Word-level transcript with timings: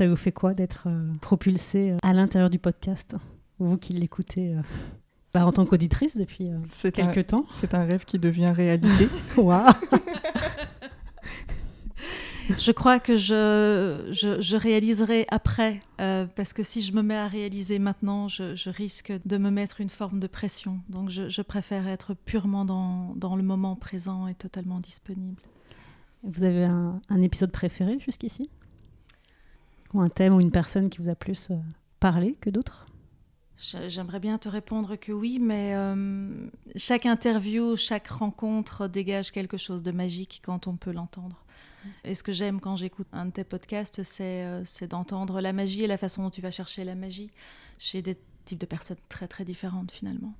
Ça 0.00 0.08
vous 0.08 0.16
fait 0.16 0.32
quoi 0.32 0.54
d'être 0.54 0.84
euh, 0.86 1.12
propulsé 1.20 1.90
euh, 1.90 1.98
à 2.02 2.14
l'intérieur 2.14 2.48
du 2.48 2.58
podcast? 2.58 3.16
Vous 3.58 3.76
qui 3.76 3.92
l'écoutez 3.92 4.54
euh, 4.54 4.62
bah, 5.34 5.44
en 5.44 5.52
tant 5.52 5.66
qu'auditrice 5.66 6.16
depuis 6.16 6.50
euh, 6.50 6.90
quelques 6.90 7.18
un, 7.18 7.22
temps. 7.22 7.44
c'est 7.60 7.74
un 7.74 7.84
rêve 7.84 8.06
qui 8.06 8.18
devient 8.18 8.50
réalité. 8.50 9.10
Waouh 9.36 9.68
Je 12.58 12.72
crois 12.72 12.98
que 12.98 13.16
je, 13.16 14.08
je, 14.10 14.40
je 14.40 14.56
réaliserai 14.56 15.26
après, 15.28 15.80
euh, 16.00 16.24
parce 16.34 16.54
que 16.54 16.62
si 16.62 16.80
je 16.80 16.94
me 16.94 17.02
mets 17.02 17.18
à 17.18 17.28
réaliser 17.28 17.78
maintenant, 17.78 18.26
je, 18.26 18.54
je 18.54 18.70
risque 18.70 19.12
de 19.26 19.36
me 19.36 19.50
mettre 19.50 19.82
une 19.82 19.90
forme 19.90 20.18
de 20.18 20.28
pression. 20.28 20.80
Donc 20.88 21.10
je, 21.10 21.28
je 21.28 21.42
préfère 21.42 21.86
être 21.86 22.14
purement 22.14 22.64
dans, 22.64 23.12
dans 23.16 23.36
le 23.36 23.42
moment 23.42 23.76
présent 23.76 24.28
et 24.28 24.34
totalement 24.34 24.80
disponible. 24.80 25.42
Vous 26.22 26.42
avez 26.42 26.64
un, 26.64 27.02
un 27.10 27.20
épisode 27.20 27.52
préféré 27.52 27.98
jusqu'ici? 27.98 28.48
Ou 29.94 30.00
un 30.00 30.08
thème 30.08 30.34
ou 30.34 30.40
une 30.40 30.50
personne 30.50 30.90
qui 30.90 30.98
vous 30.98 31.08
a 31.08 31.14
plus 31.14 31.50
euh, 31.50 31.56
parlé 31.98 32.36
que 32.40 32.50
d'autres? 32.50 32.86
J'aimerais 33.88 34.20
bien 34.20 34.38
te 34.38 34.48
répondre 34.48 34.96
que 34.96 35.12
oui, 35.12 35.38
mais 35.38 35.74
euh, 35.74 36.48
chaque 36.76 37.04
interview, 37.04 37.76
chaque 37.76 38.08
rencontre 38.08 38.88
dégage 38.88 39.32
quelque 39.32 39.58
chose 39.58 39.82
de 39.82 39.92
magique 39.92 40.40
quand 40.42 40.66
on 40.66 40.76
peut 40.76 40.92
l'entendre. 40.92 41.44
Et 42.04 42.14
ce 42.14 42.22
que 42.22 42.32
j'aime 42.32 42.58
quand 42.58 42.76
j'écoute 42.76 43.06
un 43.12 43.26
de 43.26 43.30
tes 43.32 43.44
podcasts, 43.44 44.02
c'est 44.02 44.44
euh, 44.44 44.62
c'est 44.64 44.88
d'entendre 44.88 45.42
la 45.42 45.52
magie 45.52 45.82
et 45.82 45.86
la 45.86 45.98
façon 45.98 46.22
dont 46.22 46.30
tu 46.30 46.40
vas 46.40 46.50
chercher 46.50 46.84
la 46.84 46.94
magie 46.94 47.30
chez 47.78 48.00
des 48.00 48.16
types 48.46 48.58
de 48.58 48.66
personnes 48.66 48.96
très 49.10 49.28
très 49.28 49.44
différentes 49.44 49.90
finalement. 49.90 50.32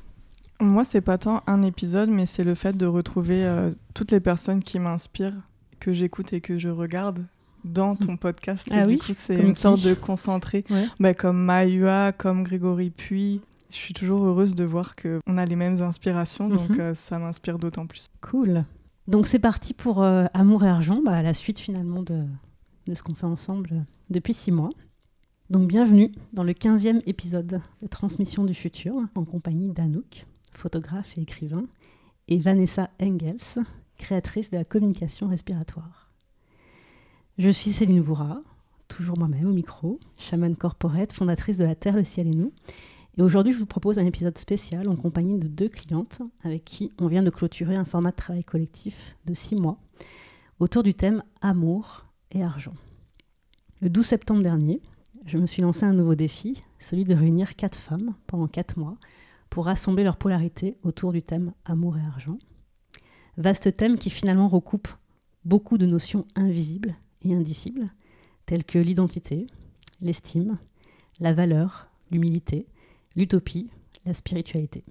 Moi, 0.59 0.85
c'est 0.85 1.01
pas 1.01 1.19
tant 1.19 1.43
un 1.47 1.63
épisode, 1.63 2.11
mais 2.11 2.27
c'est 2.27 2.45
le 2.45 2.55
fait 2.55 2.77
de 2.77 2.87
retrouver 2.87 3.45
euh, 3.45 3.71
toutes 3.95 4.13
les 4.13 4.21
personnes 4.21 4.63
qui 4.63 4.79
m'inspirent, 4.79 5.41
que 5.79 5.93
j'écoute 5.93 6.33
et 6.33 6.41
que 6.41 6.59
je 6.59 6.69
regarde 6.69 7.27
dans 7.65 7.97
ton 7.97 8.17
podcast. 8.17 8.69
Ah 8.71 8.81
et 8.81 8.87
oui 8.87 8.93
du 8.95 8.99
coup, 8.99 9.13
c'est 9.13 9.37
Comme 9.37 9.47
une 9.47 9.53
qui 9.55 9.61
sorte 9.61 9.83
de 9.83 9.95
concentré, 9.95 10.65
Ouais. 10.71 10.87
bah, 10.99 11.15
comme 11.15 11.39
Maïua, 11.39 12.13
comme 12.13 12.43
Grégory 12.45 12.91
Puy. 12.91 13.41
Je 13.71 13.77
suis 13.77 13.95
toujours 13.95 14.25
heureuse 14.25 14.55
de 14.57 14.65
voir 14.65 14.95
qu'on 14.97 15.39
a 15.39 15.45
les 15.45 15.55
mêmes 15.57 15.81
inspirations, 15.81 16.49
donc 16.49 16.71
Mhm. 16.71 16.81
euh, 16.81 16.95
ça 16.95 17.19
m'inspire 17.19 17.59
d'autant 17.59 17.87
plus. 17.87 18.09
Cool. 18.21 18.65
Donc 19.07 19.27
c'est 19.27 19.39
parti 19.39 19.75
pour 19.75 20.03
euh, 20.03 20.27
Amour 20.35 20.65
et 20.65 20.69
Argent, 20.69 21.01
bah, 21.05 21.23
la 21.23 21.35
suite 21.35 21.59
finalement 21.61 22.03
de, 22.03 22.25
de 22.87 22.95
ce 22.95 23.03
qu'on 23.03 23.15
fait 23.15 23.27
ensemble 23.27 23.85
depuis 24.09 24.35
six 24.35 24.51
mois. 24.51 24.71
Donc 25.51 25.69
bienvenue 25.69 26.13
dans 26.33 26.45
le 26.45 26.53
15e 26.53 27.01
épisode 27.07 27.61
de 27.83 27.87
Transmission 27.89 28.45
du 28.45 28.55
futur 28.55 28.95
en 29.15 29.25
compagnie 29.25 29.69
d'Anouk, 29.73 30.27
photographe 30.53 31.17
et 31.17 31.23
écrivain, 31.23 31.65
et 32.29 32.39
Vanessa 32.39 32.91
Engels, 33.01 33.65
créatrice 33.99 34.51
de 34.51 34.57
la 34.59 34.65
communication 34.65 35.29
respiratoire. 35.29 36.10
Je 37.41 37.49
suis 37.49 37.71
Céline 37.71 38.03
Voura, 38.03 38.43
toujours 38.87 39.17
moi-même 39.17 39.47
au 39.47 39.55
micro, 39.55 39.99
chamane 40.21 40.57
corporate, 40.57 41.15
fondatrice 41.15 41.57
de 41.57 41.65
La 41.65 41.75
Terre, 41.75 41.97
le 41.97 42.05
ciel 42.05 42.27
et 42.27 42.35
nous. 42.35 42.53
Et 43.17 43.23
aujourd'hui, 43.23 43.55
je 43.55 43.59
vous 43.59 43.65
propose 43.65 43.99
un 43.99 44.05
épisode 44.05 44.37
spécial 44.37 44.87
en 44.91 44.95
compagnie 44.95 45.39
de 45.39 45.49
deux 45.49 45.71
clientes 45.71 46.21
avec 46.45 46.67
qui 46.67 46.93
on 46.99 47.07
vient 47.07 47.23
de 47.23 47.31
clôturer 47.31 47.77
un 47.77 47.87
format 47.87 48.11
de 48.11 48.17
travail 48.17 48.45
collectif 48.45 49.17
de 49.25 49.33
six 49.33 49.57
mois 49.57 49.79
autour 50.59 50.83
du 50.83 50.93
thème 50.93 51.23
amour 51.41 52.05
et 52.31 52.43
argent. 52.43 52.75
Le 53.81 53.89
12 53.89 54.05
septembre 54.05 54.43
dernier, 54.43 54.83
je 55.25 55.39
me 55.39 55.47
suis 55.47 55.63
lancé 55.63 55.87
un 55.87 55.95
nouveau 55.95 56.17
défi, 56.17 56.61
celui 56.79 57.05
de 57.05 57.15
réunir 57.15 57.57
quatre 57.57 57.79
femmes 57.79 58.17
pendant 58.27 58.49
quatre 58.49 58.77
mois 58.77 58.99
pour 59.49 59.65
rassembler 59.65 60.05
leur 60.05 60.19
polarité 60.19 60.77
autour 60.83 61.11
du 61.11 61.23
thème 61.23 61.55
amour 61.65 61.97
et 61.97 62.05
argent. 62.05 62.39
Vaste 63.39 63.75
thème 63.79 63.97
qui 63.97 64.11
finalement 64.11 64.49
recoupe 64.49 64.89
beaucoup 65.47 65.79
de 65.79 65.87
notions 65.87 66.27
invisibles 66.37 66.97
et 67.23 67.35
indicibles, 67.35 67.87
telles 68.47 68.65
que 68.65 68.79
l'identité, 68.79 69.47
l'estime, 70.01 70.59
la 71.21 71.33
valeur, 71.33 71.89
l'humilité, 72.11 72.67
l'utopie, 73.17 73.71
la 74.05 74.15
spiritualité. 74.15 74.85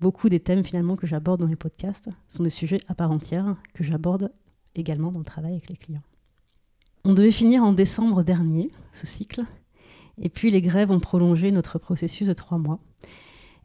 Beaucoup 0.00 0.28
des 0.28 0.40
thèmes 0.40 0.64
finalement 0.64 0.96
que 0.96 1.06
j'aborde 1.06 1.40
dans 1.40 1.46
les 1.46 1.56
podcasts 1.56 2.10
sont 2.28 2.42
des 2.42 2.50
sujets 2.50 2.80
à 2.88 2.94
part 2.94 3.10
entière 3.10 3.56
que 3.74 3.84
j'aborde 3.84 4.32
également 4.74 5.12
dans 5.12 5.20
le 5.20 5.24
travail 5.24 5.52
avec 5.52 5.68
les 5.68 5.76
clients. 5.76 6.02
On 7.04 7.12
devait 7.12 7.30
finir 7.30 7.62
en 7.62 7.72
décembre 7.72 8.22
dernier 8.22 8.70
ce 8.92 9.06
cycle, 9.06 9.44
et 10.18 10.28
puis 10.28 10.50
les 10.50 10.62
grèves 10.62 10.90
ont 10.90 11.00
prolongé 11.00 11.50
notre 11.52 11.78
processus 11.78 12.26
de 12.26 12.32
trois 12.32 12.58
mois. 12.58 12.80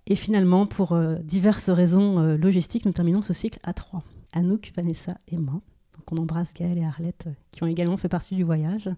Et 0.08 0.16
finalement, 0.16 0.66
pour 0.66 0.94
euh, 0.94 1.16
diverses 1.20 1.70
raisons 1.70 2.20
euh, 2.20 2.38
logistiques, 2.38 2.86
nous 2.86 2.92
terminons 2.92 3.22
ce 3.22 3.34
cycle 3.34 3.60
à 3.64 3.74
trois. 3.74 4.04
Anouk, 4.34 4.72
Vanessa 4.76 5.18
et 5.28 5.38
moi. 5.38 5.62
Donc 6.10 6.20
on 6.20 6.22
embrasse 6.22 6.54
Gaëlle 6.54 6.78
et 6.78 6.86
Arlette 6.86 7.26
euh, 7.28 7.34
qui 7.52 7.64
ont 7.64 7.68
également 7.68 7.98
fait 7.98 8.10
partie 8.10 8.36
du 8.36 8.44
voyage. 8.44 8.90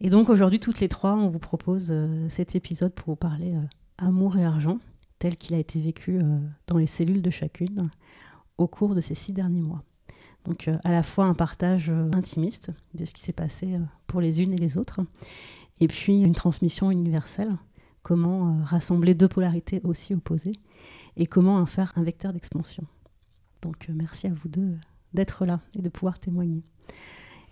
Et 0.00 0.10
donc 0.10 0.28
aujourd'hui, 0.28 0.60
toutes 0.60 0.80
les 0.80 0.88
trois, 0.88 1.14
on 1.14 1.28
vous 1.28 1.38
propose 1.38 1.88
euh, 1.90 2.28
cet 2.28 2.54
épisode 2.54 2.92
pour 2.92 3.08
vous 3.08 3.16
parler 3.16 3.54
euh, 3.54 3.62
amour 3.98 4.36
et 4.36 4.44
argent, 4.44 4.78
tel 5.18 5.36
qu'il 5.36 5.54
a 5.56 5.58
été 5.58 5.80
vécu 5.80 6.20
dans 6.68 6.78
les 6.78 6.86
cellules 6.86 7.22
de 7.22 7.30
chacune 7.30 7.90
au 8.56 8.68
cours 8.68 8.94
de 8.94 9.00
ces 9.00 9.16
six 9.16 9.32
derniers 9.32 9.62
mois. 9.62 9.82
Donc 10.44 10.70
à 10.84 10.92
la 10.92 11.02
fois 11.02 11.24
un 11.24 11.34
partage 11.34 11.90
intimiste 12.14 12.70
de 12.94 13.04
ce 13.04 13.12
qui 13.12 13.22
s'est 13.22 13.32
passé 13.32 13.76
pour 14.06 14.20
les 14.20 14.40
unes 14.40 14.52
et 14.52 14.56
les 14.56 14.78
autres, 14.78 15.00
et 15.80 15.88
puis 15.88 16.20
une 16.22 16.36
transmission 16.36 16.92
universelle, 16.92 17.56
comment 18.04 18.62
rassembler 18.62 19.14
deux 19.14 19.26
polarités 19.26 19.80
aussi 19.82 20.14
opposées, 20.14 20.54
et 21.16 21.26
comment 21.26 21.56
en 21.56 21.66
faire 21.66 21.92
un 21.96 22.04
vecteur 22.04 22.32
d'expansion. 22.32 22.84
Donc 23.62 23.88
merci 23.92 24.28
à 24.28 24.32
vous 24.32 24.48
deux 24.48 24.76
d'être 25.14 25.46
là 25.46 25.60
et 25.76 25.82
de 25.82 25.88
pouvoir 25.88 26.18
témoigner. 26.18 26.62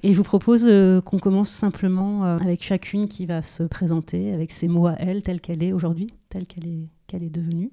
Et 0.02 0.12
je 0.12 0.18
vous 0.18 0.24
propose 0.24 0.64
euh, 0.66 1.00
qu'on 1.00 1.18
commence 1.18 1.50
simplement 1.50 2.24
euh, 2.24 2.38
avec 2.38 2.62
chacune 2.62 3.08
qui 3.08 3.26
va 3.26 3.42
se 3.42 3.62
présenter 3.62 4.32
avec 4.32 4.52
ses 4.52 4.68
mots 4.68 4.86
à 4.86 4.94
elle, 4.98 5.22
telle 5.22 5.40
qu'elle 5.40 5.62
est 5.62 5.72
aujourd'hui, 5.72 6.08
telle 6.28 6.46
qu'elle 6.46 6.66
est, 6.66 6.88
qu'elle 7.06 7.22
est 7.22 7.30
devenue, 7.30 7.70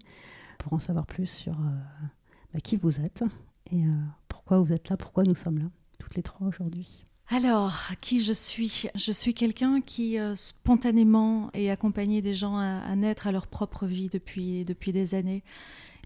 pour 0.58 0.74
en 0.74 0.80
savoir 0.80 1.06
plus 1.06 1.28
sur 1.28 1.54
euh, 1.54 2.06
bah, 2.54 2.60
qui 2.62 2.78
vous 2.78 3.00
êtes 3.00 3.24
et 3.72 3.84
pourquoi 4.28 4.60
vous 4.60 4.72
êtes 4.74 4.90
là, 4.90 4.98
pourquoi 4.98 5.24
nous 5.24 5.36
sommes 5.36 5.58
là, 5.58 5.66
toutes 5.98 6.16
les 6.16 6.22
trois 6.22 6.46
aujourd'hui. 6.46 7.06
Alors, 7.30 7.74
qui 8.02 8.20
je 8.20 8.34
suis? 8.34 8.88
Je 8.94 9.12
suis 9.12 9.34
quelqu'un 9.34 9.82
qui 9.82 10.18
spontanément 10.36 11.50
est 11.54 11.70
accompagné 11.70 12.22
des 12.22 12.34
gens 12.34 12.58
à, 12.58 12.80
à 12.80 12.96
naître 12.96 13.26
à 13.26 13.32
leur 13.32 13.48
propre 13.48 13.88
vie 13.88 14.10
depuis, 14.10 14.64
depuis 14.64 14.92
des 14.92 15.16
années. 15.16 15.44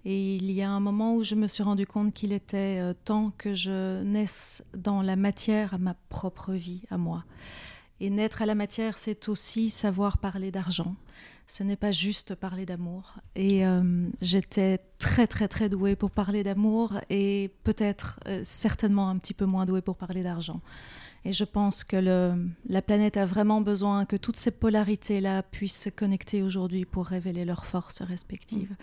Et 0.09 0.37
il 0.37 0.51
y 0.51 0.61
a 0.61 0.69
un 0.69 0.79
moment 0.79 1.15
où 1.15 1.23
je 1.25 1.35
me 1.35 1.47
suis 1.47 1.63
rendu 1.63 1.85
compte 1.85 2.13
qu'il 2.13 2.31
était 2.31 2.79
euh, 2.79 2.93
temps 2.93 3.33
que 3.37 3.53
je 3.53 4.01
naisse 4.03 4.63
dans 4.73 5.01
la 5.01 5.17
matière 5.17 5.73
à 5.73 5.77
ma 5.77 5.95
propre 6.07 6.53
vie, 6.53 6.83
à 6.89 6.97
moi. 6.97 7.25
Et 7.99 8.09
naître 8.09 8.41
à 8.41 8.45
la 8.45 8.55
matière, 8.55 8.97
c'est 8.97 9.27
aussi 9.27 9.69
savoir 9.69 10.17
parler 10.17 10.49
d'argent. 10.49 10.95
Ce 11.45 11.61
n'est 11.61 11.75
pas 11.75 11.91
juste 11.91 12.35
parler 12.35 12.65
d'amour. 12.65 13.15
Et 13.35 13.67
euh, 13.67 14.07
j'étais 14.21 14.79
très 14.97 15.27
très 15.27 15.49
très 15.49 15.67
douée 15.67 15.97
pour 15.97 16.11
parler 16.11 16.41
d'amour 16.41 16.93
et 17.09 17.51
peut-être 17.65 18.21
euh, 18.27 18.39
certainement 18.45 19.09
un 19.09 19.17
petit 19.17 19.33
peu 19.33 19.45
moins 19.45 19.65
douée 19.65 19.81
pour 19.81 19.97
parler 19.97 20.23
d'argent. 20.23 20.61
Et 21.25 21.33
je 21.33 21.43
pense 21.43 21.83
que 21.83 21.97
le, 21.97 22.47
la 22.69 22.81
planète 22.81 23.17
a 23.17 23.25
vraiment 23.25 23.59
besoin 23.59 24.05
que 24.05 24.15
toutes 24.15 24.37
ces 24.37 24.51
polarités-là 24.51 25.43
puissent 25.43 25.81
se 25.81 25.89
connecter 25.89 26.43
aujourd'hui 26.43 26.85
pour 26.85 27.07
révéler 27.07 27.43
leurs 27.43 27.65
forces 27.65 28.01
respectives. 28.01 28.73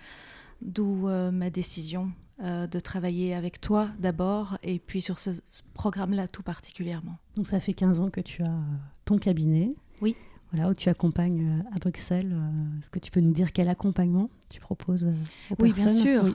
D'où 0.62 1.08
euh, 1.08 1.30
ma 1.30 1.50
décision 1.50 2.10
euh, 2.42 2.66
de 2.66 2.80
travailler 2.80 3.34
avec 3.34 3.60
toi 3.60 3.88
d'abord 3.98 4.58
et 4.62 4.78
puis 4.78 5.00
sur 5.00 5.18
ce, 5.18 5.30
ce 5.50 5.62
programme-là 5.74 6.26
tout 6.28 6.42
particulièrement. 6.42 7.16
Donc 7.36 7.46
ça 7.46 7.60
fait 7.60 7.74
15 7.74 8.00
ans 8.00 8.10
que 8.10 8.20
tu 8.20 8.42
as 8.42 8.58
ton 9.04 9.18
cabinet. 9.18 9.74
Oui. 10.00 10.16
voilà, 10.52 10.70
où 10.70 10.74
tu 10.74 10.88
accompagnes 10.88 11.46
euh, 11.60 11.76
à 11.76 11.78
Bruxelles. 11.78 12.32
Euh, 12.32 12.78
Est-ce 12.80 12.90
que 12.90 12.98
tu 12.98 13.10
peux 13.10 13.20
nous 13.20 13.32
dire 13.32 13.52
quel 13.52 13.68
accompagnement 13.68 14.30
tu 14.48 14.60
proposes 14.60 15.04
aux 15.50 15.56
Oui, 15.62 15.72
bien 15.72 15.88
sûr. 15.88 16.24
Oui. 16.24 16.34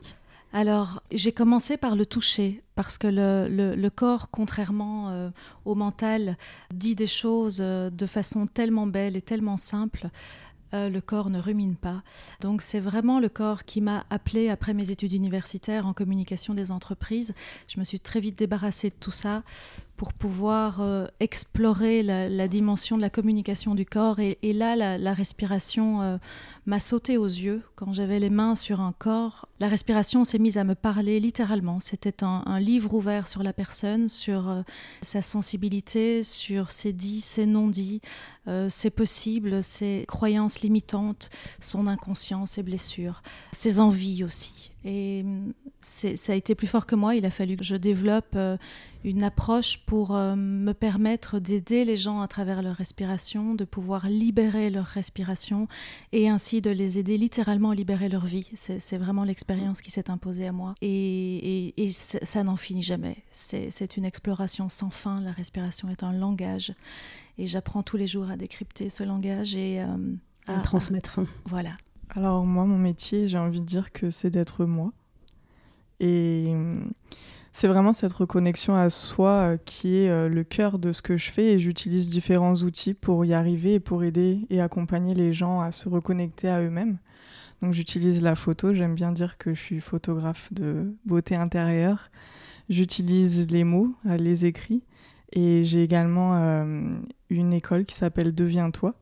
Alors, 0.52 1.04
j'ai 1.12 1.32
commencé 1.32 1.78
par 1.78 1.96
le 1.96 2.08
toucher, 2.08 2.64
parce 2.74 2.98
que 2.98 3.06
le, 3.06 3.48
le- 3.48 3.76
le 3.76 3.90
corps, 3.92 4.32
contrairement 4.32 5.10
euh, 5.10 5.30
au 5.64 5.76
mental, 5.76 6.38
dit 6.74 6.96
des 6.96 7.06
choses 7.06 7.58
de 7.60 8.06
façon 8.08 8.48
tellement 8.48 8.88
belle 8.88 9.16
et 9.16 9.22
tellement 9.22 9.58
simple. 9.58 10.10
Euh, 10.74 10.90
le 10.90 11.02
corps 11.02 11.30
ne 11.30 11.40
rumine 11.40 11.76
pas. 11.76 12.04
Donc 12.42 12.62
c'est 12.62 12.80
vraiment 12.80 13.20
le 13.20 13.30
corps 13.30 13.66
qui 13.66 13.82
m'a 13.82 14.06
appelé 14.10 14.50
après 14.50 14.74
mes 14.74 14.92
études 14.92 15.14
universitaires 15.14 15.88
en 15.88 15.94
communication 15.94 16.54
des 16.54 16.72
entreprises. 16.72 17.34
Je 17.68 17.80
me 17.80 17.84
suis 17.84 18.00
très 18.00 18.20
vite 18.20 18.38
débarrassée 18.38 18.90
de 18.90 18.96
tout 19.00 19.12
ça 19.12 19.44
pour 20.00 20.14
pouvoir 20.14 20.80
euh, 20.80 21.08
explorer 21.20 22.04
la, 22.04 22.48
dimension 22.48 22.96
de 22.96 23.02
la 23.02 23.10
communication 23.10 23.76
du 23.76 23.86
corps. 23.86 24.22
Et, 24.22 24.54
là, 24.54 24.78
la, 24.98 25.14
respiration 25.14 26.02
euh, 26.02 26.18
m'a 26.66 26.80
sauté 26.80 27.18
aux 27.18 27.26
yeux 27.26 27.64
quand 27.76 27.92
j'avais 27.92 28.18
les 28.18 28.30
mains 28.30 28.56
sur 28.56 28.80
un 28.80 28.94
corps. 28.94 29.50
La 29.60 29.68
respiration 29.68 30.24
s'est 30.24 30.40
mise 30.40 30.58
à 30.58 30.64
me 30.64 30.74
parler 30.74 31.20
littéralement. 31.20 31.82
C'était 31.82 32.24
un, 32.24 32.60
livre 32.62 32.94
ouvert 32.94 33.28
sur 33.28 33.44
la 33.44 33.52
personne, 33.52 34.08
sur 34.08 34.48
euh, 34.48 34.62
sa 35.02 35.22
sensibilité, 35.22 36.24
sur 36.24 36.72
ses 36.72 36.94
dits, 36.94 37.20
ses 37.20 37.46
non-dits, 37.46 38.00
ses 38.70 38.90
possibles, 38.90 39.62
ses 39.62 40.06
croyances 40.08 40.62
limitantes, 40.62 41.30
son 41.60 41.86
inconscient, 41.88 42.48
ses 42.48 42.64
blessures, 42.64 43.22
ses 43.52 43.80
envies 43.80 44.24
aussi. 44.24 44.69
Et 44.86 45.26
c'est- 45.82 46.16
ça 46.16 46.32
a 46.34 46.36
été 46.36 46.56
plus 46.56 46.68
fort 46.68 46.86
que 46.86 46.96
moi. 46.96 47.16
Il 47.16 47.26
a 47.26 47.30
fallu 47.30 47.58
que 47.58 47.66
je 47.66 47.76
développe 47.76 48.34
euh, 48.36 48.56
une 49.04 49.24
approche 49.24 49.80
pour 49.86 50.16
euh, 50.16 50.36
me 50.38 50.72
permettre 50.74 51.40
d'aider 51.40 51.84
les 51.84 51.98
gens 51.98 52.22
à 52.22 52.28
travers 52.30 52.62
leur 52.62 52.76
respiration, 52.76 53.56
de 53.56 53.66
pouvoir 53.66 54.08
libérer 54.08 54.70
leur 54.70 54.86
respiration 54.86 55.68
et 56.14 56.30
ainsi 56.30 56.62
de 56.62 56.70
les 56.72 56.98
aider 56.98 57.18
littéralement 57.18 57.72
à 57.72 57.76
libérer 57.76 58.08
leur 58.08 58.26
vie. 58.26 58.50
C'est 58.54 58.98
vraiment 58.98 59.26
l'expérience 59.26 59.82
qui 59.82 59.92
s'est 59.92 60.10
imposée 60.10 60.48
à 60.48 60.52
moi. 60.54 60.76
Et, 60.82 61.68
et- 61.68 61.84
et 61.84 61.92
ça 61.92 62.44
n'en 62.44 62.56
finit 62.56 62.82
jamais. 62.84 63.18
C'est 63.32 63.98
une 63.98 64.06
exploration 64.06 64.70
sans 64.70 64.90
fin. 64.90 65.20
La 65.22 65.32
respiration 65.34 65.90
est 65.90 66.04
un 66.04 66.14
langage. 66.14 66.74
Et 67.38 67.48
j'apprends 67.48 67.84
tous 67.84 67.98
les 67.98 68.08
jours 68.08 68.30
à 68.30 68.38
décrypter 68.38 68.90
ce 68.90 69.04
langage 69.04 69.56
et 69.56 69.82
euh, 69.82 69.86
À 70.48 70.56
le 70.58 70.62
transmettre. 70.62 71.20
Voilà. 71.46 71.72
Alors 72.10 72.46
moi, 72.46 72.66
mon 72.66 72.78
métier, 72.78 73.28
j'ai 73.28 73.38
envie 73.38 73.62
de 73.62 73.66
dire 73.66 73.92
que 73.92 74.10
c'est 74.10 74.30
d'être 74.30 74.66
moi. 74.66 74.92
Et 76.00 76.48
hum, 76.50 76.92
c'est 77.52 77.68
vraiment 77.68 77.94
cette 77.94 78.14
reconnexion 78.14 78.76
à 78.76 78.90
soi 78.90 79.30
euh, 79.30 79.58
qui 79.58 79.98
est 79.98 80.10
euh, 80.10 80.30
le 80.30 80.44
cœur 80.44 80.80
de 80.80 80.92
ce 80.92 81.02
que 81.02 81.18
je 81.18 81.30
fais 81.30 81.54
et 81.54 81.60
j'utilise 81.60 82.10
différents 82.10 82.56
outils 82.56 82.94
pour 82.94 83.26
y 83.26 83.34
arriver 83.34 83.76
et 83.76 83.80
pour 83.80 84.04
aider 84.04 84.40
et 84.50 84.62
accompagner 84.62 85.14
les 85.14 85.34
gens 85.34 85.60
à 85.60 85.72
se 85.72 85.90
reconnecter 85.90 86.48
à 86.48 86.62
eux-mêmes. 86.62 86.98
Donc 87.62 87.74
j'utilise 87.74 88.22
la 88.22 88.36
photo, 88.36 88.74
j'aime 88.74 88.96
bien 88.96 89.12
dire 89.12 89.38
que 89.38 89.54
je 89.54 89.60
suis 89.60 89.82
photographe 89.82 90.54
de 90.54 90.94
beauté 91.06 91.36
intérieure. 91.36 92.10
J'utilise 92.70 93.52
les 93.52 93.64
mots, 93.64 93.94
euh, 94.06 94.16
les 94.16 94.46
écrits 94.46 94.84
et 95.34 95.64
j'ai 95.64 95.84
également 95.84 96.64
une 97.30 97.54
école 97.54 97.86
qui 97.86 97.94
s'appelle 97.94 98.34
Deviens-toi 98.34 98.96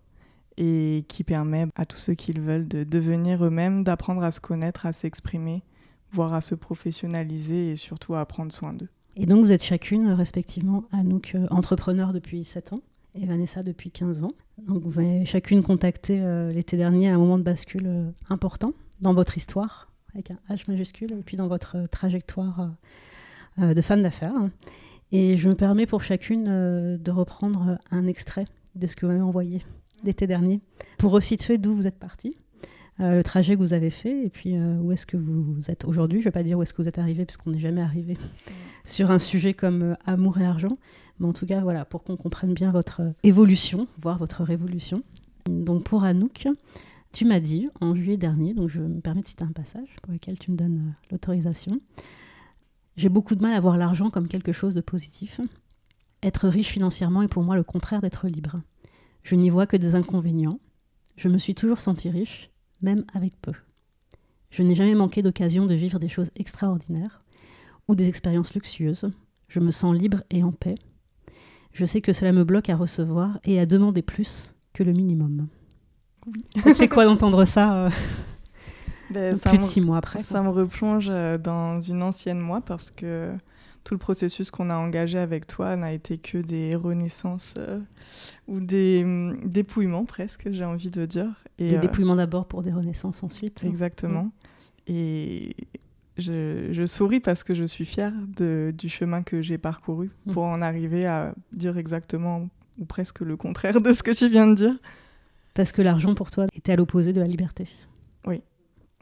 et 0.58 1.06
qui 1.08 1.24
permet 1.24 1.68
à 1.76 1.86
tous 1.86 1.98
ceux 1.98 2.14
qui 2.14 2.34
le 2.34 2.42
veulent 2.42 2.68
de 2.68 2.84
devenir 2.84 3.46
eux-mêmes, 3.46 3.84
d'apprendre 3.84 4.24
à 4.24 4.32
se 4.32 4.40
connaître, 4.40 4.86
à 4.86 4.94
s'exprimer, 4.94 5.64
voire 6.12 6.34
à 6.34 6.42
se 6.42 6.56
professionnaliser 6.56 7.72
et 7.72 7.76
surtout 7.76 8.16
à 8.16 8.26
prendre 8.26 8.52
soin 8.52 8.74
d'eux. 8.74 8.90
Et 9.16 9.26
donc, 9.26 9.44
vous 9.44 9.52
êtes 9.52 9.64
chacune, 9.64 10.10
respectivement, 10.10 10.84
Anouk, 10.92 11.36
entrepreneur 11.50 12.14
depuis 12.14 12.44
7 12.44 12.74
ans 12.74 12.82
et 13.16 13.26
Vanessa 13.26 13.64
depuis 13.64 13.90
15 13.90 14.24
ans. 14.24 14.32
Donc, 14.68 14.84
vous 14.84 15.00
avez 15.00 15.26
chacune 15.26 15.64
contacté 15.64 16.22
euh, 16.22 16.52
l'été 16.52 16.78
dernier 16.78 17.10
à 17.10 17.16
un 17.16 17.18
moment 17.18 17.40
de 17.40 17.44
bascule 17.44 17.88
euh, 17.88 18.10
important 18.30 18.74
dans 19.02 19.14
votre 19.14 19.38
histoire, 19.38 19.92
avec 20.14 20.32
un 20.32 20.38
H 20.50 20.66
majuscule, 20.68 21.14
et 21.14 21.24
puis 21.24 21.36
dans 21.36 21.48
votre 21.48 21.78
euh, 21.78 21.88
trajectoire 21.88 22.72
de 23.58 23.82
femme 23.82 24.02
d'affaires. 24.02 24.36
Et 25.12 25.36
je 25.36 25.50
me 25.50 25.56
permets 25.56 25.88
pour 25.88 26.04
chacune 26.04 26.46
de 26.96 27.12
reprendre 27.12 27.80
un 27.90 28.06
extrait 28.06 28.46
de 28.76 28.86
ce 28.86 28.96
que 28.96 29.08
vous 29.08 29.12
m'avez 29.14 29.24
envoyé 29.24 29.64
l'été 30.04 30.28
dernier, 30.28 30.62
pour 30.98 31.12
resituer 31.12 31.58
d'où 31.58 31.74
vous 31.74 31.88
êtes 31.88 32.00
partie, 32.00 32.36
euh, 33.00 33.18
le 33.18 33.24
trajet 33.24 33.56
que 33.56 33.60
vous 33.60 33.74
avez 33.74 33.92
fait, 33.92 34.26
et 34.26 34.30
puis 34.30 34.56
euh, 34.56 34.78
où 34.78 34.92
est-ce 34.92 35.06
que 35.06 35.18
vous 35.18 35.70
êtes 35.70 35.86
aujourd'hui. 35.86 36.20
Je 36.20 36.24
ne 36.24 36.30
vais 36.30 36.32
pas 36.32 36.44
dire 36.44 36.58
où 36.58 36.64
est-ce 36.64 36.74
que 36.74 36.82
vous 36.82 36.88
êtes 36.88 36.98
arrivé, 36.98 37.26
puisqu'on 37.26 37.52
n'est 37.52 37.60
jamais 37.60 37.82
arrivé 37.82 38.18
sur 38.86 39.12
un 39.12 39.20
sujet 39.20 39.54
comme 39.54 39.82
euh, 39.84 39.94
amour 40.06 40.40
et 40.40 40.46
argent. 40.46 40.78
Mais 41.20 41.28
en 41.28 41.34
tout 41.34 41.46
cas, 41.46 41.62
voilà, 41.62 41.86
pour 41.86 42.04
qu'on 42.04 42.18
comprenne 42.18 42.54
bien 42.54 42.72
votre 42.72 43.02
évolution, 43.24 43.88
voire 43.98 44.18
votre 44.18 44.44
révolution. 44.44 45.04
Donc 45.48 45.84
pour 45.84 46.04
Anouk, 46.04 46.48
tu 47.12 47.26
m'as 47.26 47.40
dit 47.40 47.70
en 47.82 47.96
juillet 47.96 48.18
dernier, 48.18 48.54
donc 48.54 48.70
je 48.70 48.82
me 48.82 49.00
permets 49.00 49.22
de 49.22 49.28
citer 49.28 49.44
un 49.44 49.52
passage 49.52 49.96
pour 50.04 50.14
lequel 50.14 50.38
tu 50.38 50.52
me 50.52 50.58
donnes 50.58 50.94
l'autorisation. 51.12 51.80
J'ai 52.98 53.10
beaucoup 53.10 53.36
de 53.36 53.42
mal 53.42 53.54
à 53.54 53.60
voir 53.60 53.78
l'argent 53.78 54.10
comme 54.10 54.28
quelque 54.28 54.52
chose 54.52 54.76
de 54.76 54.82
positif. 54.82 55.40
Être 56.24 56.48
riche 56.48 56.70
financièrement 56.70 57.22
est 57.22 57.28
pour 57.28 57.44
moi 57.44 57.56
le 57.56 57.64
contraire 57.64 58.02
d'être 58.02 58.28
libre. 58.28 58.62
Je 59.28 59.36
n'y 59.36 59.50
vois 59.50 59.68
que 59.68 59.76
des 59.76 59.94
inconvénients. 59.94 60.58
Je 61.18 61.28
me 61.28 61.38
suis 61.38 61.54
toujours 61.54 61.82
sentie 61.82 62.10
riche, 62.10 62.50
même 62.82 63.04
avec 63.14 63.34
peu. 63.42 63.52
Je 64.52 64.64
n'ai 64.64 64.74
jamais 64.74 64.96
manqué 64.96 65.22
d'occasion 65.22 65.66
de 65.66 65.74
vivre 65.74 66.00
des 66.00 66.08
choses 66.08 66.32
extraordinaires 66.38 67.26
ou 67.90 67.96
des 67.96 68.08
expériences 68.08 68.54
luxueuses. 68.54 69.12
Je 69.50 69.60
me 69.60 69.72
sens 69.72 69.94
libre 69.94 70.24
et 70.30 70.44
en 70.44 70.54
paix. 70.54 70.76
Je 71.74 71.84
sais 71.84 72.00
que 72.00 72.14
cela 72.14 72.32
me 72.32 72.46
bloque 72.46 72.70
à 72.70 72.78
recevoir 72.78 73.38
et 73.44 73.60
à 73.60 73.66
demander 73.66 74.02
plus 74.02 74.54
que 74.72 74.82
le 74.82 74.94
minimum. 74.94 75.50
Ça 76.64 76.72
te 76.72 76.76
fait 76.76 76.88
quoi 76.88 77.04
d'entendre 77.04 77.44
ça 77.44 77.76
euh, 77.76 77.90
Ben, 79.10 79.36
ça, 79.36 79.50
plus 79.50 79.58
de 79.58 79.64
six 79.64 79.82
mois 79.82 79.98
après 79.98 80.20
ça 80.20 80.42
me 80.42 80.50
replonge 80.50 81.08
euh, 81.10 81.38
dans 81.38 81.82
une 81.82 82.02
ancienne 82.02 82.40
moi 82.40 82.62
parce 82.62 82.92
que 82.92 83.34
tout 83.88 83.94
le 83.94 84.00
processus 84.00 84.52
qu'on 84.52 84.70
a 84.70 84.76
engagé 84.76 85.18
avec 85.18 85.48
toi 85.48 85.78
n'a 85.78 85.94
été 85.94 86.18
que 86.18 86.38
des 86.38 86.76
renaissances 86.76 87.54
euh, 87.58 87.80
ou 88.50 88.60
des 88.60 89.02
hum, 89.06 89.40
dépouillements 89.46 90.04
presque, 90.04 90.52
j'ai 90.52 90.66
envie 90.66 90.90
de 90.90 91.06
dire. 91.06 91.46
Et, 91.58 91.70
Des 91.70 91.78
euh, 91.78 91.80
dépouillements 91.80 92.18
d'abord 92.18 92.48
pour 92.48 92.64
des 92.64 92.74
renaissances 92.74 93.24
ensuite. 93.24 93.64
Exactement. 93.64 94.30
Et 94.88 95.56
je, 96.18 96.68
je 96.74 96.86
souris 96.86 97.22
parce 97.22 97.46
que 97.46 97.54
je 97.54 97.64
suis 97.64 97.86
fière 97.86 98.12
de, 98.36 98.74
du 98.78 98.90
chemin 98.90 99.24
que 99.24 99.42
j'ai 99.42 99.58
parcouru 99.58 100.12
Mm. 100.26 100.34
pour 100.34 100.44
en 100.44 100.62
arriver 100.62 101.06
à 101.06 101.34
dire 101.54 101.78
exactement 101.78 102.50
ou 102.80 102.84
presque 102.84 103.22
le 103.22 103.38
contraire 103.38 103.80
de 103.80 103.94
ce 103.94 104.04
que 104.04 104.12
tu 104.12 104.28
viens 104.28 104.48
de 104.48 104.56
dire. 104.56 104.76
Parce 105.54 105.72
que 105.72 105.82
l'argent 105.82 106.14
pour 106.14 106.30
toi 106.30 106.46
était 106.54 106.74
à 106.74 106.76
l'opposé 106.76 107.14
de 107.14 107.22
la 107.22 107.28
liberté. 107.28 107.70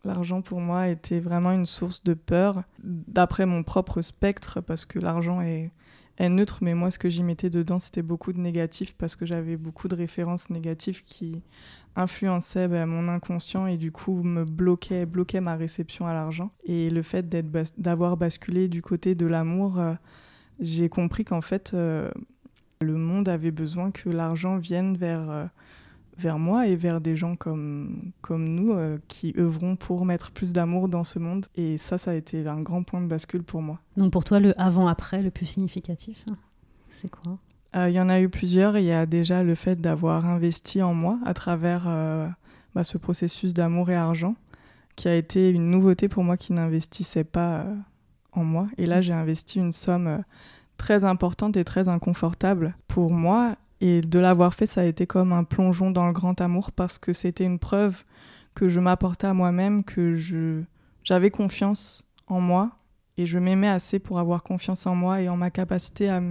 L'argent 0.06 0.42
pour 0.42 0.62
moi 0.62 0.88
était 0.88 1.20
vraiment 1.20 1.52
une 1.52 1.66
source 1.66 2.04
de 2.04 2.14
peur 2.14 2.64
d'après 2.84 3.48
mon 3.48 3.64
propre 3.64 4.04
spectre 4.04 4.62
parce 4.62 4.86
que 4.86 5.00
l'argent 5.00 5.42
est, 5.42 5.72
neutre 6.20 6.60
mais 6.62 6.76
moi 6.76 6.92
ce 6.92 7.00
que 7.00 7.10
j'y 7.10 7.24
mettais 7.24 7.50
dedans 7.50 7.80
c'était 7.80 8.04
beaucoup 8.04 8.32
de 8.32 8.40
négatif 8.40 8.96
parce 8.96 9.16
que 9.16 9.26
j'avais 9.26 9.58
beaucoup 9.58 9.88
de 9.88 9.96
références 9.96 10.50
négatives 10.50 11.04
qui 11.04 11.42
influençaient 11.96 12.68
bah, 12.68 12.86
mon 12.86 13.10
inconscient 13.10 13.66
et 13.66 13.78
du 13.78 13.92
coup 13.92 14.22
me 14.22 14.46
bloquaient, 14.46 15.08
bloquaient 15.08 15.42
ma 15.42 15.56
réception 15.56 16.06
à 16.06 16.14
l'argent. 16.14 16.52
Et 16.64 16.90
le 16.90 17.02
fait 17.02 17.28
d'avoir 17.78 18.16
basculé 18.16 18.68
du 18.68 18.82
côté 18.84 19.16
de 19.16 19.26
l'amour 19.26 19.80
euh, 19.80 19.94
j'ai 20.60 20.88
compris 20.88 21.26
qu'en 21.26 21.42
fait 21.42 21.74
euh, 21.74 22.10
le 22.80 22.96
monde 22.96 23.28
avait 23.28 23.52
besoin 23.52 23.92
que 23.92 24.10
l'argent 24.10 24.58
vienne 24.58 24.96
vers 24.96 25.30
euh, 25.30 25.46
vers 26.18 26.40
moi 26.40 26.68
et 26.68 26.76
vers 26.76 27.02
des 27.02 27.16
gens 27.16 27.36
comme, 27.36 28.12
comme 28.22 28.48
nous 28.48 28.74
euh, 28.74 28.98
qui 29.08 29.34
œuvront 29.38 29.76
pour 29.76 30.06
mettre 30.06 30.32
plus 30.32 30.54
d'amour 30.54 30.88
dans 30.88 31.04
ce 31.04 31.20
monde. 31.20 31.48
Et 31.56 31.78
ça, 31.78 31.98
ça 31.98 32.12
a 32.12 32.14
été 32.14 32.48
un 32.48 32.62
grand 32.62 32.84
point 32.84 33.02
de 33.02 33.08
bascule 33.08 33.44
pour 33.44 33.62
moi. 33.62 33.80
Donc 33.98 34.12
pour 34.12 34.24
toi, 34.24 34.40
le 34.40 34.60
avant-après 34.60 35.22
le 35.22 35.32
plus 35.32 35.46
significatif, 35.46 36.24
hein, 36.30 36.38
c'est 36.90 37.10
quoi? 37.10 37.38
Euh, 37.76 37.90
Il 37.90 37.94
y 37.94 38.00
en 38.00 38.10
a 38.10 38.22
eu 38.22 38.30
plusieurs. 38.30 38.78
Il 38.78 38.86
y 38.86 38.92
a 38.92 39.06
déjà 39.06 39.44
le 39.44 39.56
fait 39.56 39.80
d'avoir 39.80 40.26
investi 40.26 40.82
en 40.82 40.94
moi 40.94 41.20
à 41.26 41.34
travers 41.34 41.86
euh, 41.88 42.28
bah, 42.74 42.84
ce 42.84 42.98
processus 42.98 43.54
d'amour 43.54 43.90
et 43.90 43.96
argent, 43.96 44.36
qui 44.96 45.08
a 45.08 45.16
été 45.16 45.50
une 45.50 45.70
nouveauté 45.70 46.08
pour 46.08 46.24
moi 46.24 46.38
qui 46.38 46.54
n'investissait 46.54 47.26
pas 47.26 47.66
en 48.32 48.44
moi. 48.44 48.68
Et 48.78 48.86
là, 48.86 49.02
j'ai 49.02 49.14
investi 49.14 49.60
une 49.60 49.74
somme 49.74 50.24
très 50.78 51.04
importante 51.04 51.58
et 51.58 51.66
très 51.66 51.90
inconfortable 51.90 52.76
pour 52.88 53.12
moi. 53.12 53.56
Et 53.82 54.02
de 54.02 54.20
l'avoir 54.20 54.54
fait, 54.54 54.66
ça 54.66 54.82
a 54.82 54.86
été 54.86 55.06
comme 55.06 55.34
un 55.34 55.44
plongeon 55.44 55.92
dans 55.92 56.08
le 56.08 56.14
grand 56.14 56.40
amour 56.42 56.72
parce 56.72 56.98
que 56.98 57.14
c'était 57.14 57.46
une 57.46 57.60
preuve 57.60 58.04
que 58.54 58.70
je 58.70 58.80
m'apportais 58.80 59.28
à 59.28 59.34
moi-même, 59.34 59.84
que 59.84 60.16
je 60.16 60.64
j'avais 61.04 61.30
confiance 61.30 62.06
en 62.28 62.42
moi 62.42 62.72
et 63.18 63.26
je 63.26 63.38
m'aimais 63.38 63.68
assez 63.68 64.00
pour 64.00 64.20
avoir 64.20 64.44
confiance 64.44 64.88
en 64.88 64.96
moi 64.96 65.22
et 65.22 65.30
en 65.30 65.38
ma 65.38 65.52
capacité 65.52 66.10
à 66.10 66.22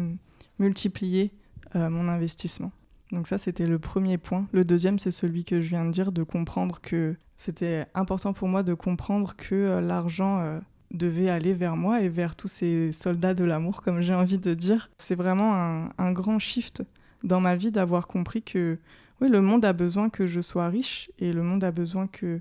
multiplier 0.59 1.33
euh, 1.77 1.89
mon 1.89 2.09
investissement. 2.09 2.73
Donc 3.13 3.29
ça, 3.29 3.39
c'était 3.39 3.67
le 3.67 3.79
premier 3.79 4.19
point. 4.19 4.47
Le 4.53 4.65
deuxième, 4.65 4.99
c'est 4.99 5.11
celui 5.11 5.45
que 5.45 5.61
je 5.61 5.69
viens 5.69 5.85
de 5.85 5.93
dire, 5.93 6.11
de 6.11 6.23
comprendre 6.23 6.81
que 6.81 7.15
c'était 7.37 7.87
important 7.95 8.33
pour 8.33 8.49
moi 8.49 8.63
de 8.63 8.75
comprendre 8.75 9.37
que 9.37 9.55
euh, 9.55 9.81
l'argent 9.81 10.41
euh, 10.41 10.59
devait 10.91 11.29
aller 11.29 11.53
vers 11.53 11.77
moi 11.77 12.03
et 12.03 12.09
vers 12.09 12.35
tous 12.35 12.49
ces 12.49 12.93
soldats 12.93 13.35
de 13.35 13.45
l'amour, 13.45 13.83
comme 13.83 14.03
j'ai 14.03 14.15
envie 14.15 14.39
de 14.39 14.55
dire. 14.55 14.91
C'est 14.99 15.15
vraiment 15.15 15.89
un 15.99 16.13
grand 16.13 16.39
shift 16.39 16.83
dans 17.25 17.41
ma 17.41 17.57
vie 17.57 17.71
d'avoir 17.71 18.07
compris 18.07 18.43
que 18.43 18.79
Oui, 19.21 19.29
le 19.29 19.41
monde 19.41 19.65
a 19.65 19.73
besoin 19.73 20.11
que 20.11 20.27
je 20.27 20.41
sois 20.41 20.69
riche 20.69 21.11
et 21.19 21.33
le 21.33 21.43
monde 21.43 21.65
a 21.65 21.73
besoin 21.73 22.07
que 22.07 22.41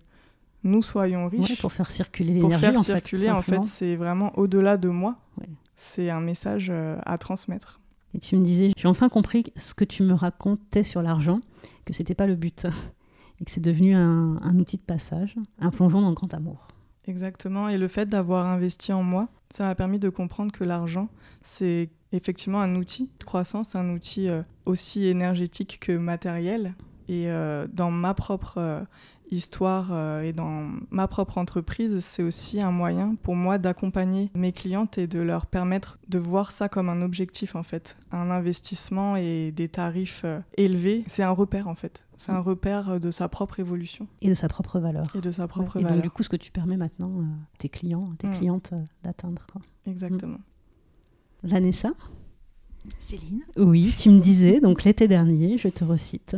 nous 0.63 0.81
soyons 0.81 1.27
riches. 1.27 1.49
Ouais, 1.49 1.55
pour 1.55 1.71
faire 1.71 1.91
circuler 1.91 2.39
pour 2.39 2.49
l'énergie. 2.49 2.65
faire 2.65 2.79
en 2.79 2.83
fait, 2.83 3.01
tout 3.01 3.15
circuler, 3.15 3.31
en 3.31 3.41
fait, 3.41 3.63
c'est 3.63 3.95
vraiment 3.95 4.37
au-delà 4.37 4.77
de 4.77 4.89
moi. 4.89 5.15
Ouais. 5.39 5.49
C'est 5.75 6.09
un 6.09 6.21
message 6.21 6.69
euh, 6.69 6.97
à 7.05 7.17
transmettre. 7.17 7.79
Et 8.13 8.19
tu 8.19 8.35
me 8.35 8.45
disais, 8.45 8.71
j'ai 8.77 8.87
enfin 8.87 9.09
compris 9.09 9.45
ce 9.55 9.73
que 9.73 9.83
tu 9.85 10.03
me 10.03 10.13
racontais 10.13 10.83
sur 10.83 11.01
l'argent, 11.01 11.39
que 11.85 11.93
c'était 11.93 12.13
pas 12.13 12.27
le 12.27 12.35
but, 12.35 12.65
et 13.41 13.45
que 13.45 13.51
c'est 13.51 13.61
devenu 13.61 13.95
un, 13.95 14.37
un 14.41 14.59
outil 14.59 14.77
de 14.77 14.83
passage, 14.83 15.35
un 15.59 15.71
plongeon 15.71 16.01
dans 16.01 16.09
le 16.09 16.15
grand 16.15 16.33
amour. 16.33 16.67
Exactement. 17.07 17.69
Et 17.69 17.77
le 17.77 17.87
fait 17.87 18.05
d'avoir 18.05 18.45
investi 18.45 18.93
en 18.93 19.03
moi, 19.03 19.27
ça 19.49 19.65
m'a 19.65 19.75
permis 19.75 19.99
de 19.99 20.09
comprendre 20.09 20.51
que 20.51 20.63
l'argent, 20.63 21.09
c'est 21.41 21.89
effectivement 22.11 22.61
un 22.61 22.75
outil 22.75 23.09
de 23.19 23.23
croissance, 23.25 23.75
un 23.75 23.89
outil 23.89 24.29
euh, 24.29 24.41
aussi 24.65 25.07
énergétique 25.07 25.79
que 25.81 25.91
matériel. 25.97 26.73
Et 27.09 27.29
euh, 27.29 27.67
dans 27.71 27.91
ma 27.91 28.13
propre 28.13 28.55
euh, 28.57 28.81
histoire 29.33 29.89
euh, 29.91 30.21
et 30.21 30.31
dans 30.33 30.69
ma 30.91 31.07
propre 31.07 31.37
entreprise, 31.37 31.99
c'est 31.99 32.23
aussi 32.23 32.61
un 32.61 32.71
moyen 32.71 33.15
pour 33.21 33.35
moi 33.35 33.57
d'accompagner 33.57 34.31
mes 34.35 34.51
clientes 34.51 34.97
et 34.97 35.07
de 35.07 35.19
leur 35.19 35.45
permettre 35.45 35.97
de 36.07 36.19
voir 36.19 36.51
ça 36.51 36.69
comme 36.69 36.87
un 36.89 37.01
objectif 37.01 37.55
en 37.55 37.63
fait, 37.63 37.97
un 38.11 38.29
investissement 38.29 39.15
et 39.15 39.51
des 39.51 39.67
tarifs 39.67 40.21
euh, 40.25 40.39
élevés. 40.57 41.03
C'est 41.07 41.23
un 41.23 41.31
repère 41.31 41.67
en 41.67 41.75
fait. 41.75 42.05
C'est 42.15 42.31
un 42.31 42.39
repère 42.39 42.91
euh, 42.91 42.99
de 42.99 43.11
sa 43.11 43.27
propre 43.27 43.59
évolution 43.59 44.07
Et 44.21 44.29
de 44.29 44.33
sa 44.33 44.47
propre 44.47 44.79
valeur. 44.79 45.13
et 45.15 45.19
de 45.21 45.31
sa 45.31 45.47
propre 45.47 45.75
Ouais. 45.77 45.81
Et 45.81 45.93
donc, 45.93 46.01
du 46.03 46.09
coup, 46.09 46.23
ce 46.23 46.29
que 46.29 46.35
tu 46.37 46.51
permets 46.51 46.77
maintenant 46.77 47.11
euh, 47.19 47.23
à 47.23 47.57
tes 47.57 47.69
clients, 47.69 48.09
à 48.13 48.15
tes 48.17 48.27
Mm. 48.27 48.33
clientes 48.33 48.69
euh, 48.73 48.81
d'atteindre. 49.03 49.41
Exactement. 49.87 50.37
Vanessa? 51.43 51.91
Céline 52.99 53.41
Oui, 53.57 53.93
tu 53.97 54.09
me 54.09 54.19
disais, 54.19 54.59
donc 54.61 54.83
l'été 54.83 55.07
dernier, 55.07 55.57
je 55.57 55.67
te 55.69 55.83
recite 55.83 56.35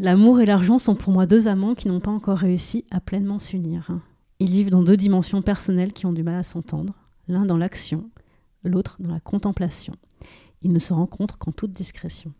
L'amour 0.00 0.40
et 0.40 0.46
l'argent 0.46 0.78
sont 0.78 0.94
pour 0.94 1.12
moi 1.12 1.26
deux 1.26 1.48
amants 1.48 1.74
qui 1.74 1.88
n'ont 1.88 1.98
pas 1.98 2.12
encore 2.12 2.38
réussi 2.38 2.84
à 2.92 3.00
pleinement 3.00 3.40
s'unir. 3.40 3.88
Ils 4.38 4.50
vivent 4.50 4.70
dans 4.70 4.84
deux 4.84 4.96
dimensions 4.96 5.42
personnelles 5.42 5.92
qui 5.92 6.06
ont 6.06 6.12
du 6.12 6.22
mal 6.22 6.36
à 6.36 6.44
s'entendre, 6.44 6.94
l'un 7.26 7.44
dans 7.44 7.56
l'action, 7.56 8.08
l'autre 8.62 8.98
dans 9.00 9.10
la 9.10 9.18
contemplation. 9.18 9.96
Ils 10.62 10.72
ne 10.72 10.78
se 10.78 10.92
rencontrent 10.92 11.36
qu'en 11.36 11.50
toute 11.50 11.72
discrétion. 11.72 12.32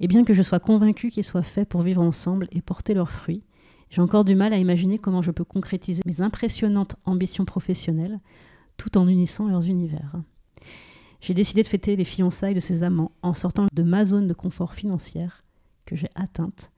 Et 0.00 0.08
bien 0.08 0.24
que 0.24 0.32
je 0.32 0.40
sois 0.40 0.58
convaincue 0.58 1.10
qu'ils 1.10 1.24
soient 1.24 1.42
faits 1.42 1.68
pour 1.68 1.82
vivre 1.82 2.00
ensemble 2.00 2.48
et 2.50 2.62
porter 2.62 2.94
leurs 2.94 3.10
fruits, 3.10 3.42
j'ai 3.90 4.00
encore 4.00 4.24
du 4.24 4.34
mal 4.34 4.54
à 4.54 4.58
imaginer 4.58 4.96
comment 4.96 5.20
je 5.20 5.32
peux 5.32 5.44
concrétiser 5.44 6.00
mes 6.06 6.22
impressionnantes 6.22 6.96
ambitions 7.04 7.44
professionnelles 7.44 8.20
tout 8.78 8.96
en 8.96 9.06
unissant 9.06 9.48
leurs 9.48 9.66
univers. 9.66 10.14
J'ai 11.20 11.34
décidé 11.34 11.62
de 11.62 11.68
fêter 11.68 11.94
les 11.94 12.04
fiançailles 12.04 12.54
de 12.54 12.60
ces 12.60 12.82
amants 12.84 13.12
en 13.20 13.34
sortant 13.34 13.66
de 13.70 13.82
ma 13.82 14.06
zone 14.06 14.28
de 14.28 14.32
confort 14.32 14.72
financière 14.72 15.44
que 15.90 15.96
j'ai 15.96 16.10
atteinte 16.14 16.70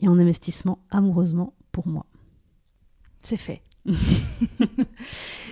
et 0.00 0.06
en 0.06 0.16
investissement 0.16 0.78
amoureusement 0.90 1.54
pour 1.72 1.88
moi. 1.88 2.06
C'est 3.20 3.36
fait. 3.36 3.62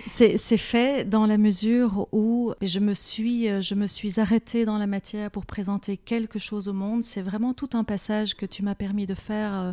c'est 0.05 0.37
fait 0.57 1.03
dans 1.03 1.25
la 1.25 1.37
mesure 1.37 2.07
où 2.11 2.53
je 2.61 2.79
me 2.79 2.93
suis 2.93 3.49
euh, 3.49 3.59
je 3.59 3.73
me 3.73 3.87
suis 3.87 4.19
arrêtée 4.19 4.65
dans 4.65 4.77
la 4.77 4.85
matière 4.85 5.31
pour 5.31 5.45
présenter 5.45 5.97
quelque 5.97 6.39
chose 6.39 6.69
au 6.69 6.73
monde. 6.73 7.03
C'est 7.03 7.21
vraiment 7.21 7.53
tout 7.53 7.71
un 7.73 7.83
passage 7.83 8.35
que 8.35 8.45
tu 8.45 8.63
m'as 8.63 8.75
permis 8.75 9.05
de 9.05 9.15
faire 9.15 9.53
euh, 9.53 9.71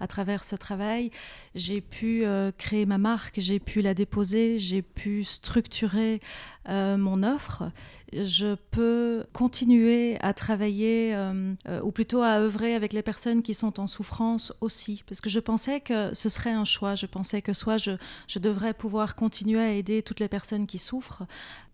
à 0.00 0.06
travers 0.06 0.44
ce 0.44 0.56
travail. 0.56 1.10
J'ai 1.54 1.80
pu 1.80 2.24
euh, 2.24 2.50
créer 2.56 2.86
ma 2.86 2.98
marque, 2.98 3.38
j'ai 3.38 3.58
pu 3.58 3.80
la 3.82 3.94
déposer, 3.94 4.58
j'ai 4.58 4.82
pu 4.82 5.24
structurer 5.24 6.20
euh, 6.68 6.96
mon 6.96 7.22
offre. 7.22 7.70
Je 8.12 8.54
peux 8.70 9.24
continuer 9.32 10.16
à 10.20 10.32
travailler, 10.32 11.12
euh, 11.14 11.54
ou 11.82 11.90
plutôt 11.90 12.22
à 12.22 12.38
œuvrer 12.38 12.74
avec 12.74 12.92
les 12.92 13.02
personnes 13.02 13.42
qui 13.42 13.52
sont 13.52 13.80
en 13.80 13.86
souffrance 13.86 14.52
aussi, 14.60 15.02
parce 15.08 15.20
que 15.20 15.28
je 15.28 15.40
pensais 15.40 15.80
que 15.80 16.14
ce 16.14 16.28
serait 16.28 16.52
un 16.52 16.64
choix. 16.64 16.94
Je 16.94 17.06
pensais 17.06 17.42
que 17.42 17.52
soit 17.52 17.78
je 17.78 18.38
devrais 18.38 18.74
pouvoir 18.74 19.16
continuer 19.16 19.60
à 19.60 19.72
aider 19.72 20.02
toutes 20.02 20.20
les 20.20 20.28
personnes 20.28 20.66
qui 20.66 20.78
souffrent 20.78 21.24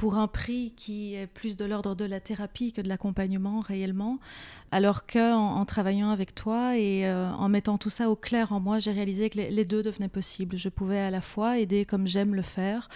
pour 0.02 0.16
un 0.16 0.26
prix 0.26 0.72
qui 0.76 1.14
est 1.14 1.28
plus 1.28 1.56
de 1.56 1.64
l'ordre 1.64 1.94
de 1.94 2.04
la 2.04 2.18
thérapie 2.18 2.72
que 2.72 2.80
de 2.80 2.88
l'accompagnement 2.88 3.60
réellement, 3.60 4.18
alors 4.72 5.06
que 5.06 5.32
en, 5.32 5.64
travaillant 5.64 6.10
avec 6.10 6.34
toi 6.34 6.76
et 6.76 7.06
euh, 7.06 7.30
en 7.30 7.48
mettant 7.48 7.78
tout 7.78 7.88
ça 7.88 8.10
au 8.10 8.16
clair 8.16 8.52
en 8.52 8.58
moi, 8.58 8.80
j'ai 8.80 8.90
réalisé 8.90 9.30
que 9.30 9.38
les 9.38 9.64
deux 9.64 9.84
devenaient 9.84 10.08
possibles. 10.08 10.56
Je 10.56 10.68
pouvais 10.70 10.98
à 10.98 11.12
la 11.12 11.20
fois 11.20 11.60
aider 11.60 11.84
comme 11.84 12.08
j'aime 12.08 12.34
le 12.34 12.42
faire, 12.42 12.88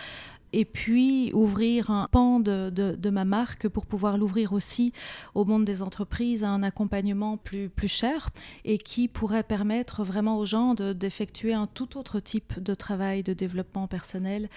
et 0.52 0.64
puis 0.64 1.30
ouvrir 1.32 1.90
un 1.90 2.08
pan 2.10 2.40
de, 2.40 3.10
ma 3.10 3.24
marque 3.24 3.68
pour 3.68 3.86
pouvoir 3.86 4.18
l'ouvrir 4.18 4.52
aussi 4.52 4.92
au 5.34 5.44
monde 5.44 5.64
des 5.64 5.82
entreprises, 5.82 6.44
à 6.44 6.50
un 6.50 6.62
accompagnement 6.62 7.36
plus, 7.36 7.68
plus 7.68 7.88
cher 7.88 8.30
et 8.64 8.78
qui 8.78 9.08
pourrait 9.08 9.42
permettre 9.42 10.04
vraiment 10.04 10.38
aux 10.38 10.44
gens 10.44 10.74
de- 10.74 10.92
d'effectuer 10.92 11.52
un 11.52 11.66
tout 11.66 11.98
autre 11.98 12.20
type 12.20 12.60
de 12.60 12.74
travail 12.74 13.22
de 13.22 13.32
développement 13.32 13.86
personnel. 13.86 14.48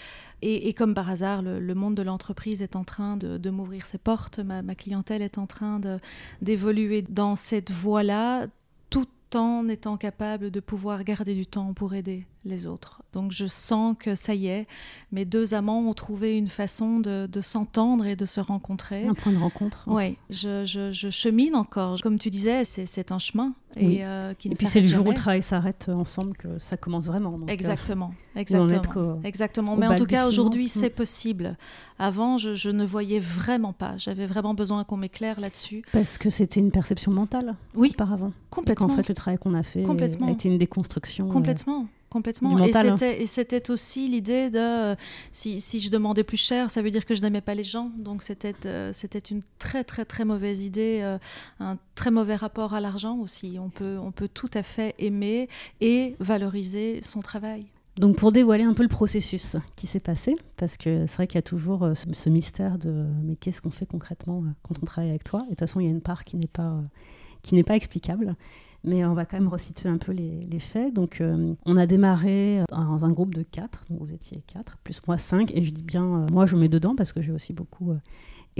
Et, 0.41 0.73
comme 0.73 0.93
par 0.93 1.09
hasard, 1.09 1.41
le, 1.41 1.75
monde 1.75 1.95
de 1.95 2.01
l'entreprise 2.01 2.61
est 2.61 2.77
en 2.77 2.85
train 2.85 3.17
de, 3.17 3.49
m'ouvrir 3.49 3.85
ses 3.85 3.97
portes, 3.97 4.39
ma, 4.39 4.61
ma 4.61 4.73
clientèle 4.73 5.21
est 5.21 5.37
en 5.37 5.47
train 5.47 5.81
d'évoluer 6.41 7.01
dans 7.01 7.35
cette 7.35 7.71
voie-là, 7.71 8.45
tout 8.89 9.07
en 9.35 9.67
étant 9.67 9.97
capable 9.97 10.49
de 10.49 10.59
pouvoir 10.59 11.03
garder 11.03 11.35
du 11.35 11.45
temps 11.45 11.73
pour 11.73 11.93
aider 11.93 12.25
les 12.45 12.67
autres. 12.67 13.01
Donc 13.11 13.31
je 13.31 13.45
sens 13.47 13.95
que 13.99 14.15
ça 14.15 14.33
y 14.33 14.47
est, 14.47 14.65
mes 15.11 15.25
deux 15.25 15.53
amants 15.53 15.79
ont 15.81 15.93
trouvé 15.93 16.37
une 16.37 16.47
façon 16.47 16.99
de, 16.99 17.27
de 17.29 17.41
s'entendre 17.41 18.05
et 18.05 18.15
de 18.15 18.25
se 18.25 18.39
rencontrer. 18.39 19.05
Un 19.07 19.13
point 19.13 19.33
de 19.33 19.37
rencontre. 19.37 19.83
Oui, 19.87 20.15
je, 20.29 20.63
je- 20.65 20.91
je 20.91 21.09
chemine 21.09 21.55
encore. 21.55 21.99
Comme 22.01 22.17
tu 22.19 22.29
disais, 22.29 22.63
c'est 22.65 23.11
un 23.11 23.19
chemin 23.19 23.53
et, 23.75 23.85
Oui. 23.85 23.97
euh, 24.01 24.33
qui 24.35 24.47
Et 24.47 24.51
ne 24.51 24.55
puis 24.55 24.67
c'est 24.67 24.79
le 24.81 24.87
jour 24.87 25.05
où 25.05 25.09
le 25.09 25.15
travail 25.15 25.41
s'arrête 25.43 25.89
ensemble 25.89 26.35
que 26.37 26.57
ça 26.59 26.77
commence 26.77 27.07
vraiment. 27.07 27.37
donc, 27.37 27.49
euh, 27.49 27.53
Exactement, 27.53 28.13
en 28.35 28.39
exactement. 28.39 29.19
Exactement. 29.23 29.75
Mais 29.75 29.87
en 29.87 29.95
tout 29.95 30.05
cas, 30.05 30.27
aujourd'hui, 30.27 30.65
Mm. 30.65 30.69
c'est 30.69 30.89
possible. 30.89 31.57
Avant, 31.97 32.37
je, 32.37 32.55
je 32.55 32.69
ne 32.69 32.85
voyais 32.85 33.19
vraiment 33.19 33.73
pas. 33.73 33.97
J'avais 33.97 34.25
vraiment 34.25 34.53
besoin 34.53 34.83
qu'on 34.85 34.97
m'éclaire 34.97 35.39
là-dessus. 35.39 35.83
Parce 35.91 36.17
que 36.17 36.29
c'était 36.29 36.59
une 36.61 36.71
perception 36.71 37.11
mentale 37.11 37.55
Oui, 37.75 37.89
auparavant. 37.93 38.31
complètement. 38.49 38.87
Qu'en 38.87 38.95
fait, 38.95 39.09
le 39.09 39.15
travail 39.15 39.37
qu'on 39.37 39.53
a 39.53 39.63
fait 39.63 39.83
Complètement. 39.83 40.27
a 40.27 40.31
été 40.31 40.47
une 40.47 40.57
déconstruction. 40.57 41.27
euh, 41.27 41.31
Complètement. 42.09 42.57
Et 42.65 42.75
hein. 42.75 42.81
c'était 42.81 43.21
et 43.21 43.25
c'était 43.27 43.69
aussi 43.69 44.07
l'idée 44.07 44.49
de 44.49 44.57
euh, 44.57 44.95
si, 45.31 45.61
si 45.61 45.79
je 45.79 45.91
demandais 45.91 46.23
plus 46.23 46.37
cher, 46.37 46.71
ça 46.71 46.81
veut 46.81 46.89
dire 46.89 47.05
que 47.05 47.13
je 47.13 47.21
n'aimais 47.21 47.41
pas 47.41 47.53
les 47.53 47.63
gens. 47.63 47.91
Donc 47.99 48.23
c'était 48.23 48.55
euh, 48.65 48.91
c'était 48.93 49.19
une 49.19 49.43
très 49.59 49.83
très 49.83 50.05
très 50.05 50.25
mauvaise 50.25 50.65
idée, 50.65 51.01
euh, 51.03 51.19
un 51.59 51.77
très 51.93 52.09
mauvais 52.09 52.35
rapport 52.35 52.73
à 52.73 52.81
l'argent 52.81 53.17
aussi. 53.19 53.57
On 53.59 53.69
peut 53.69 53.97
on 54.01 54.11
peut 54.11 54.27
tout 54.27 54.49
à 54.55 54.63
fait 54.63 54.95
aimer 54.97 55.49
et 55.81 56.15
valoriser 56.19 57.01
son 57.03 57.19
travail. 57.19 57.67
Donc 57.99 58.15
pour 58.15 58.31
dévoiler 58.31 58.63
un 58.63 58.73
peu 58.73 58.83
le 58.83 58.89
processus 58.89 59.55
qui 59.75 59.85
s'est 59.85 59.99
passé, 59.99 60.35
parce 60.57 60.77
que 60.77 61.05
c'est 61.05 61.15
vrai 61.15 61.27
qu'il 61.27 61.35
y 61.35 61.39
a 61.39 61.43
toujours 61.43 61.89
ce, 61.95 62.05
ce 62.11 62.29
mystère 62.29 62.79
de 62.79 63.05
mais 63.23 63.35
qu'est-ce 63.35 63.61
qu'on 63.61 63.71
fait 63.71 63.85
concrètement 63.85 64.43
quand 64.63 64.75
on 64.81 64.85
travaille 64.85 65.09
avec 65.09 65.25
toi? 65.25 65.41
Et 65.41 65.43
de 65.43 65.49
toute 65.49 65.59
façon, 65.59 65.79
il 65.79 65.85
y 65.85 65.89
a 65.89 65.91
une 65.91 66.01
part 66.01 66.23
qui 66.23 66.37
n'est 66.37 66.47
pas, 66.47 66.81
qui 67.43 67.55
n'est 67.55 67.63
pas 67.63 67.75
explicable. 67.75 68.35
Mais 68.83 69.03
on 69.05 69.13
va 69.13 69.25
quand 69.25 69.37
même 69.37 69.49
resituer 69.49 69.89
un 69.89 69.97
peu 69.97 70.11
les, 70.11 70.59
faits. 70.59 70.93
Donc 70.93 71.21
euh, 71.21 71.53
on 71.65 71.77
a 71.77 71.85
démarré 71.85 72.63
dans 72.69 73.05
un 73.05 73.11
groupe 73.11 73.33
de 73.33 73.43
quatre, 73.43 73.83
donc 73.89 73.99
vous 73.99 74.13
étiez 74.13 74.41
quatre, 74.47 74.77
plus 74.83 75.01
moi 75.07 75.17
cinq, 75.17 75.51
et 75.53 75.63
je 75.63 75.71
dis 75.71 75.83
bien 75.83 76.03
euh, 76.03 76.27
moi 76.31 76.45
je 76.45 76.55
mets 76.55 76.69
dedans 76.69 76.95
parce 76.95 77.11
que 77.13 77.21
j'ai 77.21 77.31
aussi 77.31 77.53
beaucoup... 77.53 77.91
euh, 77.91 77.97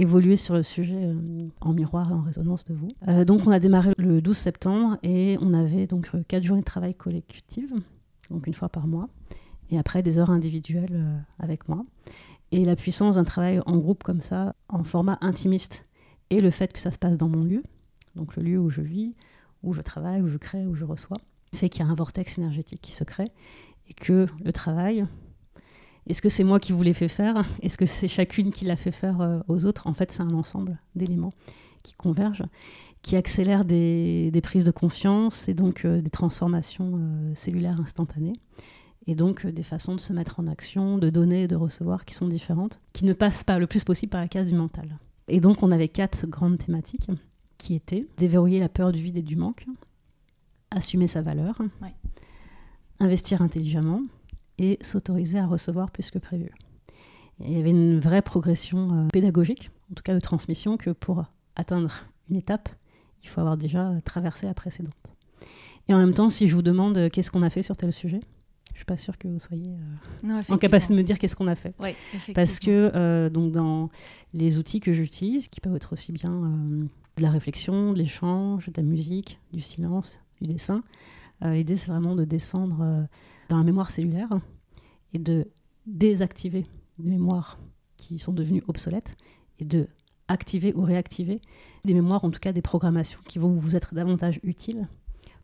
évolué 0.00 0.36
sur 0.36 0.54
le 0.54 0.62
sujet 0.62 0.96
euh, 0.96 1.48
en 1.60 1.72
miroir 1.72 2.10
et 2.10 2.14
en 2.14 2.22
résonance 2.22 2.64
de 2.64 2.74
vous. 2.74 2.88
Euh, 3.08 3.24
donc 3.24 3.46
on 3.46 3.50
a 3.50 3.60
démarré 3.60 3.92
le 3.98 4.20
12 4.22 4.36
septembre 4.36 4.98
et 5.02 5.36
on 5.40 5.52
avait 5.52 5.86
donc 5.86 6.10
euh, 6.14 6.22
quatre 6.26 6.42
journées 6.42 6.62
de 6.62 6.66
travail 6.66 6.94
collectives, 6.94 7.74
donc 8.30 8.46
une 8.46 8.54
fois 8.54 8.68
par 8.68 8.86
mois 8.86 9.08
et 9.70 9.78
après 9.78 10.02
des 10.02 10.18
heures 10.18 10.30
individuelles 10.30 10.88
euh, 10.92 11.18
avec 11.38 11.68
moi. 11.68 11.84
Et 12.52 12.64
la 12.64 12.76
puissance 12.76 13.16
d'un 13.16 13.24
travail 13.24 13.60
en 13.66 13.76
groupe 13.76 14.02
comme 14.02 14.22
ça, 14.22 14.54
en 14.68 14.82
format 14.82 15.18
intimiste, 15.20 15.84
et 16.30 16.40
le 16.40 16.50
fait 16.50 16.72
que 16.72 16.80
ça 16.80 16.90
se 16.90 16.98
passe 16.98 17.16
dans 17.16 17.28
mon 17.28 17.44
lieu, 17.44 17.62
donc 18.16 18.36
le 18.36 18.42
lieu 18.42 18.58
où 18.58 18.70
je 18.70 18.80
vis, 18.80 19.14
où 19.62 19.72
je 19.72 19.80
travaille, 19.80 20.22
où 20.22 20.28
je 20.28 20.38
crée, 20.38 20.66
où 20.66 20.74
je 20.74 20.84
reçois, 20.84 21.18
fait 21.54 21.68
qu'il 21.68 21.84
y 21.84 21.88
a 21.88 21.90
un 21.90 21.94
vortex 21.94 22.38
énergétique 22.38 22.80
qui 22.80 22.92
se 22.92 23.04
crée, 23.04 23.30
et 23.88 23.94
que 23.94 24.26
le 24.44 24.52
travail, 24.52 25.06
est-ce 26.06 26.22
que 26.22 26.28
c'est 26.28 26.44
moi 26.44 26.60
qui 26.60 26.72
vous 26.72 26.82
l'ai 26.82 26.94
fait 26.94 27.08
faire? 27.08 27.44
Est-ce 27.62 27.76
que 27.76 27.86
c'est 27.86 28.08
chacune 28.08 28.50
qui 28.50 28.64
l'a 28.64 28.76
fait 28.76 28.92
faire 28.92 29.20
euh, 29.20 29.40
aux 29.48 29.66
autres? 29.66 29.86
En 29.86 29.94
fait, 29.94 30.12
c'est 30.12 30.22
un 30.22 30.34
ensemble 30.34 30.78
d'éléments 30.94 31.32
qui 31.82 31.94
convergent, 31.94 32.44
qui 33.02 33.16
accélèrent 33.16 33.64
des, 33.64 34.30
prises 34.42 34.64
de 34.64 34.70
conscience 34.70 35.48
et 35.48 35.54
donc 35.54 35.84
euh, 35.84 36.00
des 36.00 36.10
transformations 36.10 36.92
euh, 36.96 37.34
cellulaires 37.34 37.80
instantanées 37.80 38.34
et 39.06 39.14
donc 39.14 39.46
des 39.46 39.62
façons 39.62 39.94
de 39.94 40.00
se 40.00 40.12
mettre 40.12 40.40
en 40.40 40.46
action, 40.46 40.98
de 40.98 41.10
donner 41.10 41.44
et 41.44 41.48
de 41.48 41.56
recevoir 41.56 42.04
qui 42.04 42.14
sont 42.14 42.28
différentes, 42.28 42.80
qui 42.92 43.04
ne 43.04 43.12
passent 43.12 43.44
pas 43.44 43.58
le 43.58 43.66
plus 43.66 43.82
possible 43.82 44.10
par 44.10 44.20
la 44.20 44.28
case 44.28 44.46
du 44.46 44.54
mental. 44.54 44.98
Et 45.28 45.40
donc 45.40 45.62
on 45.62 45.72
avait 45.72 45.88
quatre 45.88 46.26
grandes 46.26 46.58
thématiques 46.58 47.08
qui 47.60 47.74
étaient 47.74 48.06
déverrouiller 48.16 48.58
la 48.58 48.70
peur 48.70 48.90
du 48.90 49.02
vide 49.02 49.18
et 49.18 49.22
du 49.22 49.36
manque, 49.36 49.66
assumer 50.70 51.06
sa 51.06 51.20
valeur, 51.20 51.60
Ouais. 51.82 51.94
investir 52.98 53.42
intelligemment 53.42 54.02
et 54.58 54.78
s'autoriser 54.80 55.38
à 55.38 55.46
recevoir 55.46 55.90
plus 55.90 56.10
que 56.10 56.18
prévu. 56.18 56.50
Et 57.40 57.52
il 57.52 57.56
y 57.56 57.60
avait 57.60 57.70
une 57.70 58.00
vraie 58.00 58.22
progression 58.22 58.92
euh, 59.04 59.08
pédagogique, 59.08 59.70
en 59.90 59.94
tout 59.94 60.02
cas 60.02 60.14
de 60.14 60.20
transmission, 60.20 60.76
que 60.78 60.90
pour 60.90 61.24
atteindre 61.54 61.92
une 62.30 62.36
étape, 62.36 62.68
il 63.22 63.28
faut 63.28 63.40
avoir 63.40 63.56
déjà 63.58 63.92
traversé 64.04 64.46
la 64.46 64.54
précédente. 64.54 64.94
Et 65.88 65.94
en 65.94 65.98
même 65.98 66.14
temps, 66.14 66.30
si 66.30 66.48
je 66.48 66.54
vous 66.54 66.62
demande 66.62 66.96
euh, 66.96 67.08
qu'est-ce 67.10 67.30
qu'on 67.30 67.42
a 67.42 67.50
fait 67.50 67.62
sur 67.62 67.76
tel 67.76 67.92
sujet, 67.92 68.20
je 68.72 68.78
suis 68.78 68.84
pas 68.86 68.96
sûre 68.96 69.18
que 69.18 69.28
vous 69.28 69.38
soyez 69.38 69.66
euh, 69.68 70.26
Non, 70.26 70.40
en 70.48 70.56
capacité 70.56 70.94
de 70.94 70.98
me 70.98 71.04
dire 71.04 71.18
qu'est-ce 71.18 71.36
qu'on 71.36 71.48
a 71.48 71.54
fait. 71.54 71.74
Parce 72.34 72.58
que 72.58 72.90
euh, 72.94 73.28
donc 73.28 73.52
dans 73.52 73.90
les 74.32 74.58
outils 74.58 74.80
que 74.80 74.92
j'utilise, 74.94 75.48
qui 75.48 75.60
peuvent 75.60 75.76
être 75.76 75.92
aussi 75.92 76.12
bien 76.12 76.32
euh, 76.32 76.84
de 77.20 77.24
la 77.24 77.30
réflexion, 77.30 77.92
de 77.92 77.98
l'échange, 77.98 78.68
de 78.70 78.80
la 78.80 78.82
musique, 78.82 79.38
du 79.52 79.60
silence, 79.60 80.18
du 80.40 80.48
dessin, 80.48 80.82
euh, 81.44 81.54
l'idée 81.54 81.76
c'est 81.76 81.90
vraiment 81.90 82.16
de 82.16 82.24
descendre 82.24 82.78
euh, 82.80 83.02
dans 83.48 83.58
la 83.58 83.64
mémoire 83.64 83.90
cellulaire 83.90 84.40
et 85.12 85.18
de 85.18 85.46
désactiver 85.86 86.66
des 86.98 87.08
mémoires 87.10 87.58
qui 87.96 88.18
sont 88.18 88.32
devenues 88.32 88.62
obsolètes 88.68 89.16
et 89.58 89.64
de 89.64 89.86
activer 90.28 90.72
ou 90.74 90.82
réactiver 90.82 91.40
des 91.84 91.92
mémoires, 91.92 92.24
en 92.24 92.30
tout 92.30 92.40
cas 92.40 92.52
des 92.52 92.62
programmations 92.62 93.20
qui 93.26 93.38
vont 93.38 93.52
vous 93.52 93.76
être 93.76 93.94
davantage 93.94 94.40
utiles 94.42 94.88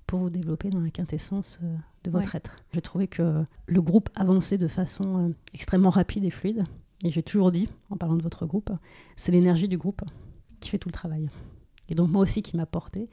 pour 0.06 0.20
vous 0.20 0.30
développer 0.30 0.70
dans 0.70 0.80
la 0.80 0.90
quintessence 0.90 1.58
euh, 1.62 1.76
de 2.04 2.10
votre 2.10 2.32
Ouais. 2.34 2.38
être. 2.38 2.56
J'ai 2.72 2.80
trouvé 2.80 3.06
que 3.08 3.44
le 3.66 3.82
groupe 3.82 4.08
avançait 4.14 4.58
de 4.58 4.68
façon 4.68 5.34
extrêmement 5.52 5.90
rapide 5.90 6.24
et 6.24 6.30
fluide. 6.30 6.64
Et 7.04 7.10
j'ai 7.10 7.22
toujours 7.22 7.52
dit, 7.52 7.68
en 7.90 7.96
parlant 7.96 8.16
de 8.16 8.22
votre 8.22 8.46
groupe, 8.46 8.70
c'est 9.16 9.32
l'énergie 9.32 9.68
du 9.68 9.76
groupe 9.76 10.02
qui 10.60 10.70
fait 10.70 10.78
tout 10.78 10.88
le 10.88 10.94
travail. 10.94 11.28
Et 11.88 11.94
donc 11.94 12.10
moi 12.10 12.22
aussi 12.22 12.42
qui 12.42 12.56
m'a 12.56 12.66
porté 12.66 13.08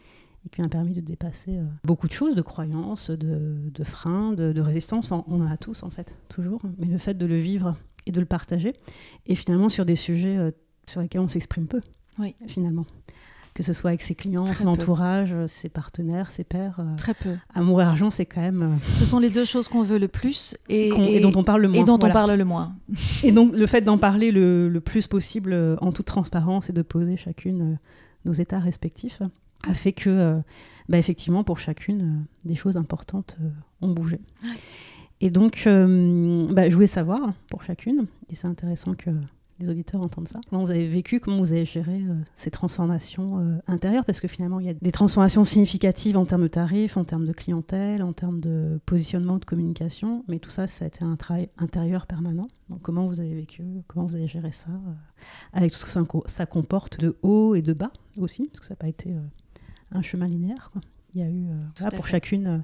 et 0.45 0.49
qui 0.49 0.61
m'a 0.61 0.67
permis 0.69 0.93
de 0.93 1.01
dépasser 1.01 1.57
euh, 1.57 1.63
beaucoup 1.85 2.07
de 2.07 2.11
choses, 2.13 2.35
de 2.35 2.41
croyances, 2.41 3.09
de, 3.09 3.55
de 3.73 3.83
freins, 3.83 4.33
de, 4.33 4.51
de 4.51 4.61
résistance. 4.61 5.05
Enfin, 5.11 5.23
on 5.27 5.41
en 5.41 5.49
a 5.51 5.57
tous 5.57 5.83
en 5.83 5.89
fait, 5.89 6.15
toujours. 6.29 6.61
Mais 6.77 6.87
le 6.87 6.97
fait 6.97 7.13
de 7.17 7.25
le 7.25 7.37
vivre 7.37 7.75
et 8.05 8.11
de 8.11 8.19
le 8.19 8.25
partager, 8.25 8.73
et 9.27 9.35
finalement 9.35 9.69
sur 9.69 9.85
des 9.85 9.95
sujets 9.95 10.37
euh, 10.37 10.51
sur 10.87 10.99
lesquels 11.01 11.21
on 11.21 11.27
s'exprime 11.29 11.67
peu, 11.67 11.79
Oui. 12.19 12.35
finalement. 12.47 12.85
Que 13.53 13.61
ce 13.61 13.71
soit 13.71 13.91
avec 13.91 14.01
ses 14.01 14.15
clients, 14.15 14.45
Très 14.45 14.55
son 14.55 14.63
peu. 14.63 14.69
entourage, 14.71 15.35
ses 15.45 15.69
partenaires, 15.69 16.31
ses 16.31 16.43
pairs. 16.43 16.77
euh, 16.79 16.95
Très 16.97 17.13
peu. 17.13 17.29
Amour 17.53 17.81
et 17.81 17.85
argent, 17.85 18.09
c'est 18.09 18.25
quand 18.25 18.41
même... 18.41 18.79
Ce 18.95 19.05
sont 19.05 19.19
les 19.19 19.29
deux 19.29 19.45
choses 19.45 19.67
qu'on 19.67 19.83
veut 19.83 19.99
le 19.99 20.07
plus 20.07 20.57
et, 20.69 20.89
dont 21.21 21.31
on 21.35 21.43
parle 21.43 21.61
le 21.61 21.67
moins. 21.69 21.81
et 21.81 21.85
dont 21.85 21.97
Voilà. 21.99 22.11
on 22.11 22.13
parle 22.13 22.33
le 22.33 22.43
moins. 22.45 22.75
Et 23.23 23.31
donc, 23.31 23.55
le 23.55 23.67
fait 23.67 23.81
d'en 23.81 23.99
parler 23.99 24.31
le, 24.31 24.67
le 24.69 24.81
plus 24.81 25.05
possible 25.05 25.55
en 25.81 25.91
toute 25.91 26.07
transparence 26.07 26.71
et 26.71 26.73
de 26.73 26.81
poser 26.81 27.15
chacune 27.15 27.77
nos 28.25 28.33
états 28.33 28.59
respectifs 28.59 29.21
a 29.63 29.73
fait 29.73 29.93
que, 29.93 30.09
euh, 30.09 30.39
bah, 30.89 30.97
effectivement, 30.97 31.43
pour 31.43 31.59
chacune, 31.59 32.01
euh, 32.01 32.47
des 32.49 32.55
choses 32.55 32.77
importantes 32.77 33.37
euh, 33.41 33.49
ont 33.81 33.91
bougé. 33.91 34.19
Ouais. 34.43 34.49
Et 35.21 35.29
donc, 35.29 35.63
bah, 35.65 36.69
je 36.69 36.73
voulais 36.73 36.85
savoir 36.85 37.33
pour 37.49 37.63
chacune, 37.63 38.07
et 38.29 38.35
c'est 38.35 38.47
intéressant 38.47 38.93
que 38.93 39.09
les 39.59 39.69
auditeurs 39.69 40.01
entendent 40.01 40.27
ça, 40.27 40.39
comment 40.49 40.63
vous 40.63 40.71
avez 40.71 40.87
vécu, 40.87 41.19
comment 41.19 41.37
vous 41.37 41.53
avez 41.53 41.63
géré 41.65 41.93
euh, 42.01 42.15
ces 42.35 42.49
transformations 42.51 43.39
euh, 43.39 43.57
intérieures, 43.67 44.03
parce 44.03 44.19
que 44.19 44.27
finalement, 44.27 44.59
il 44.59 44.65
y 44.65 44.69
a 44.69 44.73
des 44.73 44.91
transformations 44.91 45.43
significatives 45.43 46.17
en 46.17 46.25
termes 46.25 46.41
de 46.43 46.47
tarifs, 46.47 46.97
en 46.97 47.03
termes 47.03 47.25
de 47.25 47.33
clientèle, 47.33 48.01
en 48.03 48.13
termes 48.13 48.39
de 48.39 48.79
positionnement, 48.85 49.37
de 49.37 49.45
communication, 49.45 50.25
mais 50.27 50.39
tout 50.39 50.49
ça, 50.49 50.67
ça 50.67 50.85
a 50.85 50.87
été 50.87 51.03
un 51.03 51.15
travail 51.15 51.49
intérieur 51.57 52.07
permanent. 52.07 52.47
Donc, 52.69 52.81
comment 52.81 53.05
vous 53.05 53.19
avez 53.19 53.33
vécu, 53.35 53.63
comment 53.87 54.05
vous 54.05 54.15
avez 54.15 54.27
géré 54.27 54.51
ça, 54.51 54.71
euh, 54.71 54.91
avec 55.53 55.71
tout 55.71 55.77
ce 55.77 55.85
que 55.85 55.91
ça, 55.91 56.01
co- 56.03 56.23
ça 56.25 56.45
comporte 56.45 56.99
de 56.99 57.15
haut 57.21 57.55
et 57.55 57.61
de 57.61 57.73
bas 57.73 57.91
aussi, 58.17 58.47
parce 58.47 58.59
que 58.61 58.65
ça 58.65 58.73
n'a 58.73 58.77
pas 58.77 58.87
été 58.89 59.15
un 59.91 60.01
chemin 60.01 60.27
linéaire. 60.27 60.69
quoi. 60.73 60.81
Il 61.15 61.21
y 61.21 61.23
a 61.23 61.29
eu, 61.29 61.45
voilà, 61.77 61.95
pour 61.95 62.05
fait. 62.07 62.11
chacune, 62.13 62.63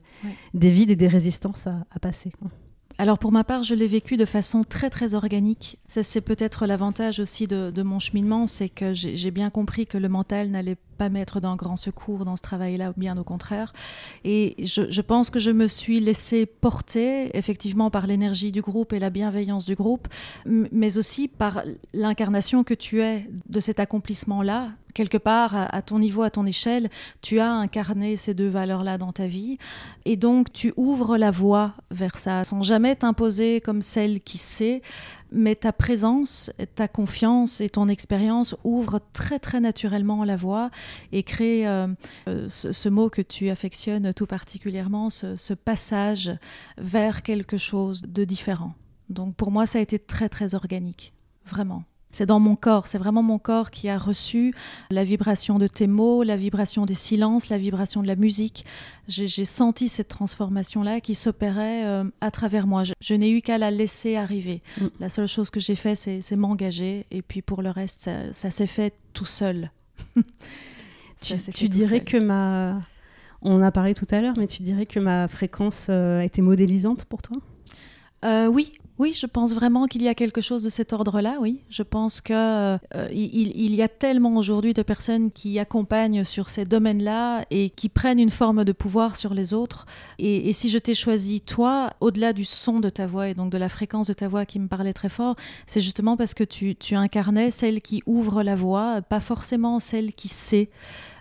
des 0.55 0.71
vides 0.71 0.89
et 0.89 0.95
des 0.95 1.07
résistances 1.07 1.67
à, 1.67 1.85
à 1.91 1.99
passer. 1.99 2.31
quoi. 2.31 2.49
Alors 2.97 3.17
pour 3.17 3.31
ma 3.31 3.43
part, 3.43 3.63
je 3.63 3.75
l'ai 3.75 3.87
vécu 3.87 4.17
de 4.17 4.25
façon 4.25 4.63
très 4.63 4.89
très 4.89 5.13
organique. 5.13 5.77
Ça 5.87 6.03
c'est 6.03 6.21
peut-être 6.21 6.65
l'avantage 6.65 7.19
aussi 7.19 7.47
de, 7.47 7.81
mon 7.81 7.99
cheminement, 7.99 8.47
c'est 8.47 8.69
que 8.69 8.93
j'ai 8.93 9.15
j'ai 9.15 9.31
bien 9.31 9.49
compris 9.49 9.87
que 9.87 9.97
le 9.97 10.09
mental 10.09 10.49
n'allait 10.49 10.77
pas 10.99 11.09
d'un 11.39 11.55
grand 11.55 11.77
secours 11.77 12.25
dans 12.25 12.35
ce 12.35 12.41
travail-là, 12.41 12.93
bien 12.97 13.17
au 13.17 13.23
contraire. 13.23 13.71
Et 14.25 14.55
je, 14.59 15.01
pense 15.01 15.29
que 15.29 15.39
je 15.39 15.49
me 15.51 15.67
suis 15.67 16.01
laissée 16.01 16.45
porter 16.45 17.35
effectivement 17.37 17.89
par 17.89 18.05
l'énergie 18.05 18.51
du 18.51 18.61
groupe 18.61 18.91
et 18.91 18.99
la 18.99 19.09
bienveillance 19.09 19.65
du 19.65 19.75
groupe, 19.75 20.09
mais 20.45 20.97
aussi 20.97 21.29
par 21.29 21.61
l'incarnation 21.93 22.65
que 22.65 22.73
tu 22.73 23.01
es 23.01 23.29
de 23.47 23.59
cet 23.61 23.79
accomplissement-là. 23.79 24.71
Quelque 24.93 25.17
part, 25.17 25.55
à 25.55 25.81
ton 25.81 25.99
niveau, 25.99 26.23
à 26.23 26.31
ton 26.31 26.45
échelle, 26.45 26.89
tu 27.21 27.39
as 27.39 27.51
incarné 27.53 28.17
ces 28.17 28.33
deux 28.33 28.49
valeurs-là 28.49 28.97
dans 28.97 29.13
ta 29.13 29.27
vie. 29.27 29.57
Et 30.03 30.17
donc, 30.17 30.51
tu 30.51 30.73
ouvres 30.75 31.15
la 31.15 31.31
voie 31.31 31.75
vers 31.91 32.17
ça, 32.17 32.43
sans 32.43 32.63
jamais 32.63 32.95
t'imposer 32.95 33.61
comme 33.61 33.83
celle 33.83 34.19
qui 34.19 34.39
sait, 34.39 34.81
mais 35.31 35.55
ta 35.55 35.71
présence, 35.73 36.51
ta 36.75 36.87
confiance 36.87 37.61
et 37.61 37.69
ton 37.69 37.87
expérience 37.87 38.55
ouvrent 38.63 39.01
très 39.13 39.39
très 39.39 39.59
naturellement 39.59 40.23
la 40.23 40.35
voie 40.35 40.69
et 41.11 41.23
créent 41.23 41.67
euh, 41.67 41.87
euh, 42.27 42.47
ce, 42.49 42.89
mot 42.89 43.09
que 43.09 43.21
tu 43.21 43.49
affectionnes 43.49 44.13
tout 44.13 44.25
particulièrement, 44.25 45.09
ce 45.09 45.53
passage 45.53 46.31
vers 46.77 47.21
quelque 47.21 47.57
chose 47.57 48.01
de 48.01 48.23
différent. 48.23 48.73
Donc 49.09 49.35
pour 49.35 49.51
moi, 49.51 49.65
ça 49.65 49.79
a 49.79 49.81
été 49.81 49.99
très 49.99 50.29
très 50.29 50.55
organique, 50.55 51.13
vraiment. 51.45 51.83
C'est 52.11 52.25
dans 52.25 52.39
mon 52.39 52.55
corps, 52.55 52.87
c'est 52.87 52.97
vraiment 52.97 53.21
mon 53.21 53.37
corps 53.37 53.69
qui 53.69 53.87
a 53.87 53.97
reçu 53.97 54.53
la 54.89 55.03
vibration 55.03 55.59
de 55.59 55.67
tes 55.67 55.85
mots, 55.85 56.23
la 56.23 56.35
vibration 56.35 56.87
des 56.87 56.95
silences, 56.95 57.49
la 57.49 57.57
vibration 57.59 58.01
de 58.01 58.07
la 58.07 58.15
musique. 58.15 58.65
J'ai 59.07 59.45
senti 59.45 59.87
cette 59.87 60.07
transformation-là 60.07 61.01
qui 61.01 61.13
s'opérait 61.13 61.85
euh, 61.85 62.03
à 62.21 62.31
travers 62.31 62.65
moi. 62.65 62.83
Je, 62.83 62.93
je 62.99 63.13
n'ai 63.13 63.29
eu 63.29 63.41
qu'à 63.41 63.59
la 63.59 63.69
laisser 63.69 64.15
arriver. 64.15 64.63
Mm. 64.81 64.87
La 64.99 65.09
seule 65.09 65.27
chose 65.27 65.51
que 65.51 65.59
j'ai 65.59 65.75
fait, 65.75 65.93
c'est 65.95 66.35
m'engager. 66.35 67.05
Et 67.11 67.21
puis 67.21 67.43
pour 67.43 67.61
le 67.61 67.69
reste, 67.69 68.01
ça, 68.01 68.33
ça 68.33 68.49
s'est 68.49 68.67
fait 68.67 68.95
tout 69.13 69.25
seul. 69.25 69.71
Tu, 71.21 71.67
dirais 71.67 71.97
seul. 71.97 72.03
que 72.05 72.17
ma... 72.17 72.81
On 73.41 73.61
a 73.61 73.71
parlé 73.71 73.93
tout 73.93 74.07
à 74.11 74.21
l'heure, 74.21 74.35
mais 74.37 74.47
tu 74.47 74.63
dirais 74.63 74.85
que 74.85 74.99
ma 74.99 75.27
fréquence 75.27 75.87
euh, 75.89 76.21
a 76.21 76.25
été 76.25 76.41
modélisante 76.41 77.05
pour 77.05 77.21
toi? 77.21 77.37
Euh, 78.25 78.47
oui, 78.47 78.73
oui, 78.99 79.13
je 79.13 79.25
pense 79.25 79.55
vraiment 79.55 79.87
qu'il 79.87 80.03
y 80.03 80.09
a 80.09 80.13
quelque 80.13 80.41
chose 80.41 80.61
de 80.63 80.69
cet 80.69 80.91
ordre-là, 80.91 81.37
oui. 81.39 81.61
Je 81.69 81.83
pense 81.83 82.19
que 82.19 82.33
euh, 82.33 82.77
il, 83.13 83.73
y 83.73 83.81
a 83.81 83.87
tellement 83.87 84.35
aujourd'hui 84.35 84.73
de 84.73 84.81
personnes 84.81 85.31
qui 85.31 85.57
accompagnent 85.57 86.25
sur 86.25 86.49
ces 86.49 86.65
domaines-là 86.65 87.45
et 87.49 87.69
qui 87.69 87.87
prennent 87.87 88.19
une 88.19 88.29
forme 88.29 88.65
de 88.65 88.73
pouvoir 88.73 89.15
sur 89.15 89.33
les 89.33 89.53
autres. 89.53 89.85
Et, 90.19 90.51
si 90.51 90.67
je 90.67 90.77
t'ai 90.77 90.93
choisi, 90.93 91.39
toi, 91.39 91.93
au-delà 92.01 92.33
du 92.33 92.43
son 92.43 92.81
de 92.81 92.89
ta 92.89 93.07
voix 93.07 93.29
et 93.29 93.33
donc 93.33 93.53
de 93.53 93.57
la 93.57 93.69
fréquence 93.69 94.07
de 94.07 94.13
ta 94.13 94.27
voix 94.27 94.45
qui 94.45 94.59
me 94.59 94.67
parlait 94.67 94.91
très 94.91 95.07
fort, 95.07 95.37
c'est 95.65 95.79
justement 95.79 96.17
parce 96.17 96.33
que 96.33 96.43
tu, 96.43 96.75
tu 96.75 96.95
incarnais 96.95 97.51
celle 97.51 97.81
qui 97.81 98.03
ouvre 98.05 98.43
la 98.43 98.55
voie, 98.55 99.01
pas 99.01 99.21
forcément 99.21 99.79
celle 99.79 100.13
qui 100.13 100.27
sait. 100.27 100.69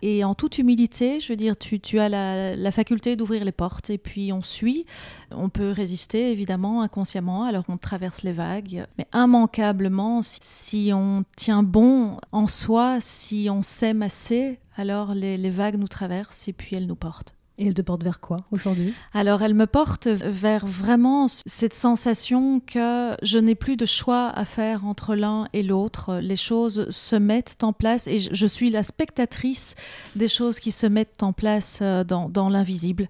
Et 0.03 0.25
en 0.25 0.35
toute 0.35 0.59
humilité, 0.59 1.21
je 1.21 1.29
veux 1.29 1.37
dire, 1.37 1.57
tu, 1.57 1.81
tu 1.81 1.99
as 1.99 2.09
la, 2.09 2.57
la 2.57 2.71
faculté 2.71 3.17
d'ouvrir 3.17 3.45
les 3.45 3.53
portes 3.53 3.91
et 3.91 3.99
puis 3.99 4.33
on 4.33 4.43
suit. 4.43 4.87
On 5.31 5.49
peut 5.49 5.71
résister 5.71 6.31
évidemment 6.33 6.83
inconsciemment, 6.83 7.45
alors 7.45 7.65
on 7.69 7.77
traverse 7.77 8.23
les 8.23 8.33
vagues. 8.33 8.87
Mais 8.99 9.07
immanquablement, 9.15 10.23
si, 10.23 10.39
si 10.41 10.91
on 10.93 11.25
tient 11.37 11.63
bon 11.63 12.19
en 12.33 12.47
soi, 12.47 12.99
si 13.01 13.49
on 13.51 13.63
s'aime 13.63 14.03
assez, 14.03 14.59
alors 14.77 15.15
les, 15.15 15.37
les 15.37 15.51
vagues 15.51 15.77
nous 15.77 15.89
traversent 15.89 16.49
et 16.49 16.53
puis 16.53 16.77
elles 16.77 16.87
nous 16.87 16.97
portent. 16.97 17.38
Et 17.61 17.67
elle 17.67 17.75
te 17.75 17.83
porte 17.83 18.05
vers 18.05 18.21
quoi 18.21 18.45
aujourd'hui? 18.53 18.95
Alors 19.13 19.43
elle 19.43 19.55
me 19.55 19.67
porte 19.67 20.07
vers 20.07 20.65
vraiment 20.65 21.27
cette 21.29 21.75
sensation 21.75 22.61
que 22.61 23.17
je 23.23 23.37
n'ai 23.39 23.57
plus 23.57 23.77
de 23.77 23.85
choix 23.85 24.29
à 24.29 24.45
faire 24.45 24.85
entre 24.87 25.17
l'un 25.17 25.49
et 25.53 25.65
l'autre. 25.65 26.19
Les 26.23 26.37
choses 26.37 26.89
se 26.91 27.17
mettent 27.17 27.65
en 27.65 27.73
place 27.73 28.07
et 28.07 28.21
je- 28.21 28.47
suis 28.47 28.71
la 28.71 28.83
spectatrice 28.85 29.75
des 30.15 30.29
choses 30.29 30.61
qui 30.61 30.71
se 30.71 30.87
mettent 30.87 31.23
en 31.23 31.33
place 31.33 31.81
euh, 31.83 32.05
dans, 32.05 32.29
dans 32.29 32.49
l'invisible. 32.49 33.09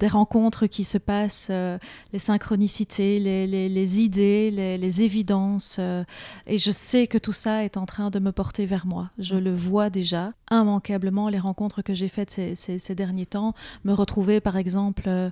Des 0.00 0.08
rencontres 0.08 0.66
qui 0.66 0.84
se 0.84 0.96
passent, 0.96 1.48
euh, 1.50 1.78
les 2.14 2.18
synchronicités, 2.18 3.20
les, 3.20 4.00
idées, 4.00 4.50
les, 4.50 5.02
évidences. 5.02 5.76
euh, 5.78 6.04
et 6.46 6.56
je 6.56 6.70
sais 6.70 7.06
que 7.06 7.18
tout 7.18 7.32
ça 7.32 7.64
est 7.64 7.76
en 7.76 7.84
train 7.84 8.08
de 8.08 8.18
me 8.18 8.32
porter 8.32 8.64
vers 8.64 8.86
moi. 8.86 9.10
Je 9.18 9.36
le 9.36 9.54
vois 9.54 9.90
déjà. 9.90 10.32
Immanquablement, 10.50 11.28
les 11.28 11.38
rencontres 11.38 11.82
que 11.82 11.92
j'ai 11.92 12.08
faites 12.08 12.30
ces 12.54 12.94
derniers 12.94 13.26
temps, 13.26 13.52
me 13.84 13.92
retrouver 13.92 14.40
par 14.40 14.56
exemple 14.56 15.04
euh, 15.06 15.28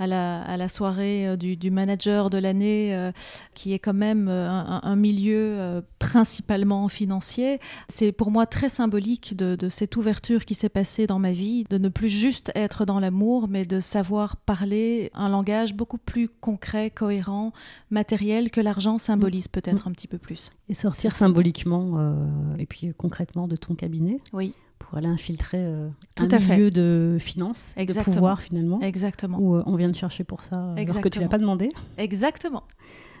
à, 0.00 0.06
la, 0.06 0.42
à 0.42 0.56
la 0.56 0.68
soirée 0.68 1.28
euh, 1.28 1.36
du, 1.36 1.56
du 1.56 1.70
manager 1.70 2.30
de 2.30 2.38
l'année, 2.38 2.94
euh, 2.96 3.12
qui 3.54 3.72
est 3.74 3.78
quand 3.78 3.94
même 3.94 4.26
euh, 4.28 4.48
un, 4.48 4.80
un 4.82 4.96
milieu 4.96 5.36
euh, 5.36 5.82
principalement 5.98 6.88
financier, 6.88 7.60
c'est 7.88 8.10
pour 8.10 8.30
moi 8.30 8.46
très 8.46 8.68
symbolique 8.68 9.36
de, 9.36 9.54
de 9.54 9.68
cette 9.68 9.96
ouverture 9.96 10.44
qui 10.44 10.54
s'est 10.54 10.68
passée 10.70 11.06
dans 11.06 11.18
ma 11.18 11.32
vie, 11.32 11.64
de 11.70 11.78
ne 11.78 11.88
plus 11.88 12.08
juste 12.08 12.50
être 12.54 12.84
dans 12.84 12.98
l'amour, 12.98 13.46
mais 13.48 13.64
de 13.64 13.78
savoir 13.78 14.36
parler 14.36 15.10
un 15.14 15.28
langage 15.28 15.74
beaucoup 15.74 15.98
plus 15.98 16.28
concret, 16.28 16.90
cohérent, 16.90 17.52
matériel 17.90 18.50
que 18.50 18.60
l'argent 18.60 18.98
symbolise 18.98 19.48
peut-être 19.48 19.86
un 19.86 19.92
petit 19.92 20.08
peu 20.08 20.18
plus. 20.18 20.50
Et 20.68 20.74
sortir 20.74 21.14
symboliquement 21.14 21.98
euh, 21.98 22.14
et 22.58 22.64
puis 22.64 22.92
concrètement 22.96 23.46
de 23.46 23.56
ton 23.56 23.74
cabinet. 23.74 24.16
Oui, 24.32 24.54
pour 24.90 24.98
aller 24.98 25.06
infiltrer 25.06 25.58
euh, 25.60 25.88
Tout 26.16 26.24
un 26.24 26.36
à 26.36 26.40
fait. 26.40 26.68
de 26.70 27.16
finances, 27.20 27.72
Exactement. 27.76 28.12
de 28.12 28.18
pouvoir 28.18 28.40
finalement, 28.40 28.80
exactement. 28.80 29.38
où 29.38 29.54
euh, 29.54 29.62
on 29.64 29.76
vient 29.76 29.88
te 29.92 29.96
chercher 29.96 30.24
pour 30.24 30.42
ça 30.42 30.56
alors 30.56 30.74
que 30.74 30.80
tu 30.80 30.82
Exactement. 30.82 31.22
l'as 31.22 31.28
pas 31.28 31.38
demandé. 31.38 31.68
Exactement. 31.96 32.64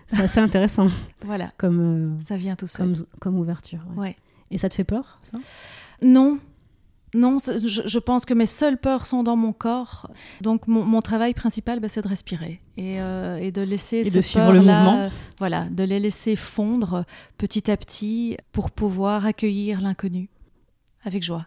C'est 0.08 0.20
assez 0.20 0.40
intéressant 0.40 0.88
Voilà, 1.24 1.52
comme, 1.58 2.16
euh, 2.16 2.20
ça 2.20 2.36
vient 2.36 2.56
tout 2.56 2.66
seul. 2.66 2.92
comme, 2.96 3.06
comme 3.20 3.38
ouverture. 3.38 3.86
ouais. 3.94 4.00
Ouais. 4.00 4.16
Et 4.50 4.58
ça 4.58 4.68
te 4.68 4.74
fait 4.74 4.82
peur, 4.82 5.20
ça? 5.22 5.38
Non, 6.02 6.40
Non, 7.14 7.36
je, 7.38 7.98
pense 8.00 8.26
que 8.26 8.34
mes 8.34 8.46
seules 8.46 8.76
peurs 8.76 9.06
sont 9.06 9.22
dans 9.22 9.36
mon 9.36 9.52
corps. 9.52 10.10
Donc 10.40 10.66
mon, 10.66 11.00
travail 11.02 11.34
principal, 11.34 11.78
bah, 11.78 11.88
c'est 11.88 12.02
de 12.02 12.08
respirer 12.08 12.60
et, 12.76 13.00
euh, 13.00 13.48
de 13.52 13.62
laisser 13.62 13.98
et 13.98 14.10
de 14.10 14.20
suivre 14.20 14.52
le 14.52 14.58
mouvement. 14.58 15.08
voilà, 15.38 15.66
de 15.70 15.84
les 15.84 16.00
laisser 16.00 16.34
fondre 16.34 17.04
petit 17.38 17.70
à 17.70 17.76
petit 17.76 18.36
pour 18.50 18.72
pouvoir 18.72 19.24
accueillir 19.24 19.80
l'inconnu 19.80 20.30
avec 21.04 21.22
joie. 21.22 21.46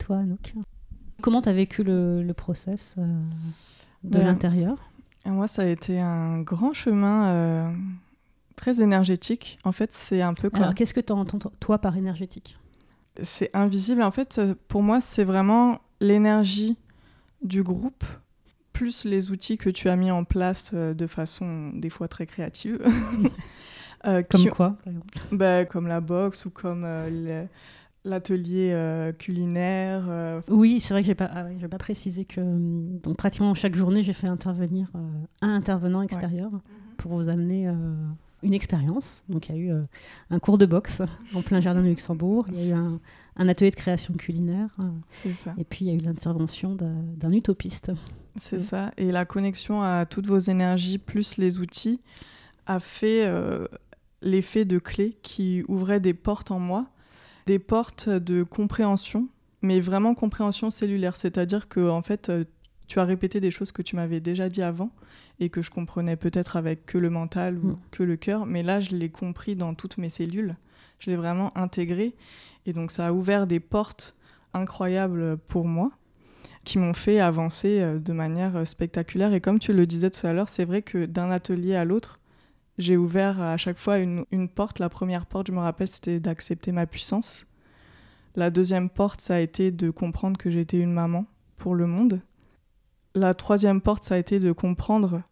Toi, 0.00 0.18
Anouk 0.18 0.54
Comment 1.22 1.42
tu 1.42 1.48
as 1.48 1.52
vécu 1.52 1.84
le, 1.84 2.22
le 2.22 2.34
process 2.34 2.96
euh, 2.98 3.22
de 4.02 4.18
l'intérieur 4.18 4.76
Moi, 5.24 5.46
ça 5.46 5.62
a 5.62 5.66
été 5.66 6.00
un 6.00 6.40
grand 6.40 6.72
chemin 6.72 7.28
euh, 7.28 7.72
très 8.56 8.82
énergétique. 8.82 9.58
En 9.64 9.72
fait, 9.72 9.92
c'est 9.92 10.22
un 10.22 10.34
peu 10.34 10.50
comme... 10.50 10.62
Alors, 10.62 10.74
qu'est-ce 10.74 10.94
que 10.94 11.00
tu 11.00 11.12
entends, 11.12 11.38
toi, 11.60 11.78
par 11.78 11.96
énergétique 11.96 12.56
c'est 13.22 13.50
invisible. 13.54 14.02
En 14.02 14.12
fait, 14.12 14.40
pour 14.68 14.82
moi, 14.82 15.00
c'est 15.00 15.24
vraiment 15.24 15.80
l'énergie 16.00 16.78
du 17.42 17.62
groupe 17.62 18.04
plus 18.72 19.04
les 19.04 19.30
outils 19.30 19.58
que 19.58 19.68
tu 19.68 19.90
as 19.90 19.96
mis 19.96 20.10
en 20.10 20.24
place 20.24 20.70
euh, 20.72 20.94
de 20.94 21.06
façon 21.06 21.70
des 21.74 21.90
fois 21.90 22.08
très 22.08 22.26
créative. 22.26 22.80
Euh, 24.06 24.22
comme 24.22 24.48
quoi 24.48 24.78
bah, 25.30 25.66
Comme 25.66 25.86
la 25.86 26.00
boxe 26.00 26.46
ou 26.46 26.50
comme 26.50 26.84
euh, 26.86 27.44
l'atelier 28.04 28.74
culinaire. 29.18 30.42
Oui, 30.48 30.80
c'est 30.80 30.94
vrai 30.94 31.02
que 31.02 31.06
j'ai 31.06 31.14
pas, 31.14 31.30
ah 31.32 31.44
pas 31.68 31.78
précisé 31.78 32.24
que 32.24 32.40
donc 32.40 33.16
pratiquement 33.16 33.54
chaque 33.54 33.74
journée 33.74 34.02
j'ai 34.02 34.12
fait 34.12 34.26
intervenir 34.26 34.90
un 35.42 35.54
intervenant 35.54 36.02
extérieur 36.02 36.50
pour 36.96 37.12
vous 37.12 37.28
amener 37.28 37.70
une 38.42 38.54
expérience. 38.54 39.24
Donc 39.28 39.48
il 39.48 39.54
y 39.54 39.58
a 39.58 39.60
eu 39.60 39.72
euh, 39.72 39.82
un 40.30 40.38
cours 40.38 40.58
de 40.58 40.66
boxe 40.66 41.02
en 41.34 41.42
plein 41.42 41.60
jardin 41.60 41.82
de 41.82 41.88
Luxembourg, 41.88 42.46
il 42.48 42.60
y 42.60 42.72
a 42.72 42.76
eu 42.76 42.78
un, 43.36 43.48
atelier 43.48 43.70
de 43.70 43.76
création 43.76 44.14
culinaire, 44.14 44.68
et 45.56 45.64
puis 45.64 45.86
il 45.86 45.88
y 45.88 45.90
a 45.90 45.94
eu 45.94 46.00
l'intervention 46.00 46.74
d'un 46.74 47.32
utopiste. 47.32 47.92
C'est 48.36 48.60
ça, 48.60 48.92
et 48.96 49.10
la 49.12 49.24
connexion 49.24 49.82
à 49.82 50.06
toutes 50.06 50.26
vos 50.26 50.38
énergies 50.38 50.98
plus 50.98 51.36
les 51.36 51.58
outils 51.58 52.00
a 52.66 52.80
fait 52.80 53.24
euh, 53.24 53.66
l'effet 54.22 54.64
de 54.64 54.78
clé 54.78 55.16
qui 55.22 55.64
ouvrait 55.68 56.00
des 56.00 56.14
portes 56.14 56.50
en 56.50 56.60
moi, 56.60 56.86
des 57.46 57.58
portes 57.58 58.08
de 58.08 58.42
compréhension, 58.42 59.28
mais 59.62 59.80
vraiment 59.80 60.14
compréhension 60.14 60.70
cellulaire, 60.70 61.16
c'est-à-dire 61.16 61.68
que 61.68 61.88
en 61.88 62.02
fait 62.02 62.28
euh, 62.28 62.44
tu 62.86 62.98
as 62.98 63.04
répété 63.04 63.40
des 63.40 63.50
choses 63.50 63.72
que 63.72 63.82
tu 63.82 63.96
m'avais 63.96 64.20
déjà 64.20 64.48
dit 64.48 64.62
avant 64.62 64.90
et 65.38 65.48
que 65.48 65.62
je 65.62 65.70
comprenais 65.70 66.16
peut-être 66.16 66.56
avec 66.56 66.86
que 66.86 66.98
le 66.98 67.10
mental 67.10 67.58
ou 67.58 67.68
mm. 67.68 67.78
que 67.90 68.02
le 68.02 68.16
cœur, 68.16 68.46
mais 68.46 68.62
là 68.62 68.80
je 68.80 68.90
l'ai 68.94 69.10
compris 69.10 69.56
dans 69.56 69.74
toutes 69.74 69.98
mes 69.98 70.10
cellules, 70.10 70.56
je 70.98 71.10
l'ai 71.10 71.16
vraiment 71.16 71.56
intégré 71.56 72.14
et 72.66 72.72
donc 72.72 72.90
ça 72.90 73.06
a 73.06 73.12
ouvert 73.12 73.46
des 73.46 73.60
portes 73.60 74.16
incroyables 74.52 75.38
pour 75.48 75.66
moi 75.66 75.92
qui 76.64 76.78
m'ont 76.78 76.94
fait 76.94 77.20
avancer 77.20 77.80
euh, 77.80 77.98
de 77.98 78.12
manière 78.12 78.56
euh, 78.56 78.64
spectaculaire. 78.64 79.32
Et 79.32 79.40
comme 79.40 79.58
tu 79.58 79.72
le 79.72 79.86
disais 79.86 80.10
tout 80.10 80.26
à 80.26 80.32
l'heure, 80.32 80.48
c'est 80.48 80.64
vrai 80.64 80.82
que 80.82 81.06
d'un 81.06 81.30
atelier 81.30 81.74
à 81.74 81.84
l'autre, 81.84 82.19
j'ai 82.80 82.96
ouvert 82.96 83.40
à 83.40 83.56
chaque 83.56 83.78
fois 83.78 83.98
une, 83.98 84.24
une 84.30 84.48
porte. 84.48 84.78
La 84.78 84.88
première 84.88 85.26
porte, 85.26 85.48
je 85.48 85.52
me 85.52 85.60
rappelle, 85.60 85.88
c'était 85.88 86.20
d'accepter 86.20 86.72
ma 86.72 86.86
puissance. 86.86 87.46
La 88.36 88.50
deuxième 88.50 88.90
porte, 88.90 89.20
ça 89.20 89.34
a 89.36 89.38
été 89.40 89.70
de 89.70 89.90
comprendre 89.90 90.38
que 90.38 90.50
j'étais 90.50 90.78
une 90.78 90.92
maman 90.92 91.26
pour 91.56 91.74
le 91.74 91.86
monde 91.86 92.20
la 93.14 93.34
troisième 93.34 93.80
porte, 93.80 94.04
ça 94.04 94.14
a 94.14 94.18
été 94.18 94.38
de 94.38 94.52
comprendre 94.52 95.22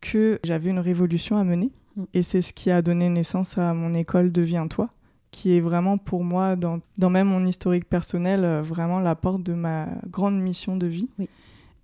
que 0.00 0.38
j'avais 0.44 0.70
une 0.70 0.78
révolution 0.78 1.36
à 1.36 1.44
mener. 1.44 1.70
Mm. 1.96 2.04
Et 2.14 2.22
c'est 2.22 2.42
ce 2.42 2.52
qui 2.52 2.70
a 2.70 2.82
donné 2.82 3.08
naissance 3.08 3.58
à 3.58 3.74
mon 3.74 3.94
école 3.94 4.32
Deviens-toi, 4.32 4.90
qui 5.30 5.56
est 5.56 5.60
vraiment 5.60 5.98
pour 5.98 6.24
moi, 6.24 6.56
dans, 6.56 6.80
même 6.98 7.28
mon 7.28 7.44
historique 7.46 7.88
personnel, 7.88 8.44
euh, 8.44 8.62
vraiment 8.62 9.00
la 9.00 9.14
porte 9.14 9.42
de 9.42 9.54
ma 9.54 9.88
grande 10.08 10.40
mission 10.40 10.76
de 10.76 10.86
vie. 10.86 11.08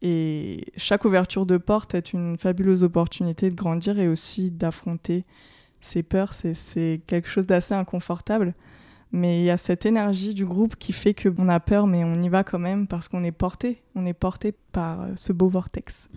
Et 0.03 0.67
chaque 0.77 1.05
ouverture 1.05 1.47
de 1.47 1.57
porte 1.57 1.95
est 1.95 2.13
une 2.13 2.37
fabuleuse 2.37 2.83
opportunité 2.83 3.51
de 3.51 3.55
grandir 3.55 3.99
et 3.99 4.09
aussi 4.09 4.51
d'affronter 4.51 5.25
ses 5.81 6.03
peurs. 6.03 6.35
C'est 6.35 7.01
quelque 7.07 7.29
chose 7.29 7.47
d'assez 7.47 7.75
inconfortable. 7.75 8.55
Mais 9.13 9.41
il 9.41 9.45
y 9.45 9.51
a 9.51 9.57
cette 9.57 9.87
énergie 9.87 10.35
du 10.35 10.45
groupe 10.45 10.77
qui 10.77 10.93
fait 10.93 11.15
qu'on 11.15 11.49
a 11.49 11.61
peur, 11.61 11.87
mais 11.87 12.05
on 12.05 12.21
y 12.23 12.29
va 12.29 12.45
quand 12.45 12.59
même 12.59 12.87
parce 12.87 13.09
qu'on 13.09 13.25
est 13.25 13.33
porté. 13.33 13.83
On 13.95 14.05
est 14.05 14.13
porté 14.13 14.53
par 14.73 15.03
euh, 15.03 15.13
ce 15.17 15.33
beau 15.33 15.49
vortex. 15.49 16.09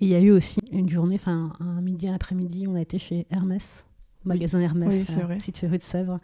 Et 0.00 0.06
il 0.06 0.08
y 0.08 0.14
a 0.14 0.20
eu 0.20 0.30
aussi 0.30 0.60
une 0.72 0.88
journée, 0.88 1.16
enfin 1.16 1.52
un 1.60 1.80
midi, 1.80 2.08
un 2.08 2.14
après-midi, 2.14 2.66
on 2.68 2.76
a 2.76 2.80
été 2.80 2.98
chez 2.98 3.26
Hermès, 3.30 3.84
magasin 4.24 4.60
Hermès, 4.60 5.06
oui, 5.08 5.22
vrai. 5.22 5.40
situé 5.40 5.66
rue 5.66 5.78
de 5.78 5.82
Sèvres. 5.82 6.18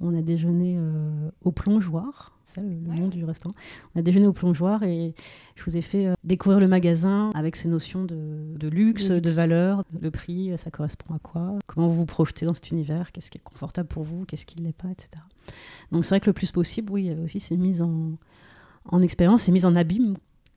On 0.00 0.14
a 0.14 0.22
déjeuné 0.22 0.76
euh, 0.78 1.30
au 1.42 1.52
plongeoir, 1.52 2.32
c'est 2.46 2.62
le, 2.62 2.68
nom 2.68 3.08
du 3.08 3.24
restaurant. 3.24 3.54
On 3.94 4.00
a 4.00 4.02
déjeuné 4.02 4.26
au 4.26 4.32
plongeoir 4.32 4.82
et 4.82 5.14
je 5.56 5.64
vous 5.64 5.76
ai 5.76 5.82
fait 5.82 6.06
euh, 6.06 6.14
découvrir 6.24 6.58
le 6.58 6.68
magasin 6.68 7.30
avec 7.34 7.54
ses 7.54 7.68
notions 7.68 8.04
de, 8.04 8.68
luxe, 8.68 9.08
de, 9.08 9.30
valeur, 9.30 9.84
le 10.00 10.10
prix, 10.10 10.50
euh, 10.50 10.56
ça 10.56 10.70
correspond 10.70 11.14
à 11.14 11.18
quoi, 11.18 11.58
comment 11.66 11.88
vous 11.88 11.96
vous 11.96 12.06
projetez 12.06 12.46
dans 12.46 12.54
cet 12.54 12.70
univers, 12.70 13.12
qu'est-ce 13.12 13.30
qui 13.30 13.38
est 13.38 13.44
confortable 13.44 13.88
pour 13.88 14.02
vous, 14.02 14.24
qu'est-ce 14.24 14.46
qui 14.46 14.60
ne 14.60 14.66
l'est 14.66 14.76
pas, 14.76 14.88
etc. 14.88 15.22
Donc 15.92 16.04
c'est 16.04 16.10
vrai 16.10 16.20
que 16.20 16.26
le 16.26 16.34
plus 16.34 16.50
possible, 16.50 16.90
oui, 16.92 17.04
il 17.04 17.06
y 17.06 17.10
avait 17.10 17.22
aussi 17.22 17.40
ces 17.40 17.56
mises 17.56 17.82
en, 17.82 18.12
en 18.86 19.02
expérience, 19.02 19.42
ces 19.42 19.52
mises 19.52 19.66
en 19.66 19.76
abîme. 19.76 20.16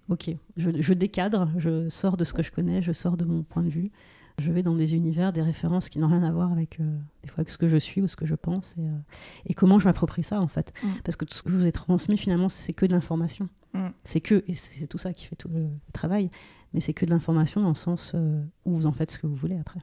Ok, 0.10 0.32
je, 0.58 0.70
je 0.80 0.94
décadre, 0.94 1.50
je 1.58 1.88
sors 1.90 2.18
de 2.18 2.24
ce 2.24 2.34
que 2.34 2.44
je 2.44 2.52
connais, 2.52 2.82
je 2.82 2.92
sors 2.92 3.18
de 3.18 3.24
mon 3.24 3.44
point 3.44 3.64
de 3.64 3.70
vue 3.70 3.92
je 4.40 4.52
vais 4.52 4.64
dans 4.64 4.76
des 4.76 4.96
univers, 4.96 5.32
des 5.34 5.42
références 5.42 5.90
qui 5.90 6.00
n'ont 6.00 6.08
rien 6.08 6.24
à 6.24 6.32
voir 6.32 6.52
avec 6.52 6.80
euh, 6.80 6.98
des 7.22 7.30
fois 7.30 7.40
avec 7.40 7.50
ce 7.50 7.58
que 7.58 7.68
je 7.68 7.78
suis 7.78 8.02
ou 8.02 8.08
ce 8.08 8.16
que 8.16 8.26
je 8.26 8.36
pense 8.36 8.76
et, 8.78 8.88
euh, 8.88 9.54
comment 9.56 9.80
je 9.80 9.86
m'approprie 9.86 10.24
ça 10.24 10.42
en 10.42 10.48
fait. 10.48 10.74
Mm. 10.84 10.88
Parce 11.04 11.16
que 11.16 11.26
tout 11.26 11.36
ce 11.36 11.44
que 11.44 11.52
je 11.52 11.56
vous 11.58 11.66
ai 11.66 11.72
transmis 11.72 12.18
finalement 12.18 12.50
c'est 12.50 12.74
que 12.74 12.86
de 12.86 12.94
l'information. 12.94 13.50
Mm. 13.74 13.90
C'est 14.04 14.22
que, 14.22 14.44
et 14.48 14.56
c'est 14.56 14.88
tout 14.88 14.98
ça 14.98 15.14
qui 15.14 15.26
fait 15.26 15.36
tout 15.36 15.50
le, 15.50 15.68
travail, 15.94 16.30
mais 16.74 16.82
c'est 16.82 16.94
que 16.94 17.06
de 17.06 17.12
l'information 17.12 17.62
dans 17.62 17.70
le 17.70 17.76
sens 17.76 18.14
euh, 18.16 18.44
où 18.66 18.76
vous 18.76 18.86
en 18.86 18.92
faites 18.92 19.12
ce 19.12 19.20
que 19.20 19.28
vous 19.28 19.36
voulez 19.36 19.58
après. 19.58 19.80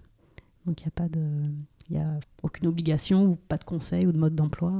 Donc 0.66 0.80
il 0.82 0.84
n'y 0.84 0.88
a 0.88 0.92
pas 0.94 1.08
de. 1.08 1.20
Il 1.88 1.96
a 1.96 2.20
aucune 2.42 2.68
obligation 2.68 3.24
ou 3.24 3.34
pas 3.34 3.56
de 3.56 3.64
conseil 3.64 4.06
ou 4.06 4.12
de 4.12 4.18
mode 4.18 4.36
d'emploi. 4.36 4.72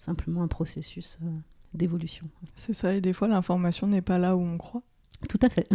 Simplement 0.00 0.42
un 0.42 0.48
processus 0.48 1.20
d'évolution. 1.72 2.28
C'est 2.56 2.72
ça, 2.72 2.94
et 2.94 3.00
des 3.00 3.12
fois 3.12 3.28
l'information 3.28 3.86
n'est 3.86 4.02
pas 4.02 4.18
là 4.18 4.36
où 4.36 4.40
on 4.40 4.58
croit. 4.58 4.82
Tout 5.28 5.38
à 5.42 5.48
fait. 5.48 5.68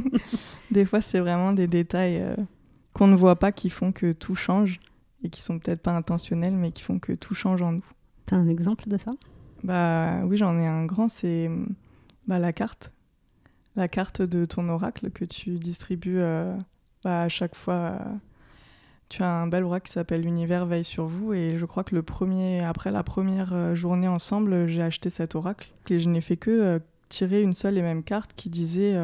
des 0.70 0.86
fois, 0.86 1.02
c'est 1.02 1.20
vraiment 1.20 1.52
des 1.52 1.66
détails 1.66 2.24
qu'on 2.98 3.06
ne 3.06 3.14
voit 3.14 3.36
pas 3.36 3.52
qui 3.52 3.70
font 3.70 3.92
que 3.92 4.10
tout 4.10 4.34
change 4.34 4.80
et 5.22 5.30
qui 5.30 5.40
sont 5.40 5.60
peut-être 5.60 5.80
pas 5.80 5.92
intentionnels 5.92 6.54
mais 6.54 6.72
qui 6.72 6.82
font 6.82 6.98
que 6.98 7.12
tout 7.12 7.34
change 7.34 7.62
en 7.62 7.72
nous. 7.72 7.84
Tu 8.26 8.34
as 8.34 8.38
un 8.38 8.48
exemple 8.48 8.88
de 8.88 8.98
ça? 8.98 9.12
Bah 9.62 10.24
oui, 10.24 10.36
j'en 10.36 10.58
ai 10.58 10.66
un 10.66 10.84
grand, 10.84 11.08
c'est 11.08 11.48
bah, 12.26 12.40
la 12.40 12.52
carte. 12.52 12.92
La 13.76 13.86
carte 13.86 14.20
de 14.20 14.44
ton 14.44 14.68
oracle 14.68 15.10
que 15.10 15.24
tu 15.24 15.58
distribues 15.60 16.18
euh, 16.18 16.56
bah, 17.04 17.22
à 17.22 17.28
chaque 17.28 17.54
fois. 17.54 17.74
Euh, 17.74 17.98
tu 19.08 19.22
as 19.22 19.30
un 19.30 19.46
bel 19.46 19.62
oracle 19.62 19.86
qui 19.86 19.92
s'appelle 19.92 20.22
L'univers 20.22 20.66
veille 20.66 20.84
sur 20.84 21.06
vous 21.06 21.32
et 21.32 21.56
je 21.56 21.64
crois 21.64 21.84
que 21.84 21.94
le 21.94 22.02
premier, 22.02 22.60
après 22.60 22.90
la 22.90 23.02
première 23.02 23.54
euh, 23.54 23.74
journée 23.74 24.08
ensemble, 24.08 24.66
j'ai 24.66 24.82
acheté 24.82 25.08
cet 25.08 25.36
oracle 25.36 25.70
et 25.88 26.00
je 26.00 26.08
n'ai 26.08 26.20
fait 26.20 26.36
que 26.36 26.82
tirer 27.08 27.40
une 27.40 27.54
seule 27.54 27.78
et 27.78 27.82
même 27.82 28.02
carte 28.02 28.32
qui 28.36 28.50
disait 28.50 28.94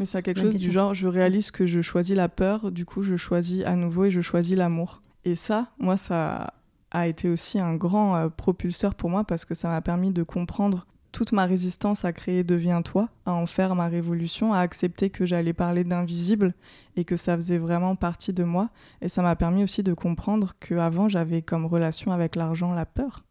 mais 0.00 0.06
c'est 0.06 0.22
quelque 0.22 0.40
chose 0.40 0.54
du 0.54 0.70
genre, 0.70 0.94
je 0.94 1.06
réalise 1.06 1.50
que 1.50 1.66
je 1.66 1.82
choisis 1.82 2.16
la 2.16 2.30
peur, 2.30 2.72
du 2.72 2.86
coup 2.86 3.02
je 3.02 3.16
choisis 3.16 3.62
à 3.64 3.76
nouveau 3.76 4.06
et 4.06 4.10
je 4.10 4.22
choisis 4.22 4.56
l'amour. 4.56 5.02
Et 5.26 5.34
ça, 5.34 5.68
moi, 5.78 5.98
ça 5.98 6.54
a 6.90 7.06
été 7.06 7.28
aussi 7.28 7.60
un 7.60 7.76
grand 7.76 8.16
euh, 8.16 8.28
propulseur 8.30 8.94
pour 8.94 9.10
moi 9.10 9.24
parce 9.24 9.44
que 9.44 9.54
ça 9.54 9.68
m'a 9.68 9.82
permis 9.82 10.10
de 10.10 10.22
comprendre 10.22 10.86
toute 11.12 11.32
ma 11.32 11.44
résistance 11.44 12.06
à 12.06 12.14
créer 12.14 12.44
Deviens-toi, 12.44 13.10
à 13.26 13.32
en 13.32 13.44
faire 13.44 13.74
ma 13.74 13.88
révolution, 13.88 14.54
à 14.54 14.60
accepter 14.60 15.10
que 15.10 15.26
j'allais 15.26 15.52
parler 15.52 15.84
d'invisible 15.84 16.54
et 16.96 17.04
que 17.04 17.18
ça 17.18 17.36
faisait 17.36 17.58
vraiment 17.58 17.94
partie 17.94 18.32
de 18.32 18.42
moi. 18.42 18.70
Et 19.02 19.10
ça 19.10 19.20
m'a 19.20 19.36
permis 19.36 19.62
aussi 19.64 19.82
de 19.82 19.92
comprendre 19.92 20.54
qu'avant, 20.60 21.08
j'avais 21.08 21.42
comme 21.42 21.66
relation 21.66 22.10
avec 22.10 22.36
l'argent 22.36 22.72
la 22.72 22.86
peur 22.86 23.24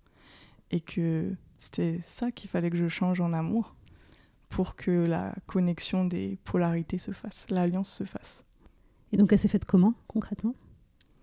et 0.70 0.82
que 0.82 1.32
c'était 1.58 2.00
ça 2.04 2.30
qu'il 2.32 2.48
fallait 2.48 2.70
que 2.70 2.78
je 2.78 2.90
change 2.90 3.22
en 3.22 3.34
amour 3.34 3.74
pour 4.50 4.76
que 4.76 4.92
la 4.92 5.34
connexion 5.48 6.06
des 6.06 6.38
polarités 6.44 6.98
se 6.98 7.12
fasse, 7.12 7.46
l'alliance 7.50 7.90
se 7.90 8.04
fasse. 8.04 8.44
Et 9.12 9.18
donc 9.18 9.32
elle 9.32 9.40
s'est 9.40 9.48
faite 9.48 9.66
comment 9.66 9.94
concrètement? 10.08 10.54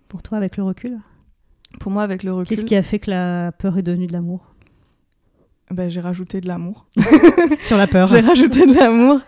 Pour 0.08 0.22
toi 0.22 0.38
avec 0.38 0.56
le 0.56 0.62
recul? 0.62 0.98
Pour 1.80 1.92
moi 1.92 2.02
avec 2.02 2.22
le 2.22 2.32
recul. 2.32 2.48
Qu'est-ce 2.48 2.66
qui 2.66 2.76
a 2.76 2.82
fait 2.82 2.98
que 2.98 3.10
la 3.10 3.52
peur 3.52 3.76
est 3.76 3.82
devenue 3.82 4.06
de 4.06 4.12
l'amour? 4.12 4.54
Ben, 5.70 5.90
J'ai 5.90 6.00
rajouté 6.00 6.40
de 6.40 6.46
l'amour. 6.46 6.86
Sur 7.62 7.76
la 7.76 7.88
peur. 7.88 8.06
j'ai 8.06 8.20
rajouté 8.20 8.66
de 8.66 8.74
l'amour. 8.74 9.20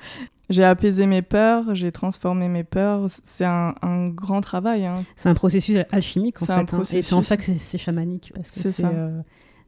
J'ai 0.51 0.65
apaisé 0.65 1.07
mes 1.07 1.21
peurs, 1.21 1.75
j'ai 1.75 1.93
transformé 1.93 2.49
mes 2.49 2.65
peurs. 2.65 3.07
C'est 3.25 3.45
un, 3.45 3.75
grand 4.09 4.41
travail. 4.41 4.87
Hein. 4.87 5.05
C'est 5.17 5.29
un 5.29 5.35
processus 5.35 5.79
alchimique 5.91 6.41
en 6.41 6.47
fait. 6.47 6.53
Hein. 6.75 6.83
Et 6.93 7.03
c'est 7.03 7.15
en 7.15 7.23
ça 7.23 7.37
que 7.37 7.45
c'est 7.45 7.79
chamanique. 7.79 8.33
Parce 8.35 8.51
que 8.51 8.61
c'est 8.61 8.85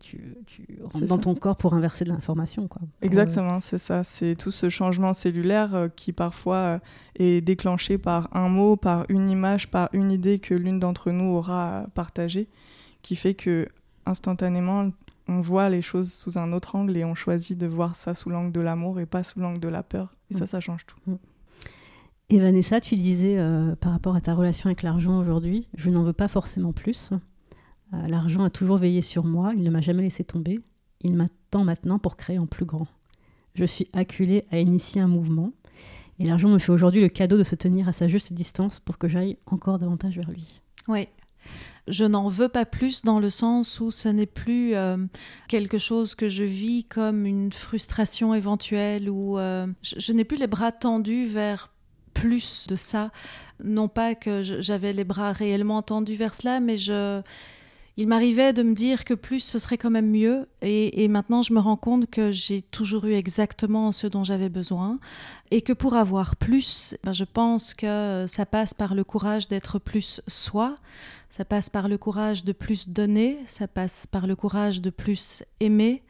tu, 0.00 0.36
rentres 0.82 1.06
dans 1.06 1.18
ton 1.18 1.34
corps 1.34 1.56
pour 1.56 1.74
inverser 1.74 2.04
de 2.04 2.10
l'information. 2.10 2.66
Quoi. 2.68 2.82
Exactement, 3.02 3.60
c'est 3.60 3.78
ça. 3.78 4.02
C'est 4.02 4.34
tout 4.34 4.50
ce 4.50 4.68
changement 4.68 5.12
cellulaire 5.12 5.74
euh, 5.74 5.88
qui 5.88 6.12
parfois 6.12 6.56
euh, 6.56 6.78
est 7.16 7.40
déclenché 7.40 7.98
par 7.98 8.34
un 8.36 8.48
mot, 8.48 8.76
par 8.76 9.04
une 9.08 9.30
image, 9.30 9.70
par 9.70 9.88
une 9.92 10.10
idée 10.10 10.38
que 10.38 10.54
l'une 10.54 10.80
d'entre 10.80 11.10
nous 11.10 11.32
aura 11.36 11.86
partagée, 11.94 12.48
qui 13.02 13.16
fait 13.16 13.34
que 13.34 13.68
instantanément, 14.06 14.90
on 15.28 15.40
voit 15.40 15.68
les 15.68 15.82
choses 15.82 16.12
sous 16.12 16.38
un 16.38 16.52
autre 16.52 16.74
angle 16.74 16.96
et 16.96 17.04
on 17.04 17.14
choisit 17.14 17.56
de 17.56 17.66
voir 17.66 17.94
ça 17.94 18.14
sous 18.14 18.30
l'angle 18.30 18.52
de 18.52 18.60
l'amour 18.60 18.98
et 18.98 19.06
pas 19.06 19.22
sous 19.22 19.38
l'angle 19.38 19.60
de 19.60 19.68
la 19.68 19.82
peur. 19.82 20.14
Et 20.30 20.34
ça, 20.34 20.44
Mm. 20.44 20.46
ça 20.46 20.60
change 20.60 20.86
tout. 20.86 21.18
Et 22.30 22.38
Vanessa, 22.38 22.80
tu 22.80 22.94
disais 22.94 23.38
euh, 23.38 23.74
par 23.76 23.92
rapport 23.92 24.14
à 24.14 24.20
ta 24.20 24.34
relation 24.34 24.68
avec 24.68 24.82
l'argent 24.82 25.18
aujourd'hui, 25.18 25.66
je 25.76 25.90
n'en 25.90 26.04
veux 26.04 26.12
pas 26.12 26.28
forcément 26.28 26.72
plus. 26.72 27.12
Euh, 27.92 28.07
l'argent 28.07 28.44
a 28.44 28.50
toujours 28.50 28.76
veillé 28.76 29.03
sur 29.03 29.24
moi, 29.24 29.53
il 29.57 29.62
ne 29.62 29.70
m'a 29.70 29.81
jamais 29.81 30.03
laissé 30.03 30.24
tomber. 30.24 30.59
Il 31.00 31.14
m'attend 31.14 31.64
maintenant 31.64 31.98
pour 31.98 32.16
créer 32.16 32.38
en 32.38 32.46
plus 32.46 32.64
grand. 32.64 32.87
Je 33.55 33.64
suis 33.64 33.88
acculée 33.92 34.44
à 34.50 34.59
initier 34.59 35.00
un 35.00 35.09
mouvement. 35.09 35.53
Et 36.18 36.26
l'argent 36.26 36.48
me 36.48 36.59
fait 36.59 36.70
aujourd'hui 36.70 37.00
le 37.00 37.09
cadeau 37.09 37.38
de 37.38 37.44
se 37.44 37.55
tenir 37.55 37.88
à 37.88 37.92
sa 37.92 38.07
juste 38.07 38.33
distance 38.33 38.79
pour 38.79 38.98
que 38.98 39.09
j'aille 39.09 39.38
encore 39.46 39.79
davantage 39.79 40.16
vers 40.16 40.31
lui. 40.31 40.61
Oui. 40.87 41.09
Je 41.88 42.05
n'en 42.05 42.29
veux 42.29 42.48
pas 42.48 42.66
plus 42.66 43.03
dans 43.03 43.18
le 43.18 43.31
sens 43.31 43.81
où 43.81 43.90
ce 43.90 44.09
n'est 44.09 44.26
plus 44.26 44.74
euh, 44.74 44.98
quelque 45.48 45.79
chose 45.79 46.14
que 46.14 46.29
je 46.29 46.44
vis 46.44 46.85
comme 46.85 47.24
une 47.24 47.53
frustration 47.53 48.35
éventuelle 48.35 49.09
ou 49.09 49.38
euh, 49.38 49.66
je, 49.83 50.12
n'ai 50.12 50.24
plus 50.24 50.37
les 50.37 50.46
bras 50.46 50.72
tendus 50.72 51.24
vers 51.24 51.72
plus 52.12 52.66
de 52.68 52.76
ça. 52.76 53.11
Non 53.64 53.88
pas 53.88 54.14
que 54.14 54.42
j'avais 54.42 54.92
les 54.92 55.05
bras 55.05 55.33
réellement 55.33 55.81
tendus 55.81 56.14
vers 56.14 56.35
cela, 56.35 56.61
mais 56.61 56.76
je, 56.76 57.22
il 58.00 58.08
m'arrivait 58.08 58.54
de 58.54 58.62
me 58.62 58.72
dire 58.72 59.04
que 59.04 59.12
plus 59.12 59.40
ce 59.40 59.58
serait 59.58 59.76
quand 59.76 59.90
même 59.90 60.10
mieux. 60.10 60.48
Et, 60.62 61.06
maintenant, 61.08 61.42
je 61.42 61.52
me 61.52 61.60
rends 61.60 61.76
compte 61.76 62.08
que 62.08 62.32
j'ai 62.32 62.62
toujours 62.62 63.04
eu 63.04 63.12
exactement 63.12 63.92
ce 63.92 64.06
dont 64.06 64.24
j'avais 64.24 64.48
besoin. 64.48 64.98
Et 65.50 65.60
que 65.60 65.74
pour 65.74 65.94
avoir 65.94 66.36
plus, 66.36 66.96
ben, 67.04 67.12
je 67.12 67.24
pense 67.24 67.74
que 67.74 68.24
ça 68.26 68.46
passe 68.46 68.72
par 68.72 68.94
le 68.94 69.04
courage 69.04 69.48
d'être 69.48 69.78
plus 69.78 70.22
soi. 70.28 70.76
Ça 71.28 71.44
passe 71.44 71.68
par 71.68 71.88
le 71.88 71.98
courage 71.98 72.42
de 72.42 72.52
plus 72.52 72.88
donner. 72.88 73.38
Ça 73.44 73.68
passe 73.68 74.06
par 74.06 74.26
le 74.26 74.34
courage 74.34 74.80
de 74.80 74.88
plus 74.88 75.44
aimer 75.60 76.02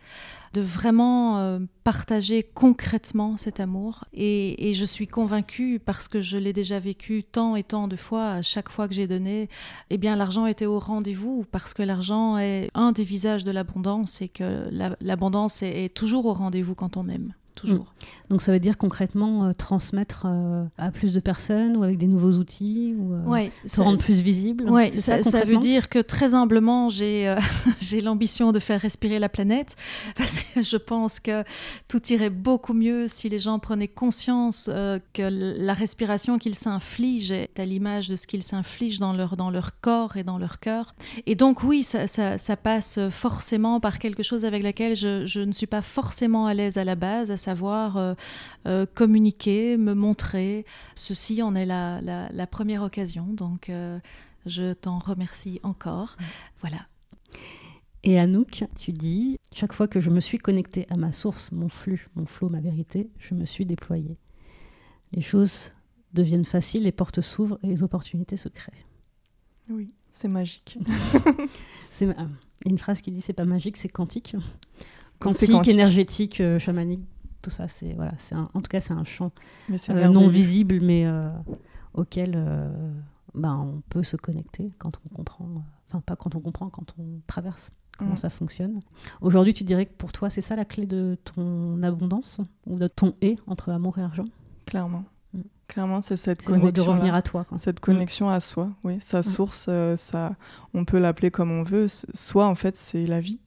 de 0.53 0.61
vraiment 0.61 1.39
euh, 1.39 1.61
partager 1.85 2.43
concrètement 2.43 3.37
cet 3.37 3.61
amour. 3.61 4.05
Et, 4.13 4.69
et 4.69 4.75
je 4.75 4.85
suis 4.85 5.07
convaincue, 5.07 5.79
parce 5.79 6.09
que 6.09 6.21
je 6.21 6.37
l'ai 6.39 6.53
déjà 6.53 6.81
vécu 6.81 7.23
tant 7.23 7.55
et 7.57 7.63
tant 7.63 7.87
de 7.89 7.97
fois, 7.97 8.31
à 8.33 8.43
chaque 8.43 8.69
fois 8.69 8.89
que 8.89 8.95
j'ai 8.95 9.07
donné, 9.07 9.49
eh 9.91 9.99
bien 9.99 10.17
l'argent 10.17 10.47
était 10.47 10.67
au 10.67 10.79
rendez-vous, 10.79 11.45
parce 11.51 11.73
que 11.75 11.83
l'argent 11.83 12.37
est 12.39 12.69
un 12.75 12.93
des 12.93 13.05
visages 13.05 13.45
de 13.45 13.51
l'abondance 13.53 14.23
et 14.23 14.29
que 14.29 14.69
la- 14.71 14.97
l'abondance 15.01 15.63
est, 15.63 15.85
est 15.85 15.95
toujours 15.95 16.27
au 16.27 16.33
rendez-vous 16.33 16.75
quand 16.75 16.97
on 16.97 17.09
aime. 17.09 17.33
Toujours. 17.55 17.93
Donc 18.31 18.43
ça 18.43 18.53
veut 18.53 18.61
dire 18.61 18.79
concrètement 18.79 19.45
euh, 19.45 19.53
transmettre 19.53 20.25
euh, 20.27 20.65
à 20.79 20.91
plus 20.93 21.13
de 21.13 21.21
personnes 21.21 21.77
ou 21.77 21.83
avec 21.83 21.99
des 21.99 22.07
nouveaux 22.07 22.33
outils 22.39 22.95
ou 22.97 23.13
euh, 23.13 23.25
Ouais, 23.25 23.51
se 23.65 23.77
ça- 23.77 23.83
rendre 23.83 23.99
plus 23.99 24.21
visible? 24.23 24.71
Ouais, 24.71 24.91
ça, 24.91 25.23
ça 25.23 25.45
veut 25.45 25.59
dire 25.59 25.89
que 25.89 25.99
très 25.99 26.35
humblement, 26.35 26.89
j'ai 26.89 27.35
j'ai 27.81 28.01
l'ambition 28.01 28.53
de 28.53 28.59
faire 28.61 28.81
respirer 28.81 29.19
la 29.19 29.29
planète 29.29 29.77
parce 30.17 30.45
que 30.45 30.63
je 30.63 30.77
pense 30.77 31.19
que 31.21 31.45
tout 31.89 32.01
irait 32.13 32.31
beaucoup 32.31 32.73
mieux 32.73 33.09
si 33.09 33.29
les 33.29 33.39
gens 33.39 33.59
prenaient 33.59 33.89
conscience 33.89 34.71
que 35.13 35.23
la 35.59 35.75
respiration 35.75 36.39
qu'ils 36.39 36.55
s'infligent 36.55 37.33
est 37.33 37.59
à 37.59 37.65
l'image 37.65 38.09
de 38.09 38.17
ce 38.17 38.27
qu'ils 38.27 38.43
s'infligent 38.43 39.01
dans 39.01 39.13
leur, 39.13 39.37
dans 39.37 39.51
leur 39.51 39.81
corps 39.81 40.17
et 40.17 40.23
dans 40.23 40.39
leur 40.39 40.61
cœur. 40.61 40.95
Et 41.27 41.35
donc 41.35 41.63
oui, 41.65 41.83
ça, 41.83 42.07
passe 42.57 42.99
forcément 43.11 43.81
par 43.81 43.99
quelque 43.99 44.23
chose 44.23 44.45
avec 44.45 44.63
laquelle 44.63 44.95
je, 44.95 45.27
je 45.27 45.41
ne 45.41 45.53
suis 45.53 45.67
pas 45.67 45.83
forcément 45.83 46.47
à 46.47 46.55
l'aise 46.55 46.79
à 46.79 46.85
la 46.85 46.95
base, 46.95 47.31
à 47.31 47.37
savoir 47.41 47.97
euh, 47.97 48.15
euh, 48.67 48.87
communiquer, 48.95 49.77
me 49.77 49.95
montrer. 49.95 50.65
Ceci 50.95 51.43
en 51.43 51.55
est 51.55 51.67
la, 51.67 52.01
la, 52.01 52.31
la 52.31 52.47
première 52.47 52.83
occasion. 52.83 53.27
Donc 53.27 53.69
euh, 53.69 53.99
je 54.47 54.73
t'en 54.73 54.99
remercie 54.99 55.61
encore. 55.63 56.17
Voilà. 56.61 56.87
Et 58.03 58.19
Anouk, 58.19 58.65
tu 58.79 58.93
dis, 58.93 59.37
chaque 59.53 59.73
fois 59.73 59.87
que 59.87 60.01
je 60.01 60.11
me 60.11 60.21
suis 60.21 60.39
connectée 60.39 60.87
à 60.89 60.97
ma 60.97 61.13
source, 61.13 61.53
mon 61.53 61.69
flux, 61.69 62.09
mon 62.15 62.25
flot, 62.25 62.49
ma 62.49 62.61
vérité, 62.61 63.11
je 63.19 63.35
me 63.35 63.45
suis 63.45 63.67
déployée. 63.67 64.17
Les 65.13 65.21
choses 65.21 65.73
deviennent 66.15 66.47
faciles, 66.47 66.85
les 66.85 66.93
portes 66.93 67.21
s'ouvrent 67.21 67.59
et 67.63 67.67
les 67.67 67.83
opportunités 67.83 68.39
se 68.39 68.49
créent. 68.49 68.87
Oui, 69.69 69.95
c'est 70.11 70.29
magique. 70.29 70.79
C'est 71.91 72.09
ah, 72.17 72.27
il 72.65 72.67
y 72.67 72.69
a 72.69 72.71
une 72.71 72.79
phrase 72.79 73.01
qui 73.01 73.11
dit 73.11 73.21
c'est 73.21 73.33
pas 73.33 73.45
magique, 73.45 73.77
c'est 73.77 73.89
quantique. 73.89 74.37
Quantique, 75.19 75.51
quantique. 75.51 75.75
énergétique, 75.75 76.41
euh, 76.41 76.59
chamanique, 76.59 77.01
tout 77.43 77.51
ça, 77.51 77.69
c'est 77.69 77.93
voilà, 77.95 78.13
c'est 78.19 78.35
en 78.35 78.47
tout 78.47 78.69
cas 78.69 78.81
c'est 78.81 78.93
un 78.95 79.05
champ 79.05 79.33
euh, 79.91 80.09
non 80.09 80.29
visible 80.29 80.79
mais 80.83 81.07
euh, 81.07 81.31
auquel 81.95 82.35
euh, 82.37 82.69
ben, 83.35 83.57
on 83.57 83.81
peut 83.89 84.03
se 84.03 84.17
connecter 84.17 84.73
quand 84.79 84.99
on 85.07 85.15
comprend, 85.15 85.47
enfin 85.89 86.01
pas 86.01 86.17
quand 86.17 86.35
on 86.35 86.41
comprend, 86.41 86.69
quand 86.69 86.95
on 86.99 87.21
traverse 87.27 87.71
comment 87.99 88.13
Mm. 88.15 88.17
ça 88.17 88.31
fonctionne. 88.31 88.81
Aujourd'hui, 89.21 89.53
tu 89.53 89.63
dirais 89.63 89.85
que 89.85 89.93
pour 89.93 90.11
toi, 90.11 90.31
c'est 90.31 90.41
ça 90.41 90.57
la 90.57 90.65
clé 90.65 90.87
de 90.87 91.19
ton 91.25 91.83
abondance 91.83 92.41
ou 92.67 92.79
de 92.79 92.89
ton 92.89 93.15
et 93.21 93.37
entre 93.47 93.71
amour 93.71 93.99
et 93.99 94.03
argent? 94.03 94.25
Clairement. 94.65 95.05
Mm. 95.35 95.41
Clairement, 95.69 96.01
c'est 96.01 96.17
cette 96.17 96.41
C'est 96.43 96.49
de 96.49 96.53
re- 96.53 96.57
de 96.57 96.61
connexion. 96.63 96.93
revenir 96.93 97.15
à 97.15 97.21
toi. 97.23 97.45
quoi. 97.45 97.59
Cette 97.59 97.79
connexion 97.81 98.31
à 98.31 98.41
soi, 98.41 98.71
oui, 98.85 98.97
sa 99.01 99.19
Mm. 99.21 99.23
source, 99.23 99.69
ça, 99.99 100.35
on 100.73 100.85
peut 100.87 100.99
l'appeler 100.99 101.31
comme 101.31 101.51
on 101.51 101.63
veut. 101.63 101.85
S- 101.85 102.07
Soi, 102.15 102.47
en 102.47 102.55
fait, 102.55 102.77
c'est 102.77 103.07
la 103.07 103.21
vie. 103.21 103.39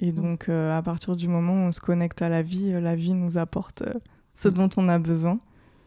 Et 0.00 0.12
donc, 0.12 0.48
euh, 0.48 0.76
à 0.76 0.82
partir 0.82 1.14
du 1.14 1.28
moment 1.28 1.52
où 1.52 1.68
on 1.68 1.72
se 1.72 1.80
connecte 1.80 2.22
à 2.22 2.28
la 2.28 2.42
vie, 2.42 2.72
euh, 2.72 2.80
la 2.80 2.96
vie 2.96 3.12
nous 3.14 3.36
apporte 3.38 3.82
euh, 3.82 3.94
ce 4.34 4.48
Mm. 4.48 4.52
dont 4.52 4.68
on 4.76 4.88
a 4.88 4.98
besoin 4.98 5.38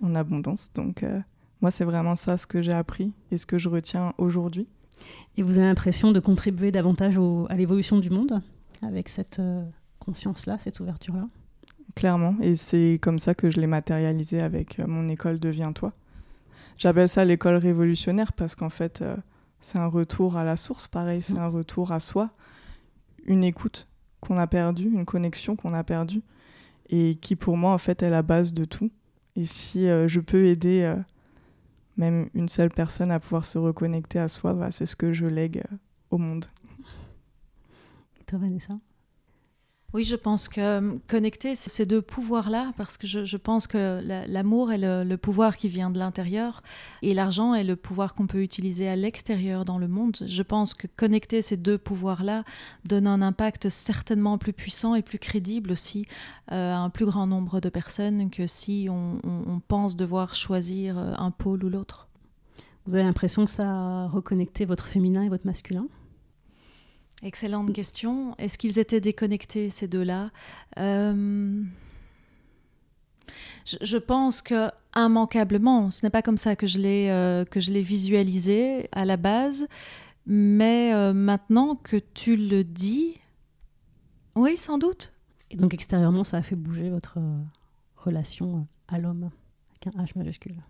en 0.04 0.14
abondance. 0.16 0.70
Donc, 0.76 1.02
euh, 1.04 1.20
moi, 1.62 1.72
c'est 1.72 1.84
vraiment 1.86 2.16
ça 2.16 2.38
ce 2.38 2.46
que 2.46 2.62
j'ai 2.62 2.74
appris 2.74 3.12
et 3.32 3.38
ce 3.38 3.46
que 3.46 3.58
je 3.58 3.70
retiens 3.70 4.14
aujourd'hui. 4.18 4.68
Et 5.38 5.42
vous 5.42 5.58
avez 5.58 5.66
l'impression 5.68 6.12
de 6.12 6.20
contribuer 6.20 6.72
davantage 6.72 7.18
au- 7.18 7.48
à 7.50 7.56
l'évolution 7.56 7.98
du 8.00 8.10
monde 8.12 8.42
avec 8.84 9.10
cette 9.10 9.42
conscience-là, 10.00 10.58
cette 10.60 10.80
ouverture-là? 10.80 11.28
Clairement. 11.96 12.36
Et 12.42 12.56
c'est 12.56 13.00
comme 13.02 13.18
ça 13.20 13.34
que 13.34 13.50
je 13.50 13.60
l'ai 13.60 13.68
matérialisé 13.68 14.42
avec 14.42 14.78
mon 14.80 15.08
école 15.10 15.40
Deviens-toi. 15.40 15.92
J'appelle 16.78 17.08
ça 17.10 17.24
l'école 17.26 17.56
révolutionnaire 17.56 18.34
parce 18.34 18.56
qu'en 18.56 18.70
fait, 18.70 19.04
c'est 19.60 19.78
un 19.78 19.88
retour 19.88 20.38
à 20.38 20.44
la 20.44 20.58
source, 20.58 20.88
pareil, 20.88 21.22
c'est 21.22 21.36
Mm. 21.36 21.40
un 21.40 21.48
retour 21.48 21.92
à 21.92 22.00
soi, 22.00 22.30
une 23.26 23.44
écoute 23.44 23.88
qu'on 24.24 24.38
a 24.38 24.48
perdue, 24.48 24.90
une 24.90 25.06
connexion 25.06 25.56
qu'on 25.56 25.74
a 25.74 25.84
perdue, 25.84 26.22
et 26.90 27.18
qui 27.22 27.36
pour 27.36 27.58
moi, 27.58 27.74
en 27.74 27.78
fait, 27.78 28.02
est 28.02 28.10
la 28.10 28.22
base 28.22 28.54
de 28.54 28.66
tout. 28.66 28.90
Et 29.36 29.46
si 29.46 29.88
euh, 29.88 30.08
je 30.08 30.20
peux 30.20 30.46
aider 30.46 30.82
euh, 30.82 30.96
même 31.98 32.30
une 32.34 32.50
seule 32.50 32.70
personne 32.70 33.12
à 33.12 33.20
pouvoir 33.20 33.46
se 33.46 33.58
reconnecter 33.58 34.20
à 34.20 34.28
soi, 34.28 34.54
bah, 34.54 34.72
c'est 34.72 34.86
ce 34.86 34.96
que 34.96 35.14
je 35.14 35.26
lègue 35.26 35.64
euh, 35.72 35.76
au 36.12 36.18
monde. 36.18 36.46
Toi, 38.26 38.40
Vanessa? 38.40 38.74
Oui, 39.94 40.04
je 40.04 40.16
pense 40.16 40.48
que 40.48 40.60
euh, 40.60 40.94
connecter 41.08 41.54
ces 41.54 41.86
deux 41.86 42.02
pouvoirs-là, 42.02 42.72
parce 42.78 42.98
que 42.98 43.06
je, 43.06 43.38
pense 43.38 43.68
que 43.68 44.02
la- 44.04 44.26
l'amour 44.26 44.72
est 44.72 44.80
le, 44.80 45.16
pouvoir 45.18 45.56
qui 45.56 45.68
vient 45.68 45.92
de 45.92 46.00
l'intérieur 46.00 46.64
et 47.04 47.14
l'argent 47.14 47.54
est 47.54 47.64
le 47.64 47.76
pouvoir 47.76 48.16
qu'on 48.16 48.26
peut 48.26 48.42
utiliser 48.42 48.88
à 48.88 48.96
l'extérieur 48.96 49.66
dans 49.66 49.78
le 49.78 49.88
monde. 49.88 50.18
Je 50.26 50.42
pense 50.42 50.74
que 50.74 50.88
connecter 50.88 51.44
ces 51.44 51.58
deux 51.58 51.78
pouvoirs-là 51.78 52.44
donne 52.86 53.06
un 53.06 53.22
impact 53.22 53.70
certainement 53.70 54.40
plus 54.40 54.54
puissant 54.54 54.96
et 54.96 55.04
plus 55.04 55.20
crédible 55.20 55.72
aussi 55.72 56.08
euh, 56.52 56.74
à 56.74 56.78
un 56.80 56.90
plus 56.90 57.06
grand 57.06 57.28
nombre 57.28 57.60
de 57.62 57.70
personnes 57.70 58.32
que 58.32 58.48
si 58.48 58.88
on, 58.90 59.20
on- 59.24 59.44
on 59.48 59.60
pense 59.60 59.96
devoir 59.96 60.34
choisir 60.34 60.98
euh, 60.98 61.14
un 61.20 61.30
pôle 61.30 61.64
ou 61.64 61.70
l'autre. 61.70 62.08
Vous 62.88 62.96
avez 62.96 63.04
l'impression 63.04 63.46
que 63.46 63.52
ça 63.52 63.70
a 63.70 64.08
reconnecté 64.08 64.66
votre 64.66 64.88
féminin 64.88 65.22
et 65.22 65.30
votre 65.30 65.46
masculin? 65.46 65.86
Excellente 67.24 67.72
question. 67.72 68.36
Est-ce 68.38 68.58
qu'ils 68.58 68.80
étaient 68.80 69.00
déconnectés, 69.00 69.70
ces 69.70 69.88
deux-là? 69.88 70.30
Euh, 70.78 71.64
je, 73.66 73.78
je 73.82 73.98
pense 73.98 74.42
que 74.42 74.70
immanquablement, 74.94 75.90
ce 75.90 76.06
n'est 76.06 76.10
pas 76.10 76.22
comme 76.22 76.36
ça 76.36 76.58
que 76.58 76.68
je 76.68 76.80
l'ai 76.80 77.10
euh, 77.10 77.46
que 77.46 77.62
je 77.62 77.72
l'ai 77.72 77.82
visualisé 77.82 78.90
à 78.92 79.06
la 79.06 79.16
base, 79.16 79.70
mais 80.26 80.94
euh, 80.94 81.14
maintenant 81.14 81.76
que 81.76 81.96
tu 81.96 82.36
le 82.36 82.66
dis, 82.66 83.16
oui, 84.36 84.58
sans 84.58 84.78
doute. 84.78 85.14
Et 85.50 85.56
donc 85.56 85.74
extérieurement, 85.74 86.26
ça 86.26 86.38
a 86.38 86.42
fait 86.42 86.58
bouger 86.58 86.90
votre 86.90 87.20
relation 87.96 88.68
à 88.90 89.00
l'homme, 89.00 89.30
avec 89.72 89.96
un 89.96 90.04
H 90.04 90.12
majuscule. 90.18 90.62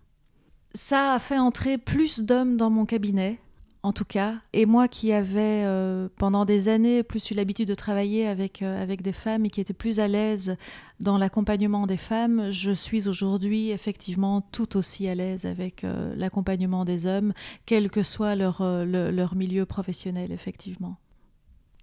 Ça 0.72 1.14
a 1.14 1.18
fait 1.18 1.38
entrer 1.38 1.78
plus 1.78 2.20
d'hommes 2.20 2.56
dans 2.56 2.70
mon 2.70 2.86
cabinet, 2.86 3.40
en 3.84 3.92
tout 3.92 4.06
cas. 4.06 4.34
Et 4.52 4.66
moi 4.66 4.88
qui 4.88 5.12
avais 5.12 5.62
euh, 5.64 6.08
pendant 6.16 6.44
des 6.44 6.68
années 6.68 7.02
plus 7.02 7.30
eu 7.30 7.34
l'habitude 7.34 7.68
de 7.68 7.74
travailler 7.74 8.26
avec, 8.26 8.62
euh, 8.62 8.82
avec 8.82 9.02
des 9.02 9.12
femmes 9.12 9.44
et 9.44 9.50
qui 9.50 9.60
étaient 9.60 9.74
plus 9.74 10.00
à 10.00 10.08
l'aise 10.08 10.56
dans 11.00 11.18
l'accompagnement 11.18 11.86
des 11.86 11.98
femmes, 11.98 12.50
je 12.50 12.72
suis 12.72 13.06
aujourd'hui 13.08 13.70
effectivement 13.70 14.40
tout 14.40 14.76
aussi 14.76 15.06
à 15.06 15.14
l'aise 15.14 15.44
avec 15.44 15.84
euh, 15.84 16.14
l'accompagnement 16.16 16.84
des 16.84 17.06
hommes, 17.06 17.34
quel 17.66 17.90
que 17.90 18.02
soit 18.02 18.34
leur, 18.34 18.62
le- 18.62 19.10
leur 19.10 19.36
milieu 19.36 19.66
professionnel, 19.66 20.32
effectivement. 20.32 20.96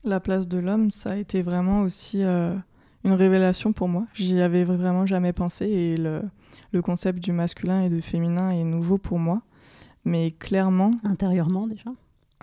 La 0.04 0.20
place 0.20 0.48
de 0.48 0.58
l'homme, 0.58 0.90
ça 0.90 1.12
a 1.12 1.18
été 1.18 1.44
vraiment 1.44 1.82
aussi 1.82 2.24
une 2.24 3.14
révélation 3.14 3.74
pour 3.74 3.88
moi. 3.88 4.08
J'y 4.16 4.42
avais 4.42 4.64
vraiment 4.64 5.06
jamais 5.06 5.34
pensé 5.34 5.66
et 5.70 5.98
le, 5.98 6.24
le 6.72 6.82
concept 6.82 7.20
du 7.24 7.32
masculin 7.32 7.84
et 7.84 7.90
du 7.90 8.02
féminin 8.02 8.50
est 8.50 8.64
nouveau 8.64 8.98
pour 8.98 9.20
moi. 9.20 9.44
Mais 10.06 10.32
clairement, 10.32 10.92
Intérieurement 11.04 11.68
déjà 11.68 11.92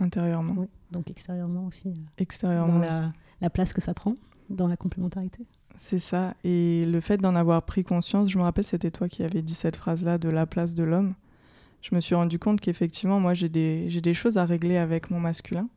intérieurement, 0.01 0.55
Oui. 0.57 0.67
Donc 0.93 1.11
extérieurement 1.11 1.67
aussi. 1.67 1.89
euh, 1.89 1.93
extérieurement, 2.19 2.75
dans 2.79 2.81
aussi. 2.83 2.91
la 2.91 3.13
la 3.41 3.51
place 3.51 3.73
que 3.73 3.81
ça 3.81 3.95
prend 3.95 4.15
dans 4.51 4.67
la 4.69 4.77
complémentarité. 4.77 5.45
C'est 5.77 5.99
ça. 6.01 6.35
Et 6.43 6.85
le 6.87 7.01
fait 7.01 7.19
d'en 7.19 7.35
avoir 7.37 7.63
pris 7.63 7.85
conscience, 7.85 8.31
je 8.31 8.37
me 8.39 8.43
rappelle, 8.43 8.65
c'était 8.65 8.91
toi 8.91 9.09
qui 9.09 9.23
avais 9.23 9.43
dit 9.43 9.55
cette 9.55 9.77
phrase-là 9.77 10.19
de 10.19 10.29
la 10.29 10.45
place 10.47 10.75
de 10.75 10.83
l'homme. 10.83 11.15
Je 11.83 11.95
me 11.95 12.01
suis 12.01 12.17
rendu 12.17 12.41
compte 12.41 12.61
qu'effectivement, 12.61 13.21
moi, 13.21 13.35
j'ai 13.35 13.49
des, 13.49 13.89
des 14.01 14.15
choses 14.15 14.39
à 14.39 14.45
régler 14.45 14.77
avec 14.77 15.11
mon 15.13 15.21
masculin. 15.21 15.69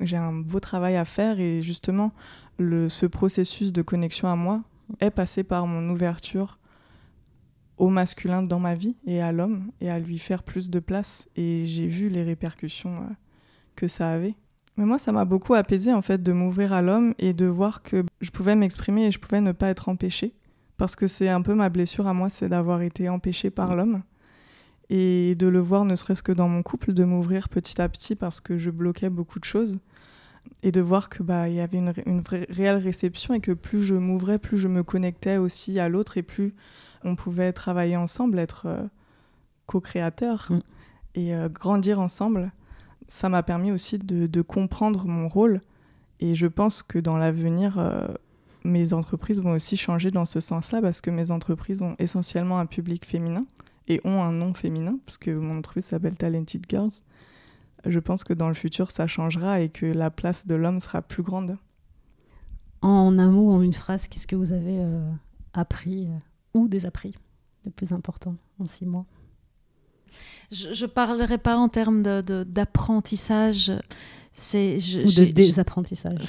J'ai 0.00 0.16
un 0.16 0.32
beau 0.32 0.60
travail 0.60 0.94
à 0.96 1.04
faire 1.04 1.40
et 1.40 1.62
justement, 1.62 2.12
le, 2.58 2.88
ce 2.88 3.06
processus 3.06 3.72
de 3.72 3.82
connexion 3.82 4.28
à 4.28 4.36
moi 4.36 4.62
est 5.00 5.10
passé 5.10 5.42
par 5.42 5.66
mon 5.66 5.88
ouverture 5.92 6.58
au 7.76 7.88
masculin 7.88 8.42
dans 8.42 8.60
ma 8.60 8.74
vie 8.74 8.96
et 9.06 9.20
à 9.20 9.32
l'homme 9.32 9.70
et 9.80 9.90
à 9.90 9.98
lui 9.98 10.18
faire 10.18 10.42
plus 10.42 10.70
de 10.70 10.78
place. 10.78 11.28
Et 11.36 11.66
j'ai 11.66 11.86
vu 11.86 12.08
les 12.08 12.22
répercussions 12.22 12.96
euh, 12.96 13.14
que 13.76 13.88
ça 13.88 14.10
avait. 14.10 14.34
Mais 14.76 14.84
moi, 14.84 14.98
ça 14.98 15.12
m'a 15.12 15.24
beaucoup 15.24 15.54
apaisé 15.54 15.92
en 15.92 16.02
fait 16.02 16.22
de 16.22 16.32
m'ouvrir 16.32 16.72
à 16.72 16.82
l'homme 16.82 17.14
et 17.18 17.32
de 17.32 17.46
voir 17.46 17.82
que 17.82 18.04
je 18.20 18.30
pouvais 18.30 18.56
m'exprimer 18.56 19.06
et 19.06 19.10
je 19.12 19.20
pouvais 19.20 19.40
ne 19.40 19.52
pas 19.52 19.68
être 19.68 19.88
empêchée. 19.88 20.34
Parce 20.76 20.96
que 20.96 21.06
c'est 21.06 21.28
un 21.28 21.42
peu 21.42 21.54
ma 21.54 21.68
blessure 21.68 22.08
à 22.08 22.14
moi, 22.14 22.30
c'est 22.30 22.48
d'avoir 22.48 22.82
été 22.82 23.08
empêchée 23.08 23.50
par 23.50 23.76
l'homme. 23.76 24.02
Et 24.90 25.34
de 25.36 25.46
le 25.46 25.60
voir, 25.60 25.84
ne 25.84 25.94
serait-ce 25.94 26.22
que 26.22 26.32
dans 26.32 26.48
mon 26.48 26.62
couple, 26.62 26.92
de 26.92 27.04
m'ouvrir 27.04 27.48
petit 27.48 27.80
à 27.80 27.88
petit 27.88 28.16
parce 28.16 28.40
que 28.40 28.58
je 28.58 28.70
bloquais 28.70 29.10
beaucoup 29.10 29.38
de 29.38 29.44
choses. 29.44 29.78
Et 30.62 30.72
de 30.72 30.80
voir 30.80 31.08
que 31.08 31.22
bah 31.22 31.48
il 31.48 31.54
y 31.54 31.60
avait 31.60 31.78
une, 31.78 31.92
une 32.04 32.20
vraie, 32.20 32.46
réelle 32.50 32.76
réception 32.76 33.32
et 33.32 33.40
que 33.40 33.52
plus 33.52 33.82
je 33.82 33.94
m'ouvrais, 33.94 34.38
plus 34.38 34.58
je 34.58 34.68
me 34.68 34.82
connectais 34.82 35.38
aussi 35.38 35.78
à 35.78 35.88
l'autre 35.88 36.18
et 36.18 36.22
plus 36.22 36.54
on 37.04 37.16
pouvait 37.16 37.52
travailler 37.52 37.96
ensemble, 37.96 38.38
être 38.38 38.66
euh, 38.66 38.82
co-créateurs 39.66 40.48
Mm. 40.50 40.60
et 41.14 41.34
euh, 41.34 41.48
grandir 41.48 42.00
ensemble. 42.00 42.52
Ça 43.08 43.28
m'a 43.28 43.42
permis 43.42 43.70
aussi 43.70 43.98
de, 43.98 44.26
de 44.26 44.42
comprendre 44.42 45.06
mon 45.06 45.28
rôle. 45.28 45.60
Et 46.20 46.34
je 46.34 46.46
pense 46.46 46.82
que 46.82 46.98
dans 46.98 47.16
l'avenir, 47.16 47.78
euh, 47.78 48.08
mes 48.64 48.92
entreprises 48.92 49.40
vont 49.40 49.52
aussi 49.52 49.76
changer 49.76 50.10
dans 50.10 50.24
ce 50.24 50.40
sens-là 50.40 50.80
parce 50.80 51.00
que 51.00 51.10
mes 51.10 51.30
entreprises 51.30 51.82
ont 51.82 51.96
essentiellement 51.98 52.58
un 52.58 52.66
public 52.66 53.04
féminin 53.04 53.44
et 53.88 54.00
ont 54.04 54.22
un 54.22 54.32
nom 54.32 54.54
féminin, 54.54 54.98
parce 55.04 55.18
que 55.18 55.30
mon 55.30 55.58
entreprise 55.58 55.84
s'appelle 55.84 56.16
Talented 56.16 56.64
Girls. 56.68 57.02
Je 57.84 57.98
pense 57.98 58.24
que 58.24 58.32
dans 58.32 58.48
le 58.48 58.54
futur, 58.54 58.90
ça 58.90 59.06
changera 59.06 59.60
et 59.60 59.68
que 59.68 59.84
la 59.84 60.10
place 60.10 60.46
de 60.46 60.54
l'homme 60.54 60.80
sera 60.80 61.02
plus 61.02 61.22
grande. 61.22 61.58
En 62.80 63.18
un 63.18 63.30
mot, 63.30 63.50
en 63.50 63.60
une 63.60 63.74
phrase, 63.74 64.08
qu'est-ce 64.08 64.26
que 64.26 64.36
vous 64.36 64.52
avez 64.54 64.78
euh, 64.80 65.12
appris 65.52 66.08
ou 66.54 66.68
désappris 66.68 67.14
de 67.64 67.70
plus 67.70 67.92
important 67.92 68.36
en 68.58 68.66
six 68.66 68.86
mois 68.86 69.06
Je 70.52 70.68
ne 70.84 70.86
parlerai 70.88 71.38
pas 71.38 71.56
en 71.56 71.68
termes 71.68 72.02
de- 72.02 72.20
de- 72.20 72.44
d'apprentissage. 72.44 73.72
C'est, 74.32 74.78
je- 74.78 75.00
Ou 75.00 75.04
de 75.04 75.08
j'ai- 75.08 75.32
désapprentissage 75.32 76.24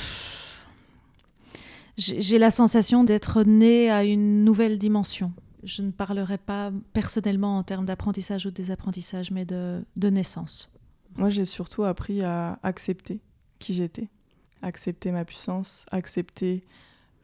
j'ai 1.98 2.22
j'ai 2.22 2.38
la 2.40 2.52
sensation 2.52 3.04
d'être 3.04 3.44
née 3.44 3.90
à 3.90 4.04
une 4.04 4.44
nouvelle 4.44 4.78
dimension. 4.78 5.32
Je 5.64 5.82
ne 5.82 5.92
parlerai 5.92 6.38
pas 6.38 6.72
personnellement 6.94 7.58
en 7.58 7.64
termes 7.64 7.86
d'apprentissage 7.86 8.46
ou 8.46 8.50
de 8.50 8.56
désapprentissage, 8.56 9.32
mais 9.32 9.46
de, 9.46 9.84
de 9.96 10.10
naissance. 10.10 10.72
Moi, 11.16 11.30
j'ai 11.30 11.46
surtout 11.46 11.84
appris 11.86 12.22
à 12.22 12.60
accepter 12.64 13.22
qui 13.60 13.74
j'étais, 13.74 14.10
accepter 14.62 15.12
ma 15.12 15.24
puissance, 15.26 15.86
accepter 15.92 16.64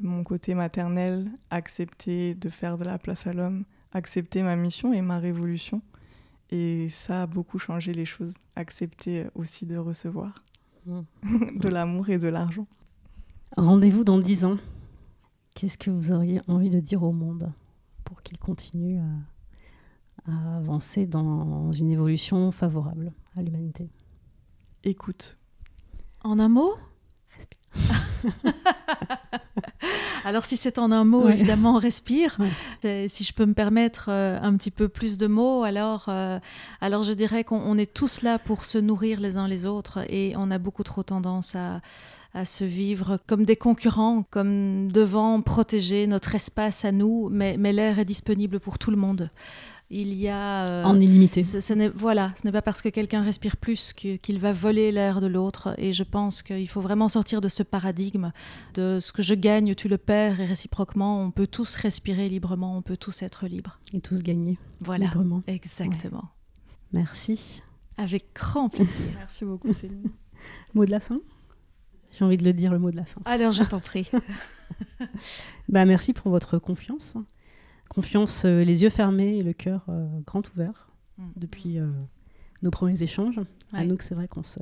mon 0.01 0.23
côté 0.23 0.53
maternel, 0.53 1.31
accepter 1.49 2.35
de 2.35 2.49
faire 2.49 2.77
de 2.77 2.83
la 2.83 2.97
place 2.97 3.27
à 3.27 3.33
l'homme, 3.33 3.65
accepter 3.93 4.43
ma 4.43 4.55
mission 4.55 4.93
et 4.93 5.01
ma 5.01 5.19
révolution. 5.19 5.81
Et 6.49 6.89
ça 6.89 7.23
a 7.23 7.27
beaucoup 7.27 7.59
changé 7.59 7.93
les 7.93 8.05
choses. 8.05 8.33
Accepter 8.55 9.27
aussi 9.35 9.65
de 9.65 9.77
recevoir 9.77 10.33
Mm. 10.85 11.01
de 11.59 11.69
l'amour 11.69 12.09
et 12.09 12.17
de 12.17 12.27
l'argent. 12.27 12.67
Rendez-vous 13.57 14.03
dans 14.03 14.17
dix 14.17 14.45
ans. 14.45 14.57
Qu'est-ce 15.53 15.77
que 15.77 15.91
vous 15.91 16.11
auriez 16.11 16.41
envie 16.47 16.69
de 16.69 16.79
dire 16.79 17.03
au 17.03 17.11
monde 17.11 17.51
pour 18.03 18.23
qu'il 18.23 18.39
continue 18.39 18.99
à, 18.99 20.31
à 20.31 20.57
avancer 20.57 21.05
dans 21.05 21.71
une 21.71 21.91
évolution 21.91 22.51
favorable 22.51 23.11
à 23.35 23.41
l'humanité? 23.41 23.89
Écoute. 24.83 25.37
En 26.23 26.39
un 26.39 26.49
mot? 26.49 26.73
Alors 30.25 30.45
si 30.45 30.57
c'est 30.57 30.77
en 30.77 30.91
un 30.91 31.03
mot, 31.05 31.25
Ouais. 31.25 31.33
évidemment, 31.33 31.77
respire. 31.77 32.35
Ouais. 32.39 32.49
C'est- 32.81 33.07
Si 33.07 33.23
je 33.23 33.33
peux 33.33 33.45
me 33.45 33.53
permettre 33.53 34.05
euh, 34.09 34.37
un 34.41 34.55
petit 34.55 34.71
peu 34.71 34.87
plus 34.87 35.17
de 35.17 35.27
mots, 35.27 35.63
alors, 35.63 36.05
euh, 36.07 36.39
alors 36.81 37.03
je 37.03 37.13
dirais 37.13 37.43
qu'on 37.43 37.61
on 37.63 37.77
est 37.77 37.91
tous 37.93 38.21
là 38.21 38.39
pour 38.39 38.65
se 38.65 38.77
nourrir 38.77 39.19
les 39.19 39.37
uns 39.37 39.47
les 39.47 39.65
autres 39.65 39.99
et 40.09 40.33
on 40.37 40.51
a 40.51 40.57
beaucoup 40.59 40.83
trop 40.83 41.03
tendance 41.03 41.55
à, 41.55 41.81
à 42.33 42.45
se 42.45 42.63
vivre 42.63 43.19
comme 43.27 43.43
des 43.43 43.55
concurrents, 43.57 44.23
comme 44.29 44.91
devant 44.91 45.41
protéger 45.41 46.07
notre 46.07 46.35
espace 46.35 46.85
à 46.85 46.91
nous, 46.91 47.27
mais, 47.29 47.57
mais 47.57 47.73
l'air 47.73 47.99
est 47.99 48.05
disponible 48.05 48.59
pour 48.59 48.77
tout 48.79 48.91
le 48.91 48.97
monde. 48.97 49.29
Il 49.93 50.13
y 50.13 50.29
a... 50.29 50.67
euh, 50.67 50.83
En 50.85 50.97
illimité. 50.99 51.43
ce, 51.43 51.59
ce 51.59 51.73
n'est 51.73 51.89
voilà, 51.89 52.31
ce 52.39 52.45
n'est 52.47 52.51
pas 52.53 52.61
parce 52.61 52.81
que 52.81 52.87
quelqu'un 52.87 53.21
respire 53.23 53.57
plus 53.57 53.91
que- 53.91 54.15
qu'il 54.15 54.39
va 54.39 54.53
voler 54.53 54.91
l'air 54.93 55.19
de 55.19 55.27
l'autre. 55.27 55.75
Et 55.77 55.91
je 55.91 56.03
pense 56.03 56.41
qu'il 56.41 56.67
faut 56.69 56.79
vraiment 56.79 57.09
sortir 57.09 57.41
de 57.41 57.49
ce 57.49 57.61
paradigme 57.61 58.31
de 58.73 58.99
ce 59.01 59.11
que 59.11 59.21
je 59.21 59.33
gagne, 59.33 59.75
tu 59.75 59.89
le 59.89 59.97
perds, 59.97 60.39
et 60.39 60.45
réciproquement, 60.45 61.21
on 61.21 61.31
peut 61.31 61.45
tous 61.47 61.75
respirer 61.75 62.29
librement, 62.29 62.77
on 62.77 62.81
peut 62.81 62.95
tous 62.95 63.21
être 63.21 63.47
libres. 63.47 63.79
Et 63.93 63.99
tous 63.99 64.23
gagner 64.23 64.57
Voilà, 64.79 65.05
librement. 65.05 65.43
exactement. 65.47 66.23
Merci. 66.93 67.61
Avec 67.97 68.27
grand 68.33 68.69
plaisir. 68.69 69.05
Merci 69.17 69.43
beaucoup, 69.43 69.73
Céline. 69.73 70.09
Mot 70.73 70.85
de 70.85 70.91
la 70.91 71.01
fin? 71.01 71.17
J'ai 72.17 72.23
envie 72.25 72.37
de 72.37 72.43
le 72.45 72.53
dire, 72.53 72.71
le 72.71 72.79
mot 72.79 72.91
de 72.91 72.97
la 72.97 73.05
fin. 73.05 73.21
Alors 73.25 73.51
je 73.53 73.63
t'en 73.63 73.79
prie. 73.79 74.09
Bah, 75.69 75.85
merci 75.85 76.13
pour 76.13 76.29
votre 76.31 76.57
confiance. 76.57 77.15
Confiance, 77.93 78.43
euh, 78.45 78.63
les 78.63 78.83
yeux 78.83 78.89
fermés 78.89 79.37
et 79.37 79.43
le 79.43 79.53
cœur 79.53 79.85
euh, 79.89 80.07
grand 80.25 80.47
ouvert 80.53 80.89
depuis 81.35 81.77
euh, 81.77 81.87
nos 82.63 82.71
premiers 82.71 83.03
échanges. 83.03 83.39
À 83.73 83.79
Ouais. 83.79 83.85
nous 83.85 83.95
que 83.97 84.03
c'est 84.03 84.15
vrai 84.15 84.27
qu'on 84.27 84.43
se 84.43 84.59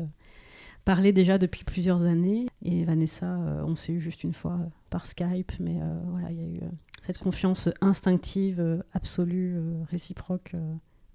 parlait 0.85 1.11
déjà 1.11 1.37
depuis 1.37 1.63
plusieurs 1.63 2.03
années. 2.03 2.47
Et 2.63 2.83
Vanessa, 2.85 3.37
on 3.65 3.75
s'est 3.75 3.93
eu 3.93 3.99
juste 4.01 4.23
une 4.23 4.33
fois 4.33 4.59
par 4.89 5.05
Skype, 5.05 5.51
mais 5.59 5.77
voilà, 6.07 6.31
il 6.31 6.37
y 6.37 6.43
a 6.43 6.47
eu 6.47 6.59
cette 7.03 7.19
confiance 7.19 7.69
instinctive, 7.81 8.83
absolue, 8.93 9.57
réciproque 9.89 10.55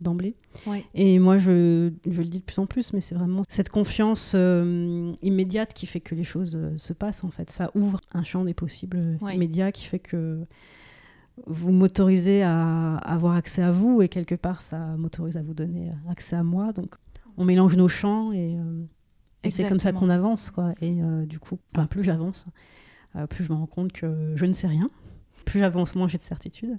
d'emblée. 0.01 0.35
Ouais. 0.67 0.85
Et 0.95 1.19
moi, 1.19 1.39
je, 1.39 1.91
je 2.09 2.23
le 2.23 2.29
dis 2.29 2.41
de 2.41 2.45
plus 2.45 2.59
en 2.59 2.67
plus, 2.67 2.93
mais 2.93 3.01
c'est 3.01 3.15
vraiment 3.15 3.43
cette 3.49 3.69
confiance 3.71 4.33
euh, 4.35 5.13
immédiate 5.23 5.73
qui 5.73 5.87
fait 5.87 6.01
que 6.01 6.15
les 6.15 6.25
choses 6.25 6.57
euh, 6.57 6.77
se 6.77 6.93
passent, 6.93 7.23
en 7.25 7.31
fait. 7.31 7.51
Ça 7.51 7.71
ouvre 7.75 8.01
un 8.13 8.23
champ 8.25 8.45
des 8.45 8.55
possibles 8.55 9.19
Ouais. 9.21 9.35
immédiats 9.37 9.73
qui 9.73 9.85
fait 9.85 10.01
que 10.01 10.45
vous 11.47 11.73
m'autorisez 11.73 12.43
à 12.43 12.97
avoir 12.97 13.35
accès 13.35 13.63
à 13.63 13.73
vous 13.73 14.03
et 14.03 14.09
quelque 14.09 14.35
part, 14.35 14.63
ça 14.63 14.79
m'autorise 14.97 15.37
à 15.37 15.43
vous 15.43 15.55
donner 15.55 15.91
accès 16.09 16.37
à 16.37 16.43
moi. 16.43 16.73
Donc, 16.73 16.95
on 17.37 17.45
mélange 17.45 17.77
nos 17.77 17.89
champs 17.89 18.33
et, 18.33 18.57
euh, 18.57 18.85
et 19.43 19.51
c'est 19.51 19.69
comme 19.69 19.81
ça 19.81 19.93
qu'on 19.93 20.11
avance, 20.11 20.51
quoi. 20.51 20.75
Et 20.81 21.03
euh, 21.03 21.27
du 21.27 21.39
coup, 21.39 21.59
ben, 21.73 21.87
plus 21.87 22.05
j'avance, 22.05 22.47
euh, 23.17 23.27
plus 23.27 23.45
je 23.45 23.53
me 23.53 23.57
rends 23.57 23.67
compte 23.67 23.93
que 23.93 24.33
je 24.37 24.47
ne 24.47 24.53
sais 24.53 24.67
rien. 24.67 24.89
Plus 25.45 25.61
j'avance, 25.61 25.95
moins 25.95 26.09
j'ai 26.09 26.19
de 26.19 26.23
certitude. 26.23 26.79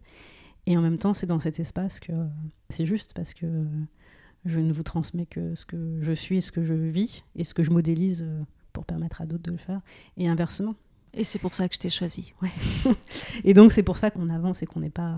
Et 0.66 0.78
en 0.78 0.82
même 0.82 0.98
temps, 0.98 1.14
c'est 1.14 1.28
dans 1.28 1.40
cet 1.40 1.60
espace 1.60 2.00
que 2.00 2.14
c'est 2.70 2.86
juste 2.86 3.14
parce 3.14 3.34
que 3.34 3.66
je 4.46 4.60
ne 4.60 4.74
vous 4.74 4.84
transmets 4.84 5.28
que 5.28 5.54
ce 5.54 5.66
que 5.66 6.00
je 6.02 6.12
suis, 6.12 6.42
ce 6.42 6.52
que 6.52 6.64
je 6.64 6.74
vis 6.74 7.24
et 7.36 7.44
ce 7.44 7.54
que 7.54 7.62
je 7.62 7.70
modélise 7.70 8.26
pour 8.74 8.86
permettre 8.86 9.22
à 9.22 9.26
d'autres 9.28 9.44
de 9.44 9.52
le 9.52 9.58
faire. 9.58 9.82
Et 10.18 10.28
inversement. 10.28 10.76
Et 11.16 11.24
c'est 11.24 11.40
pour 11.40 11.54
ça 11.54 11.68
que 11.70 11.76
je 11.76 11.80
t'ai 11.80 11.90
choisi. 11.90 12.34
Et 13.44 13.54
donc, 13.54 13.72
c'est 13.72 13.84
pour 13.84 13.98
ça 13.98 14.12
qu'on 14.12 14.30
avance 14.30 14.62
et 14.62 14.66
qu'on 14.66 14.82
n'est 14.82 14.90
pas 14.90 15.16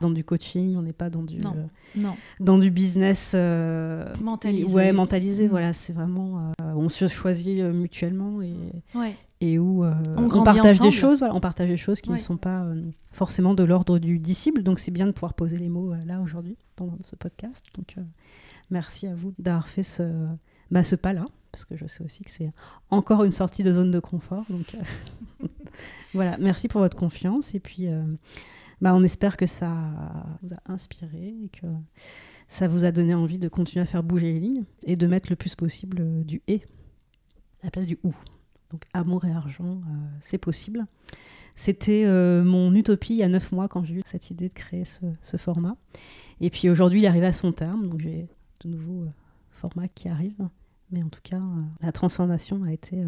dans 0.00 0.10
du 0.10 0.24
coaching, 0.24 0.76
on 0.76 0.82
n'est 0.82 0.92
pas 0.92 1.10
dans 1.10 1.22
du, 1.22 1.38
Non. 1.38 1.54
euh, 1.56 1.64
Non, 1.96 2.16
dans 2.40 2.58
du 2.58 2.70
business 2.70 3.32
euh, 3.34 4.12
mentalisé. 4.20 4.74
Ouais, 4.74 4.92
mentalisé, 4.92 5.46
Mm. 5.46 5.50
voilà. 5.50 5.72
C'est 5.72 5.92
vraiment. 5.92 6.52
euh, 6.60 6.72
on 6.76 6.88
se 6.88 7.08
choisit 7.08 7.60
mutuellement 7.62 8.40
et, 8.42 8.54
Ouais. 8.94 9.14
et 9.40 9.58
où 9.58 9.84
On 9.84 10.42
partage 10.44 10.80
des 10.80 10.90
choses, 10.90 11.18
voilà, 11.20 11.34
on 11.34 11.40
partage 11.40 11.68
des 11.68 11.76
choses 11.76 12.00
qui 12.00 12.10
Ouais. 12.10 12.16
ne 12.16 12.20
sont 12.20 12.36
pas 12.36 12.64
forcément 13.12 13.54
de 13.54 13.62
l'ordre 13.64 13.98
du 13.98 14.18
disciple. 14.18 14.62
Donc 14.62 14.78
c'est 14.80 14.90
bien 14.92 15.06
de 15.06 15.12
pouvoir 15.12 15.34
poser 15.34 15.56
les 15.56 15.68
mots 15.68 15.94
là 16.06 16.20
aujourd'hui 16.20 16.56
dans 16.76 16.90
ce 17.04 17.16
podcast. 17.16 17.64
Donc 17.76 17.94
merci 18.70 19.06
à 19.06 19.14
vous 19.14 19.32
d'avoir 19.38 19.66
fait 19.68 19.82
ce, 19.82 20.02
bah, 20.70 20.84
ce 20.84 20.94
pas-là, 20.96 21.24
parce 21.50 21.64
que 21.64 21.76
je 21.76 21.86
sais 21.86 22.04
aussi 22.04 22.22
que 22.24 22.30
c'est 22.30 22.52
encore 22.90 23.24
une 23.24 23.32
sortie 23.32 23.62
de 23.64 23.72
zone 23.72 23.90
de 23.90 23.98
confort. 24.00 24.44
Donc 24.48 24.74
euh, 24.74 24.78
voilà, 26.14 26.38
merci 26.38 26.68
pour 26.68 26.80
votre 26.80 26.96
confiance 26.96 27.54
et 27.54 27.60
puis 27.60 27.86
euh, 27.86 28.02
bah, 28.80 28.94
on 28.94 29.02
espère 29.02 29.36
que 29.36 29.46
ça 29.46 29.70
vous 30.42 30.54
a 30.54 30.72
inspiré 30.72 31.34
et 31.44 31.48
que 31.48 31.66
ça 32.48 32.66
vous 32.66 32.84
a 32.84 32.92
donné 32.92 33.14
envie 33.14 33.38
de 33.38 33.48
continuer 33.48 33.82
à 33.82 33.86
faire 33.86 34.02
bouger 34.02 34.32
les 34.32 34.40
lignes 34.40 34.64
et 34.84 34.96
de 34.96 35.06
mettre 35.06 35.30
le 35.30 35.36
plus 35.36 35.54
possible 35.54 35.98
euh, 36.00 36.24
du 36.24 36.42
et 36.46 36.62
à 37.62 37.66
la 37.66 37.70
place 37.70 37.86
du 37.86 37.98
ou. 38.04 38.14
Donc 38.70 38.84
amour 38.92 39.24
et 39.24 39.32
argent, 39.32 39.80
euh, 39.82 39.94
c'est 40.20 40.38
possible. 40.38 40.86
C'était 41.56 42.06
mon 42.44 42.72
utopie 42.72 43.14
il 43.14 43.16
y 43.16 43.24
a 43.24 43.28
neuf 43.28 43.50
mois 43.50 43.66
quand 43.66 43.82
j'ai 43.82 43.94
eu 43.94 44.02
cette 44.06 44.30
idée 44.30 44.46
de 44.46 44.54
créer 44.54 44.84
ce, 44.84 45.36
format. 45.36 45.76
Et 46.40 46.50
puis 46.50 46.70
aujourd'hui, 46.70 47.00
il 47.00 47.04
est 47.04 47.08
arrivé 47.08 47.26
à 47.26 47.32
son 47.32 47.50
terme, 47.50 47.88
donc 47.88 48.00
j'ai 48.00 48.28
de 48.60 48.68
nouveaux 48.68 49.06
formats 49.50 49.88
qui 49.88 50.08
arrivent. 50.08 50.48
Mais 50.92 51.02
en 51.02 51.08
tout 51.08 51.18
cas, 51.20 51.40
la 51.80 51.90
transformation 51.90 52.62
a 52.62 52.72
été 52.72 53.04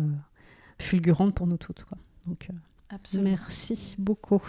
fulgurante 0.80 1.32
pour 1.32 1.46
nous 1.46 1.58
toutes. 1.58 1.86
Donc, 2.26 2.50
Absolument. 2.92 3.30
merci 3.30 3.94
beaucoup. 3.98 4.42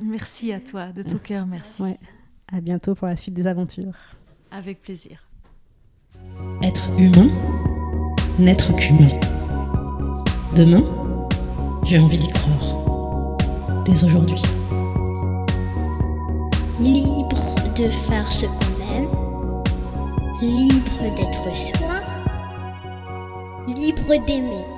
Merci 0.00 0.52
à 0.52 0.60
toi, 0.60 0.92
de 0.92 1.02
tout 1.02 1.18
cœur, 1.18 1.46
merci. 1.46 1.82
Ouais. 1.82 1.98
À 2.52 2.60
bientôt 2.60 2.94
pour 2.94 3.06
la 3.06 3.16
suite 3.16 3.34
des 3.34 3.46
aventures. 3.46 3.92
Avec 4.50 4.82
plaisir. 4.82 5.28
Être 6.62 6.88
humain, 6.98 7.28
n'être 8.38 8.74
qu'humain. 8.76 9.18
Demain, 10.54 10.82
j'ai 11.84 11.98
envie 11.98 12.18
d'y 12.18 12.28
croire. 12.28 13.84
Dès 13.84 14.04
aujourd'hui. 14.04 14.42
Libre 16.80 17.72
de 17.76 17.88
faire 17.88 18.30
ce 18.30 18.46
qu'on 18.46 18.94
aime. 18.94 19.64
Libre 20.40 21.14
d'être 21.16 21.56
soi. 21.56 22.00
Libre 23.66 24.24
d'aimer. 24.26 24.77